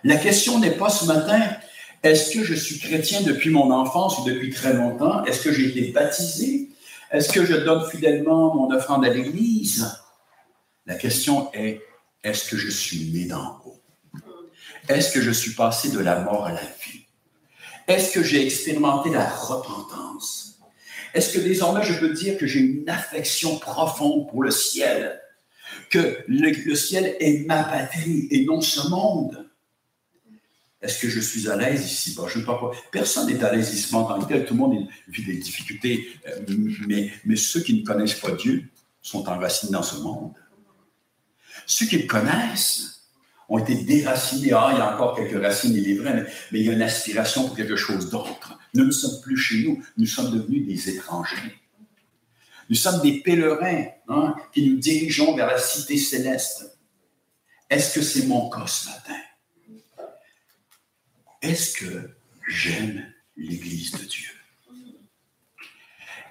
La 0.03 0.15
question 0.15 0.59
n'est 0.59 0.77
pas 0.77 0.89
ce 0.89 1.05
matin, 1.05 1.41
est-ce 2.03 2.32
que 2.32 2.43
je 2.43 2.53
suis 2.53 2.80
chrétien 2.80 3.21
depuis 3.21 3.49
mon 3.49 3.71
enfance 3.71 4.19
ou 4.19 4.23
depuis 4.23 4.49
très 4.51 4.73
longtemps? 4.73 5.25
Est-ce 5.25 5.43
que 5.43 5.51
j'ai 5.51 5.67
été 5.67 5.91
baptisé? 5.91 6.69
Est-ce 7.11 7.34
que 7.34 7.45
je 7.45 7.55
donne 7.55 7.89
fidèlement 7.89 8.55
mon 8.55 8.71
offrande 8.71 9.03
à 9.05 9.09
l'Église? 9.09 9.99
La 10.86 10.95
question 10.95 11.51
est, 11.53 11.82
est-ce 12.23 12.49
que 12.49 12.57
je 12.57 12.69
suis 12.69 13.11
né 13.11 13.25
d'en 13.25 13.61
haut? 13.65 13.82
Est-ce 14.88 15.11
que 15.11 15.21
je 15.21 15.32
suis 15.32 15.51
passé 15.51 15.91
de 15.91 15.99
la 15.99 16.21
mort 16.21 16.45
à 16.45 16.53
la 16.53 16.61
vie? 16.61 17.05
Est-ce 17.88 18.13
que 18.13 18.23
j'ai 18.23 18.45
expérimenté 18.45 19.09
la 19.09 19.27
repentance? 19.27 20.59
Est-ce 21.13 21.34
que 21.34 21.39
désormais 21.39 21.84
je 21.84 21.99
peux 21.99 22.13
dire 22.13 22.38
que 22.38 22.45
j'ai 22.45 22.59
une 22.59 22.89
affection 22.89 23.57
profonde 23.57 24.30
pour 24.30 24.43
le 24.43 24.51
ciel? 24.51 25.19
Que 25.89 26.23
le, 26.27 26.75
ciel 26.75 27.15
est 27.19 27.45
ma 27.47 27.63
patrie 27.63 28.27
et 28.32 28.45
non 28.45 28.61
ce 28.61 28.88
monde? 28.88 29.45
Est-ce 30.82 31.01
que 31.01 31.09
je 31.09 31.19
suis 31.19 31.49
à 31.49 31.57
l'aise 31.57 31.86
ici? 31.91 32.15
Je 32.27 32.39
ne 32.39 32.45
pas. 32.45 32.71
Personne 32.91 33.27
n'est 33.27 33.43
à 33.43 33.53
l'aise 33.53 33.73
ici 33.73 33.93
en 33.93 34.05
tant 34.05 34.19
que 34.19 34.27
tel. 34.27 34.45
Tout 34.45 34.53
le 34.53 34.59
monde 34.59 34.88
vit 35.07 35.25
des 35.25 35.36
difficultés. 35.36 36.07
Euh, 36.27 36.39
mais, 36.88 37.11
mais 37.25 37.36
ceux 37.36 37.61
qui 37.61 37.73
ne 37.73 37.86
connaissent 37.86 38.19
pas 38.19 38.32
Dieu 38.32 38.63
sont 39.01 39.27
enracinés 39.27 39.73
dans 39.73 39.84
ce 39.84 39.97
monde. 39.97 40.34
Ceux 41.65 41.86
qui 41.86 41.97
le 41.97 42.07
connaissent 42.07 43.07
ont 43.49 43.57
été 43.57 43.75
déracinés. 43.75 44.53
Ah, 44.53 44.69
il 44.71 44.77
y 44.77 44.82
a 44.82 44.93
encore 44.93 45.15
quelques 45.15 45.41
racines, 45.41 45.73
il 45.75 45.89
est 45.89 45.95
vrai, 45.95 46.13
mais, 46.13 46.25
mais 46.51 46.59
il 46.61 46.65
y 46.65 46.69
a 46.69 46.73
une 46.73 46.82
aspiration 46.82 47.45
pour 47.47 47.57
quelque 47.57 47.75
chose 47.75 48.09
d'autre. 48.09 48.57
Nous 48.73 48.86
ne 48.86 48.91
sommes 48.91 49.19
plus 49.21 49.38
chez 49.38 49.63
nous. 49.63 49.84
Nous 49.97 50.05
sommes 50.05 50.32
devenus 50.32 50.65
des 50.65 50.95
étrangers. 50.95 51.59
Nous 52.70 52.76
sommes 52.76 53.01
des 53.01 53.22
pèlerins 53.22 53.88
hein, 54.07 54.36
qui 54.53 54.70
nous 54.70 54.78
dirigeons 54.78 55.36
vers 55.36 55.47
la 55.47 55.57
cité 55.57 55.97
céleste. 55.97 56.78
Est-ce 57.70 57.95
que 57.95 58.01
c'est 58.03 58.28
mon 58.28 58.49
cas 58.49 58.67
ce 58.67 58.89
matin? 58.89 59.20
Est-ce 61.41 61.78
que 61.78 62.15
j'aime 62.47 63.11
l'Église 63.36 63.91
de 63.91 64.05
Dieu? 64.05 64.30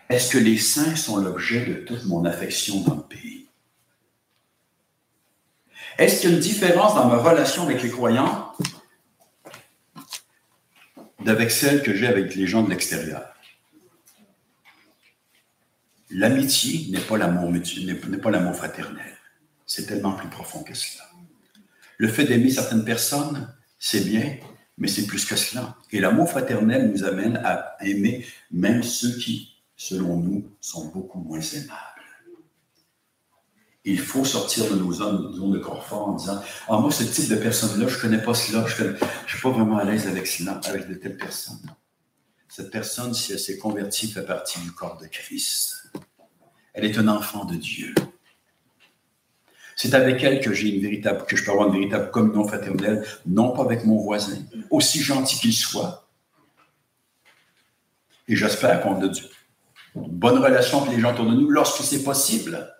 Est-ce 0.09 0.32
que 0.32 0.39
les 0.39 0.59
saints 0.59 0.97
sont 0.97 1.16
l'objet 1.16 1.66
de 1.66 1.74
toute 1.74 2.05
mon 2.05 2.24
affection 2.24 2.80
dans 2.80 2.95
le 2.95 3.03
pays? 3.03 3.49
Est-ce 5.99 6.20
qu'il 6.20 6.30
y 6.30 6.32
a 6.32 6.36
une 6.36 6.43
différence 6.43 6.95
dans 6.95 7.09
ma 7.09 7.18
relation 7.18 7.64
avec 7.64 7.82
les 7.82 7.91
croyants 7.91 8.55
d'avec 11.24 11.51
celle 11.51 11.82
que 11.82 11.95
j'ai 11.95 12.07
avec 12.07 12.36
les 12.36 12.47
gens 12.47 12.62
de 12.62 12.70
l'extérieur? 12.70 13.38
L'amitié 16.11 16.91
n'est 16.91 17.01
pas 17.01 17.19
l'amour 17.19 17.51
n'est 17.51 18.19
pas 18.19 18.31
l'amour 18.31 18.55
fraternel. 18.55 19.15
C'est 19.67 19.87
tellement 19.87 20.13
plus 20.13 20.29
profond 20.29 20.63
que 20.63 20.75
cela. 20.75 21.05
Le 21.99 22.09
fait 22.09 22.25
d'aimer 22.25 22.51
certaines 22.51 22.85
personnes, 22.85 23.53
c'est 23.79 24.01
bien, 24.01 24.37
mais 24.79 24.89
c'est 24.89 25.07
plus 25.07 25.27
que 25.27 25.37
cela. 25.37 25.77
Et 25.93 26.01
l'amour 26.01 26.31
fraternel 26.31 26.91
nous 26.91 27.05
amène 27.05 27.37
à 27.45 27.77
aimer 27.81 28.25
même 28.51 28.83
ceux 28.83 29.19
qui, 29.19 29.57
selon 29.77 30.17
nous, 30.17 30.49
sont 30.61 30.87
beaucoup 30.87 31.21
moins 31.21 31.41
aimables. 31.41 31.75
Il 33.85 34.01
faut 34.01 34.25
sortir 34.25 34.71
de 34.71 34.77
nos 34.77 34.93
zones, 34.93 35.53
de 35.53 35.59
confort 35.59 36.09
en 36.09 36.17
disant 36.17 36.41
Ah, 36.69 36.79
moi, 36.79 36.91
ce 36.91 37.05
type 37.05 37.29
de 37.29 37.37
personne-là, 37.37 37.89
je 37.89 37.97
ne 37.97 38.01
connais 38.01 38.23
pas 38.23 38.35
cela, 38.35 38.67
je 38.67 38.85
ne 38.85 38.97
suis 39.27 39.41
pas 39.43 39.51
vraiment 39.51 39.79
à 39.79 39.85
l'aise 39.85 40.07
avec 40.07 40.27
cela, 40.27 40.61
avec 40.65 40.89
de 40.89 40.95
telles 40.95 41.17
personnes. 41.17 41.75
Cette 42.49 42.71
personne, 42.71 43.15
si 43.15 43.33
elle 43.33 43.39
s'est 43.39 43.59
convertie, 43.59 44.11
fait 44.11 44.25
partie 44.25 44.59
du 44.61 44.73
corps 44.73 44.99
de 44.99 45.07
Christ. 45.07 45.78
Elle 46.79 46.85
est 46.85 46.99
un 46.99 47.09
enfant 47.09 47.45
de 47.45 47.57
Dieu. 47.57 47.93
C'est 49.74 49.95
avec 49.95 50.22
elle 50.22 50.41
que 50.41 50.53
j'ai 50.53 50.68
une 50.68 50.81
véritable, 50.81 51.26
que 51.26 51.35
je 51.35 51.45
peux 51.45 51.51
avoir 51.51 51.66
une 51.66 51.74
véritable 51.74 52.12
communion 52.12 52.47
fraternelle, 52.47 53.05
non 53.26 53.51
pas 53.51 53.62
avec 53.62 53.85
mon 53.85 53.99
voisin, 53.99 54.39
aussi 54.70 55.01
gentil 55.01 55.41
qu'il 55.41 55.53
soit. 55.53 56.09
Et 58.29 58.37
j'espère 58.37 58.81
qu'on 58.81 59.03
a 59.03 59.07
une 59.07 59.12
bonne 59.97 60.39
relation 60.39 60.83
avec 60.83 60.95
les 60.95 61.01
gens 61.01 61.12
autour 61.12 61.26
de 61.26 61.35
nous 61.35 61.51
lorsque 61.51 61.83
c'est 61.83 62.05
possible. 62.05 62.72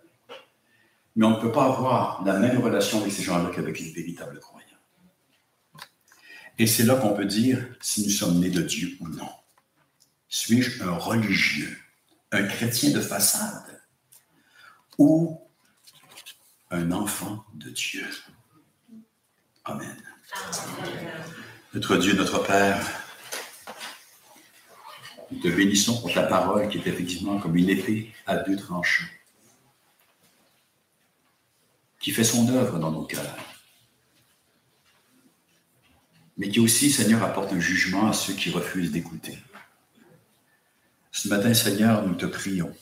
Mais 1.17 1.27
on 1.27 1.31
ne 1.31 1.41
peut 1.41 1.51
pas 1.51 1.65
avoir 1.65 2.23
la 2.25 2.39
même 2.39 2.61
relation 2.61 3.01
avec 3.01 3.13
ces 3.13 3.25
gens-là 3.25 3.51
qu'avec 3.53 3.81
les 3.81 3.91
véritables 3.91 4.39
croyants. 4.39 4.67
Et 6.57 6.69
c'est 6.69 6.85
là 6.85 6.95
qu'on 6.95 7.15
peut 7.15 7.27
dire 7.27 7.67
si 7.81 8.05
nous 8.05 8.11
sommes 8.11 8.39
nés 8.39 8.51
de 8.51 8.63
Dieu 8.63 8.97
ou 9.01 9.09
non. 9.09 9.31
Suis-je 10.29 10.85
un 10.85 10.93
religieux, 10.93 11.77
un 12.31 12.45
chrétien 12.45 12.91
de 12.91 13.01
façade? 13.01 13.78
Ou 14.99 15.41
un 16.71 16.93
enfant 16.93 17.45
de 17.55 17.71
Dieu. 17.71 18.07
Amen. 19.65 19.97
Notre 21.73 21.97
Dieu, 21.97 22.15
notre 22.15 22.45
Père, 22.45 22.85
nous 25.31 25.39
te 25.41 25.49
bénissons 25.49 26.01
pour 26.01 26.13
ta 26.13 26.25
parole 26.25 26.69
qui 26.69 26.79
est 26.79 26.87
effectivement 26.87 27.39
comme 27.39 27.57
une 27.57 27.71
épée 27.71 28.13
à 28.27 28.37
deux 28.37 28.57
tranchants, 28.57 29.05
qui 32.01 32.11
fait 32.11 32.25
son 32.25 32.49
œuvre 32.49 32.79
dans 32.79 32.91
nos 32.91 33.05
cœurs, 33.05 33.37
mais 36.37 36.49
qui 36.49 36.61
aussi, 36.61 36.91
Seigneur, 36.91 37.23
apporte 37.23 37.53
un 37.53 37.61
jugement 37.61 38.09
à 38.09 38.13
ceux 38.13 38.33
qui 38.33 38.51
refusent 38.51 38.93
d'écouter. 38.93 39.39
Ce 41.11 41.29
matin, 41.29 41.53
Seigneur, 41.53 42.07
nous 42.07 42.15
te 42.15 42.27
prions 42.27 42.75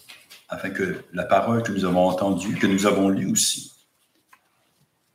afin 0.48 0.70
que 0.70 1.04
la 1.12 1.24
parole 1.24 1.62
que 1.62 1.72
nous 1.72 1.84
avons 1.84 2.08
entendue, 2.08 2.56
que 2.56 2.66
nous 2.66 2.86
avons 2.86 3.08
lue 3.08 3.30
aussi, 3.30 3.72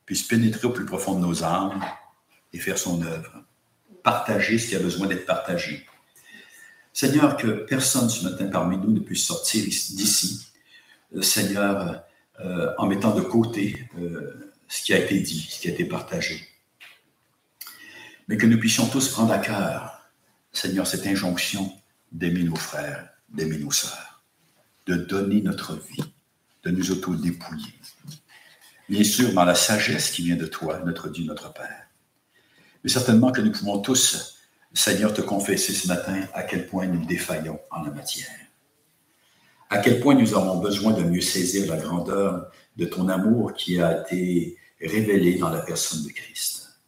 puisse 0.06 0.24
pénétrer 0.24 0.68
au 0.68 0.72
plus 0.72 0.86
profond 0.86 1.16
de 1.16 1.26
nos 1.26 1.44
âmes 1.44 1.84
et 2.54 2.60
faire 2.60 2.78
son 2.78 3.02
œuvre. 3.02 3.44
Partager 4.04 4.58
ce 4.58 4.68
qui 4.68 4.76
a 4.76 4.80
besoin 4.80 5.08
d'être 5.08 5.26
partagé. 5.26 5.86
Seigneur, 6.94 7.38
que 7.38 7.66
personne 7.66 8.10
ce 8.10 8.24
matin 8.24 8.48
parmi 8.48 8.78
nous 8.78 8.92
ne 8.92 9.00
puisse 9.00 9.26
sortir 9.26 9.64
d'ici, 9.64 10.48
euh, 11.16 11.22
Seigneur, 11.22 12.04
euh, 12.42 12.74
en 12.78 12.88
mettant 12.88 13.16
de 13.16 13.22
côté 13.22 13.88
euh, 13.98 14.52
ce 14.68 14.84
qui 14.84 14.94
a 14.94 15.00
été 15.00 15.20
dit, 15.20 15.48
ce 15.50 15.62
qui 15.62 15.70
a 15.70 15.72
été 15.72 15.86
partagé. 15.86 16.46
Mais 18.28 18.38
que 18.38 18.46
nous 18.46 18.60
puissions 18.60 18.88
tous 18.88 19.10
prendre 19.10 19.32
à 19.32 19.38
cœur, 19.38 20.10
Seigneur, 20.52 20.86
cette 20.86 21.08
injonction 21.08 21.72
d'aimer 22.12 22.44
nos 22.44 22.56
frères, 22.56 23.10
d'aimer 23.30 23.58
nos 23.58 23.72
sœurs, 23.72 24.11
de 24.88 24.96
donner 24.96 25.42
notre 25.42 25.76
vie, 25.76 26.04
de 26.64 26.72
nous 26.72 26.92
auto-dépouiller, 26.92 27.74
bien 28.90 29.04
sûr 29.04 29.34
dans 29.34 29.46
la 29.46 29.56
sagesse 29.56 30.12
qui 30.12 30.24
vient 30.24 30.36
de 30.36 30.46
toi, 30.46 30.82
notre 30.86 31.10
Dieu, 31.10 31.26
notre 31.26 31.54
Père. 31.54 31.88
Mais 32.84 32.90
certainement 32.90 33.32
que 33.32 33.42
nous 33.42 33.52
pouvons 33.52 33.80
tous, 33.80 34.38
Seigneur, 34.74 35.14
te 35.14 35.22
confesser 35.22 35.74
ce 35.74 35.88
matin 35.88 36.28
à 36.34 36.44
quel 36.44 36.68
point 36.68 36.88
nous 36.88 37.06
défaillons 37.06 37.60
en 37.70 37.84
la 37.84 37.92
matière. 37.92 38.28
À 39.70 39.78
quel 39.78 40.00
point 40.00 40.16
nous 40.16 40.36
avons 40.36 40.60
besoin 40.60 40.94
de 40.94 41.04
mieux 41.04 41.22
saisir 41.22 41.74
la 41.74 41.80
grandeur 41.80 42.52
de 42.76 42.86
ton 42.86 43.08
amour 43.08 43.54
qui 43.54 43.82
a 43.82 44.02
été 44.02 44.58
révélé 44.82 45.38
dans 45.38 45.50
la 45.50 45.62
personne 45.62 46.04
de 46.04 46.10
Christ. 46.10 46.80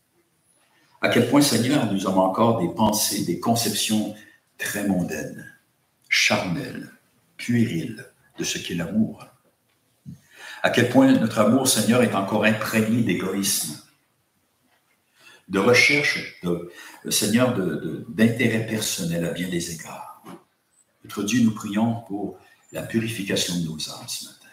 À 1.02 1.10
quel 1.10 1.30
point, 1.30 1.42
Seigneur, 1.42 1.92
nous 1.92 2.08
avons 2.08 2.22
encore 2.22 2.62
des 2.62 2.74
pensées, 2.74 3.26
des 3.26 3.40
conceptions 3.40 4.16
très 4.58 4.88
mondaines, 4.88 5.46
charnelles, 6.08 6.90
puériles 7.38 8.06
de 8.38 8.44
ce 8.44 8.58
qu'est 8.58 8.76
l'amour 8.76 9.26
à 10.64 10.70
quel 10.70 10.90
point 10.90 11.12
notre 11.12 11.40
amour, 11.40 11.68
Seigneur, 11.68 12.02
est 12.04 12.16
encore 12.16 12.46
imprégné 12.46 13.04
d'égoïsme, 13.04 13.84
de 15.50 15.60
recherche, 15.60 16.42
Seigneur, 17.10 17.54
d'intérêt 18.08 18.66
personnel 18.66 19.26
à 19.26 19.32
bien 19.32 19.50
des 19.50 19.74
égards. 19.74 20.24
Notre 21.04 21.24
Dieu, 21.24 21.44
nous 21.44 21.54
prions 21.54 22.02
pour 22.08 22.40
la 22.72 22.82
purification 22.82 23.60
de 23.60 23.66
nos 23.66 23.90
âmes 23.90 24.08
ce 24.08 24.26
matin, 24.26 24.48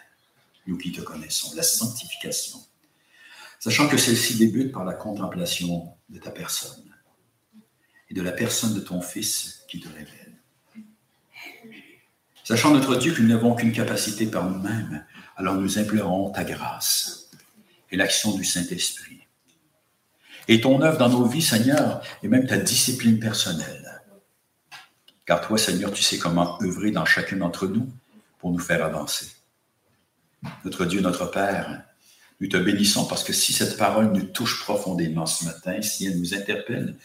nous 0.67 0.77
qui 0.77 0.91
te 0.91 0.99
connaissons, 0.99 1.55
la 1.55 1.63
sanctification, 1.63 2.59
sachant 3.57 3.87
que 3.87 3.95
celle-ci 3.95 4.35
débute 4.35 4.73
par 4.73 4.83
la 4.83 4.93
contemplation 4.93 5.93
de 6.09 6.19
ta 6.19 6.29
personne 6.29 6.93
et 8.09 8.13
de 8.13 8.21
la 8.21 8.33
personne 8.33 8.73
de 8.73 8.81
ton 8.81 8.99
Fils 8.99 9.63
qui 9.69 9.79
te 9.79 9.87
révèle. 9.87 10.20
Sachant 12.43 12.73
notre 12.73 12.95
Dieu 12.95 13.13
que 13.13 13.21
nous 13.21 13.29
n'avons 13.29 13.53
qu'une 13.55 13.71
capacité 13.71 14.25
par 14.25 14.49
nous-mêmes 14.49 15.05
alors 15.41 15.55
nous 15.55 15.79
implorons 15.79 16.29
ta 16.31 16.43
grâce 16.43 17.29
et 17.91 17.97
l'action 17.97 18.35
du 18.35 18.43
Saint-Esprit. 18.43 19.19
Et 20.47 20.61
ton 20.61 20.81
œuvre 20.81 20.97
dans 20.97 21.09
nos 21.09 21.25
vies, 21.25 21.41
Seigneur, 21.41 22.01
et 22.23 22.27
même 22.27 22.45
ta 22.45 22.57
discipline 22.57 23.19
personnelle. 23.19 24.01
Car 25.25 25.41
toi, 25.41 25.57
Seigneur, 25.57 25.91
tu 25.91 26.03
sais 26.03 26.17
comment 26.17 26.61
œuvrer 26.61 26.91
dans 26.91 27.05
chacun 27.05 27.37
d'entre 27.37 27.67
nous 27.67 27.89
pour 28.39 28.51
nous 28.51 28.59
faire 28.59 28.83
avancer. 28.83 29.31
Notre 30.65 30.85
Dieu, 30.85 31.01
notre 31.01 31.25
Père, 31.25 31.83
nous 32.39 32.47
te 32.47 32.57
bénissons 32.57 33.05
parce 33.05 33.23
que 33.23 33.33
si 33.33 33.53
cette 33.53 33.77
parole 33.77 34.11
nous 34.11 34.23
touche 34.23 34.61
profondément 34.61 35.25
ce 35.27 35.45
matin, 35.45 35.81
si 35.81 36.07
elle 36.07 36.19
nous 36.19 36.33
interpelle, 36.33 36.95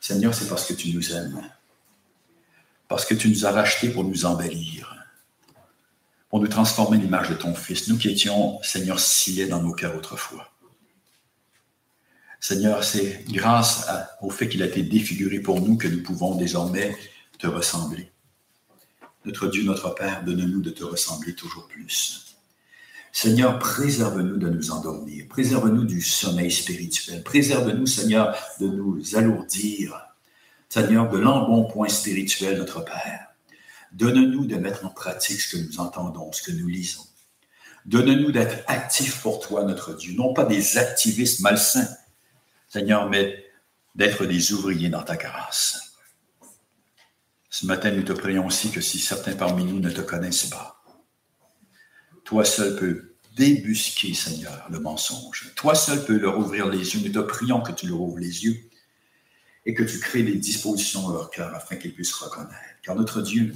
Seigneur, 0.00 0.34
c'est 0.34 0.48
parce 0.48 0.66
que 0.66 0.74
tu 0.74 0.92
nous 0.92 1.12
aimes. 1.12 1.42
Parce 2.88 3.04
que 3.04 3.14
tu 3.14 3.28
nous 3.28 3.46
as 3.46 3.52
rachetés 3.52 3.90
pour 3.90 4.04
nous 4.04 4.26
embellir 4.26 4.96
pour 6.28 6.40
nous 6.40 6.48
transformer 6.48 6.98
l'image 6.98 7.30
de 7.30 7.34
ton 7.34 7.54
Fils, 7.54 7.88
nous 7.88 7.96
qui 7.96 8.08
étions, 8.08 8.60
Seigneur, 8.62 8.98
scellés 9.00 9.46
dans 9.46 9.62
nos 9.62 9.72
cœurs 9.72 9.96
autrefois. 9.96 10.50
Seigneur, 12.40 12.84
c'est 12.84 13.24
grâce 13.28 13.88
au 14.20 14.30
fait 14.30 14.48
qu'il 14.48 14.62
a 14.62 14.66
été 14.66 14.82
défiguré 14.82 15.40
pour 15.40 15.60
nous 15.60 15.76
que 15.76 15.88
nous 15.88 16.02
pouvons 16.02 16.34
désormais 16.34 16.96
te 17.38 17.46
ressembler. 17.46 18.10
Notre 19.24 19.48
Dieu, 19.48 19.64
notre 19.64 19.94
Père, 19.94 20.24
donne-nous 20.24 20.60
de 20.60 20.70
te 20.70 20.84
ressembler 20.84 21.34
toujours 21.34 21.66
plus. 21.66 22.36
Seigneur, 23.12 23.58
préserve-nous 23.58 24.36
de 24.36 24.50
nous 24.50 24.70
endormir, 24.70 25.26
préserve-nous 25.28 25.84
du 25.84 26.02
sommeil 26.02 26.50
spirituel, 26.50 27.22
préserve-nous, 27.22 27.86
Seigneur, 27.86 28.36
de 28.60 28.66
nous 28.66 29.16
alourdir, 29.16 30.05
Seigneur, 30.68 31.08
de 31.08 31.18
l'embonpoint 31.18 31.88
spirituel, 31.88 32.58
notre 32.58 32.84
Père. 32.84 33.28
Donne-nous 33.92 34.46
de 34.46 34.56
mettre 34.56 34.84
en 34.84 34.90
pratique 34.90 35.40
ce 35.40 35.56
que 35.56 35.62
nous 35.62 35.80
entendons, 35.80 36.32
ce 36.32 36.42
que 36.42 36.52
nous 36.52 36.66
lisons. 36.66 37.06
Donne-nous 37.86 38.32
d'être 38.32 38.64
actifs 38.66 39.22
pour 39.22 39.40
toi, 39.40 39.64
notre 39.64 39.94
Dieu, 39.94 40.14
non 40.14 40.34
pas 40.34 40.44
des 40.44 40.76
activistes 40.76 41.40
malsains, 41.40 41.88
Seigneur, 42.68 43.08
mais 43.08 43.44
d'être 43.94 44.26
des 44.26 44.52
ouvriers 44.52 44.88
dans 44.88 45.02
ta 45.02 45.16
grâce. 45.16 45.94
Ce 47.48 47.64
matin, 47.64 47.92
nous 47.92 48.02
te 48.02 48.12
prions 48.12 48.46
aussi 48.46 48.70
que 48.70 48.80
si 48.80 48.98
certains 48.98 49.36
parmi 49.36 49.64
nous 49.64 49.78
ne 49.78 49.90
te 49.90 50.00
connaissent 50.00 50.46
pas, 50.46 50.82
toi 52.24 52.44
seul 52.44 52.76
peux 52.76 53.14
débusquer, 53.36 54.14
Seigneur, 54.14 54.66
le 54.68 54.80
mensonge. 54.80 55.52
Toi 55.54 55.74
seul 55.74 56.04
peux 56.04 56.18
leur 56.18 56.38
ouvrir 56.38 56.66
les 56.68 56.94
yeux. 56.94 57.06
Nous 57.06 57.12
te 57.12 57.18
prions 57.20 57.60
que 57.60 57.72
tu 57.72 57.86
leur 57.86 58.00
ouvres 58.00 58.18
les 58.18 58.44
yeux 58.44 58.65
et 59.66 59.74
que 59.74 59.82
tu 59.82 59.98
crées 59.98 60.22
des 60.22 60.36
dispositions 60.36 61.02
dans 61.02 61.12
leur 61.12 61.28
cœur 61.28 61.54
afin 61.54 61.76
qu'ils 61.76 61.92
puissent 61.92 62.14
reconnaître. 62.14 62.54
Car 62.82 62.94
notre 62.94 63.20
Dieu, 63.20 63.52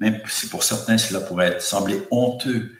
même 0.00 0.20
si 0.28 0.48
pour 0.48 0.64
certains 0.64 0.98
cela 0.98 1.20
pourrait 1.20 1.60
sembler 1.60 2.02
honteux, 2.10 2.76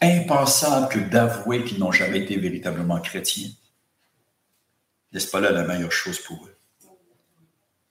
impensable 0.00 0.88
que 0.88 1.00
d'avouer 1.00 1.64
qu'ils 1.64 1.80
n'ont 1.80 1.90
jamais 1.90 2.20
été 2.20 2.36
véritablement 2.36 3.00
chrétiens, 3.00 3.50
n'est-ce 5.12 5.28
pas 5.28 5.40
là 5.40 5.50
la 5.50 5.64
meilleure 5.64 5.90
chose 5.90 6.20
pour 6.20 6.46
eux? 6.46 6.56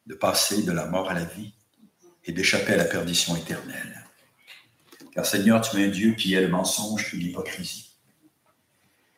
De 0.05 0.15
passer 0.15 0.63
de 0.63 0.71
la 0.71 0.86
mort 0.86 1.09
à 1.09 1.13
la 1.13 1.25
vie 1.25 1.53
et 2.23 2.32
d'échapper 2.32 2.73
à 2.73 2.78
la 2.78 2.86
perdition 2.86 3.36
éternelle. 3.36 4.05
Car 5.13 5.25
Seigneur, 5.25 5.59
tu 5.61 5.82
es 5.82 5.86
un 5.86 5.89
Dieu 5.89 6.13
qui 6.13 6.34
est 6.34 6.41
le 6.41 6.47
mensonge 6.47 7.13
et 7.13 7.17
l'hypocrisie. 7.17 7.91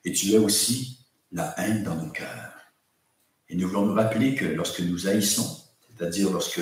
Et 0.04 0.14
tu 0.14 0.32
es 0.32 0.38
aussi 0.38 1.06
la 1.32 1.54
haine 1.60 1.84
dans 1.84 1.96
nos 1.96 2.10
cœurs. 2.10 2.59
Et 3.50 3.56
nous 3.56 3.68
voulons 3.68 3.88
nous 3.88 3.94
rappeler 3.94 4.36
que 4.36 4.46
lorsque 4.46 4.82
nous 4.82 5.08
haïssons, 5.08 5.64
c'est-à-dire 5.98 6.32
lorsque 6.32 6.62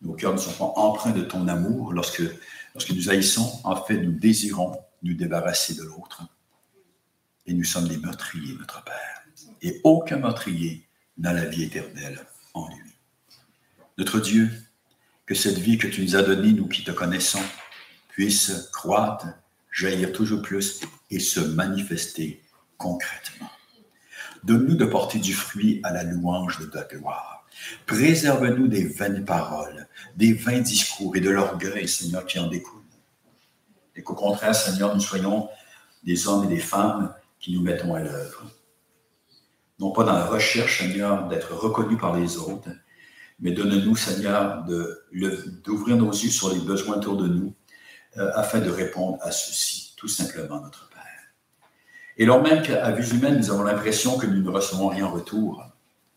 nos 0.00 0.14
cœurs 0.14 0.32
ne 0.32 0.38
sont 0.38 0.52
pas 0.52 0.72
empreints 0.80 1.12
de 1.12 1.22
ton 1.22 1.46
amour, 1.48 1.92
lorsque, 1.92 2.22
lorsque 2.74 2.90
nous 2.90 3.08
haïssons, 3.08 3.60
en 3.64 3.76
fait, 3.76 3.98
nous 3.98 4.12
désirons 4.12 4.76
nous 5.02 5.14
débarrasser 5.14 5.74
de 5.74 5.82
l'autre. 5.82 6.22
Et 7.46 7.54
nous 7.54 7.64
sommes 7.64 7.88
des 7.88 7.96
meurtriers, 7.96 8.54
notre 8.54 8.82
Père. 8.84 9.22
Et 9.62 9.80
aucun 9.84 10.18
meurtrier 10.18 10.86
n'a 11.18 11.32
la 11.32 11.44
vie 11.44 11.64
éternelle 11.64 12.24
en 12.54 12.68
lui. 12.68 12.90
Notre 13.98 14.20
Dieu, 14.20 14.50
que 15.26 15.34
cette 15.34 15.58
vie 15.58 15.78
que 15.78 15.86
tu 15.86 16.02
nous 16.02 16.16
as 16.16 16.22
donnée, 16.22 16.52
nous 16.52 16.68
qui 16.68 16.84
te 16.84 16.90
connaissons, 16.90 17.42
puisse 18.08 18.68
croître, 18.72 19.26
jaillir 19.70 20.12
toujours 20.12 20.42
plus 20.42 20.80
et 21.10 21.20
se 21.20 21.40
manifester 21.40 22.42
concrètement. 22.76 23.50
Donne-nous 24.44 24.74
de 24.74 24.84
porter 24.84 25.18
du 25.18 25.34
fruit 25.34 25.80
à 25.84 25.92
la 25.92 26.04
louange 26.04 26.58
de 26.58 26.66
ta 26.66 26.82
gloire. 26.84 27.44
Préserve-nous 27.86 28.66
des 28.66 28.84
vaines 28.84 29.24
paroles, 29.24 29.86
des 30.16 30.32
vains 30.32 30.60
discours 30.60 31.14
et 31.16 31.20
de 31.20 31.30
l'orgueil, 31.30 31.86
Seigneur, 31.86 32.26
qui 32.26 32.38
en 32.38 32.48
découle. 32.48 32.82
Et 33.94 34.02
qu'au 34.02 34.14
contraire, 34.14 34.54
Seigneur, 34.54 34.94
nous 34.94 35.00
soyons 35.00 35.48
des 36.02 36.26
hommes 36.26 36.44
et 36.44 36.48
des 36.48 36.60
femmes 36.60 37.14
qui 37.38 37.52
nous 37.52 37.62
mettons 37.62 37.94
à 37.94 38.00
l'œuvre. 38.00 38.44
Non 39.78 39.92
pas 39.92 40.04
dans 40.04 40.14
la 40.14 40.26
recherche, 40.26 40.78
Seigneur, 40.78 41.28
d'être 41.28 41.54
reconnus 41.54 41.98
par 42.00 42.16
les 42.16 42.36
autres, 42.36 42.68
mais 43.38 43.52
donne-nous, 43.52 43.96
Seigneur, 43.96 44.64
d'ouvrir 45.64 45.96
nos 45.96 46.10
yeux 46.10 46.30
sur 46.30 46.52
les 46.52 46.60
besoins 46.60 46.96
autour 46.96 47.16
de 47.16 47.28
nous 47.28 47.54
euh, 48.16 48.30
afin 48.34 48.60
de 48.60 48.70
répondre 48.70 49.18
à 49.20 49.30
ceci, 49.32 49.94
tout 49.96 50.08
simplement, 50.08 50.60
notre. 50.60 50.91
Et 52.18 52.24
lors 52.26 52.42
même 52.42 52.62
qu'à 52.62 52.90
vue 52.90 53.16
humaine, 53.16 53.38
nous 53.38 53.50
avons 53.50 53.62
l'impression 53.62 54.18
que 54.18 54.26
nous 54.26 54.42
ne 54.42 54.50
recevons 54.50 54.88
rien 54.88 55.06
en 55.06 55.10
retour, 55.10 55.64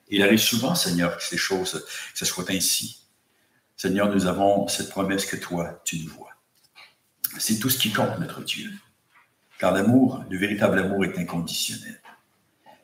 il 0.08 0.22
arrive 0.22 0.40
souvent, 0.40 0.76
Seigneur, 0.76 1.18
que 1.18 1.24
ces 1.24 1.38
choses, 1.38 1.86
que 2.14 2.20
ce 2.20 2.26
soit 2.26 2.50
ainsi. 2.52 3.02
Seigneur, 3.76 4.14
nous 4.14 4.28
avons 4.28 4.68
cette 4.68 4.90
promesse 4.90 5.26
que 5.26 5.36
toi, 5.36 5.82
tu 5.84 6.00
nous 6.00 6.12
vois. 6.12 6.30
C'est 7.40 7.60
tout 7.60 7.70
ce 7.70 7.80
qui 7.80 7.92
compte, 7.92 8.20
notre 8.20 8.42
Dieu. 8.42 8.70
Car 9.60 9.72
l'amour, 9.72 10.24
le 10.30 10.38
véritable 10.38 10.80
amour 10.80 11.04
est 11.06 11.18
inconditionnel. 11.18 12.00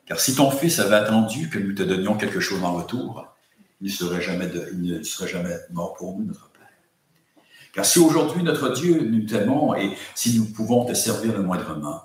Car 0.06 0.18
si 0.18 0.34
ton 0.34 0.50
Fils 0.50 0.78
avait 0.80 0.96
attendu 0.96 1.48
que 1.48 1.58
nous 1.58 1.74
te 1.74 1.82
donnions 1.82 2.16
quelque 2.16 2.40
chose 2.40 2.62
en 2.64 2.74
retour, 2.74 3.26
il 3.80 3.86
ne 3.86 3.92
serait 3.92 4.20
jamais, 4.20 4.50
il 4.72 4.82
ne 4.82 5.02
serait 5.02 5.28
jamais 5.28 5.56
mort 5.70 5.94
pour 5.94 6.18
nous, 6.18 6.24
notre 6.24 6.50
Père. 6.50 6.68
Car 7.72 7.84
si 7.84 7.98
aujourd'hui, 7.98 8.42
notre 8.42 8.70
Dieu, 8.70 9.00
nous 9.02 9.24
t'aimons 9.26 9.74
et 9.74 9.96
si 10.14 10.38
nous 10.38 10.46
pouvons 10.46 10.84
te 10.84 10.94
servir 10.94 11.32
le 11.32 11.42
moindrement, 11.42 12.02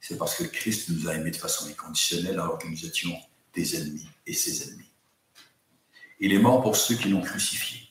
c'est 0.00 0.16
parce 0.16 0.34
que 0.34 0.44
Christ 0.44 0.88
nous 0.88 1.08
a 1.08 1.14
aimés 1.14 1.30
de 1.30 1.36
façon 1.36 1.68
inconditionnelle 1.68 2.34
alors 2.34 2.58
que 2.58 2.66
nous 2.66 2.84
étions 2.84 3.14
des 3.54 3.76
ennemis 3.76 4.08
et 4.26 4.32
ses 4.32 4.68
ennemis. 4.68 4.90
Il 6.20 6.32
est 6.32 6.38
mort 6.38 6.62
pour 6.62 6.76
ceux 6.76 6.94
qui 6.94 7.08
l'ont 7.08 7.22
crucifié, 7.22 7.88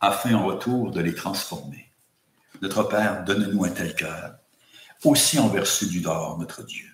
afin 0.00 0.34
en 0.34 0.46
retour 0.46 0.90
de 0.90 1.00
les 1.00 1.14
transformer. 1.14 1.90
Notre 2.62 2.84
Père, 2.84 3.24
donne-nous 3.24 3.64
un 3.64 3.70
tel 3.70 3.94
cœur, 3.94 4.36
aussi 5.04 5.38
envers 5.38 5.66
ceux 5.66 5.86
du 5.86 6.00
dehors, 6.00 6.38
notre 6.38 6.62
Dieu. 6.64 6.86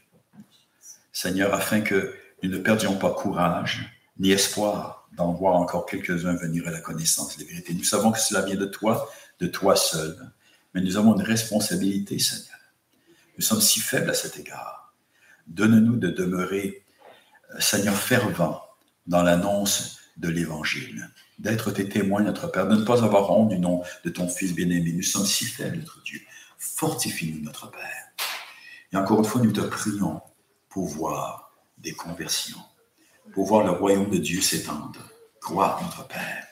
Seigneur, 1.12 1.54
afin 1.54 1.80
que 1.80 2.14
nous 2.42 2.50
ne 2.50 2.58
perdions 2.58 2.96
pas 2.96 3.12
courage 3.12 3.88
ni 4.18 4.30
espoir 4.30 5.08
d'en 5.12 5.32
voir 5.32 5.56
encore 5.56 5.86
quelques-uns 5.86 6.34
venir 6.34 6.66
à 6.66 6.70
la 6.70 6.80
connaissance 6.80 7.36
des 7.36 7.44
vérités. 7.44 7.74
Nous 7.74 7.84
savons 7.84 8.12
que 8.12 8.18
cela 8.18 8.42
vient 8.42 8.56
de 8.56 8.66
toi, 8.66 9.10
de 9.40 9.46
toi 9.46 9.76
seul, 9.76 10.32
mais 10.74 10.80
nous 10.80 10.96
avons 10.96 11.14
une 11.14 11.22
responsabilité, 11.22 12.18
Seigneur. 12.18 12.51
Nous 13.36 13.44
sommes 13.44 13.60
si 13.60 13.80
faibles 13.80 14.10
à 14.10 14.14
cet 14.14 14.38
égard. 14.38 14.94
Donne-nous 15.46 15.96
de 15.96 16.08
demeurer, 16.08 16.84
euh, 17.54 17.60
Seigneur, 17.60 17.96
fervent 17.96 18.62
dans 19.06 19.22
l'annonce 19.22 19.98
de 20.16 20.28
l'Évangile, 20.28 21.10
d'être 21.38 21.70
tes 21.70 21.88
témoins, 21.88 22.22
notre 22.22 22.50
Père, 22.50 22.68
de 22.68 22.76
ne 22.76 22.84
pas 22.84 23.04
avoir 23.04 23.30
honte 23.30 23.48
du 23.48 23.58
nom 23.58 23.82
de 24.04 24.10
ton 24.10 24.28
Fils 24.28 24.54
bien-aimé. 24.54 24.92
Nous 24.92 25.02
sommes 25.02 25.26
si 25.26 25.44
faibles, 25.46 25.78
notre 25.78 26.02
Dieu. 26.02 26.20
Fortifie-nous, 26.58 27.42
notre 27.42 27.70
Père. 27.70 28.12
Et 28.92 28.96
encore 28.96 29.18
une 29.18 29.24
fois, 29.24 29.40
nous 29.40 29.52
te 29.52 29.62
prions 29.62 30.20
pour 30.68 30.86
voir 30.86 31.52
des 31.78 31.92
conversions, 31.92 32.62
pour 33.32 33.46
voir 33.46 33.64
le 33.64 33.70
royaume 33.70 34.10
de 34.10 34.18
Dieu 34.18 34.40
s'étendre. 34.40 35.00
Croire, 35.40 35.82
notre 35.82 36.06
Père. 36.06 36.46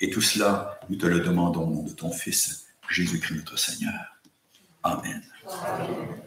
Et 0.00 0.10
tout 0.10 0.22
cela, 0.22 0.80
nous 0.88 0.96
te 0.96 1.06
le 1.06 1.20
demandons 1.20 1.68
au 1.68 1.74
nom 1.74 1.82
de 1.82 1.92
ton 1.92 2.10
Fils, 2.10 2.66
Jésus-Christ 2.88 3.36
notre 3.36 3.58
Seigneur. 3.58 4.18
Amen. 4.82 5.22
Amen. 5.46 6.23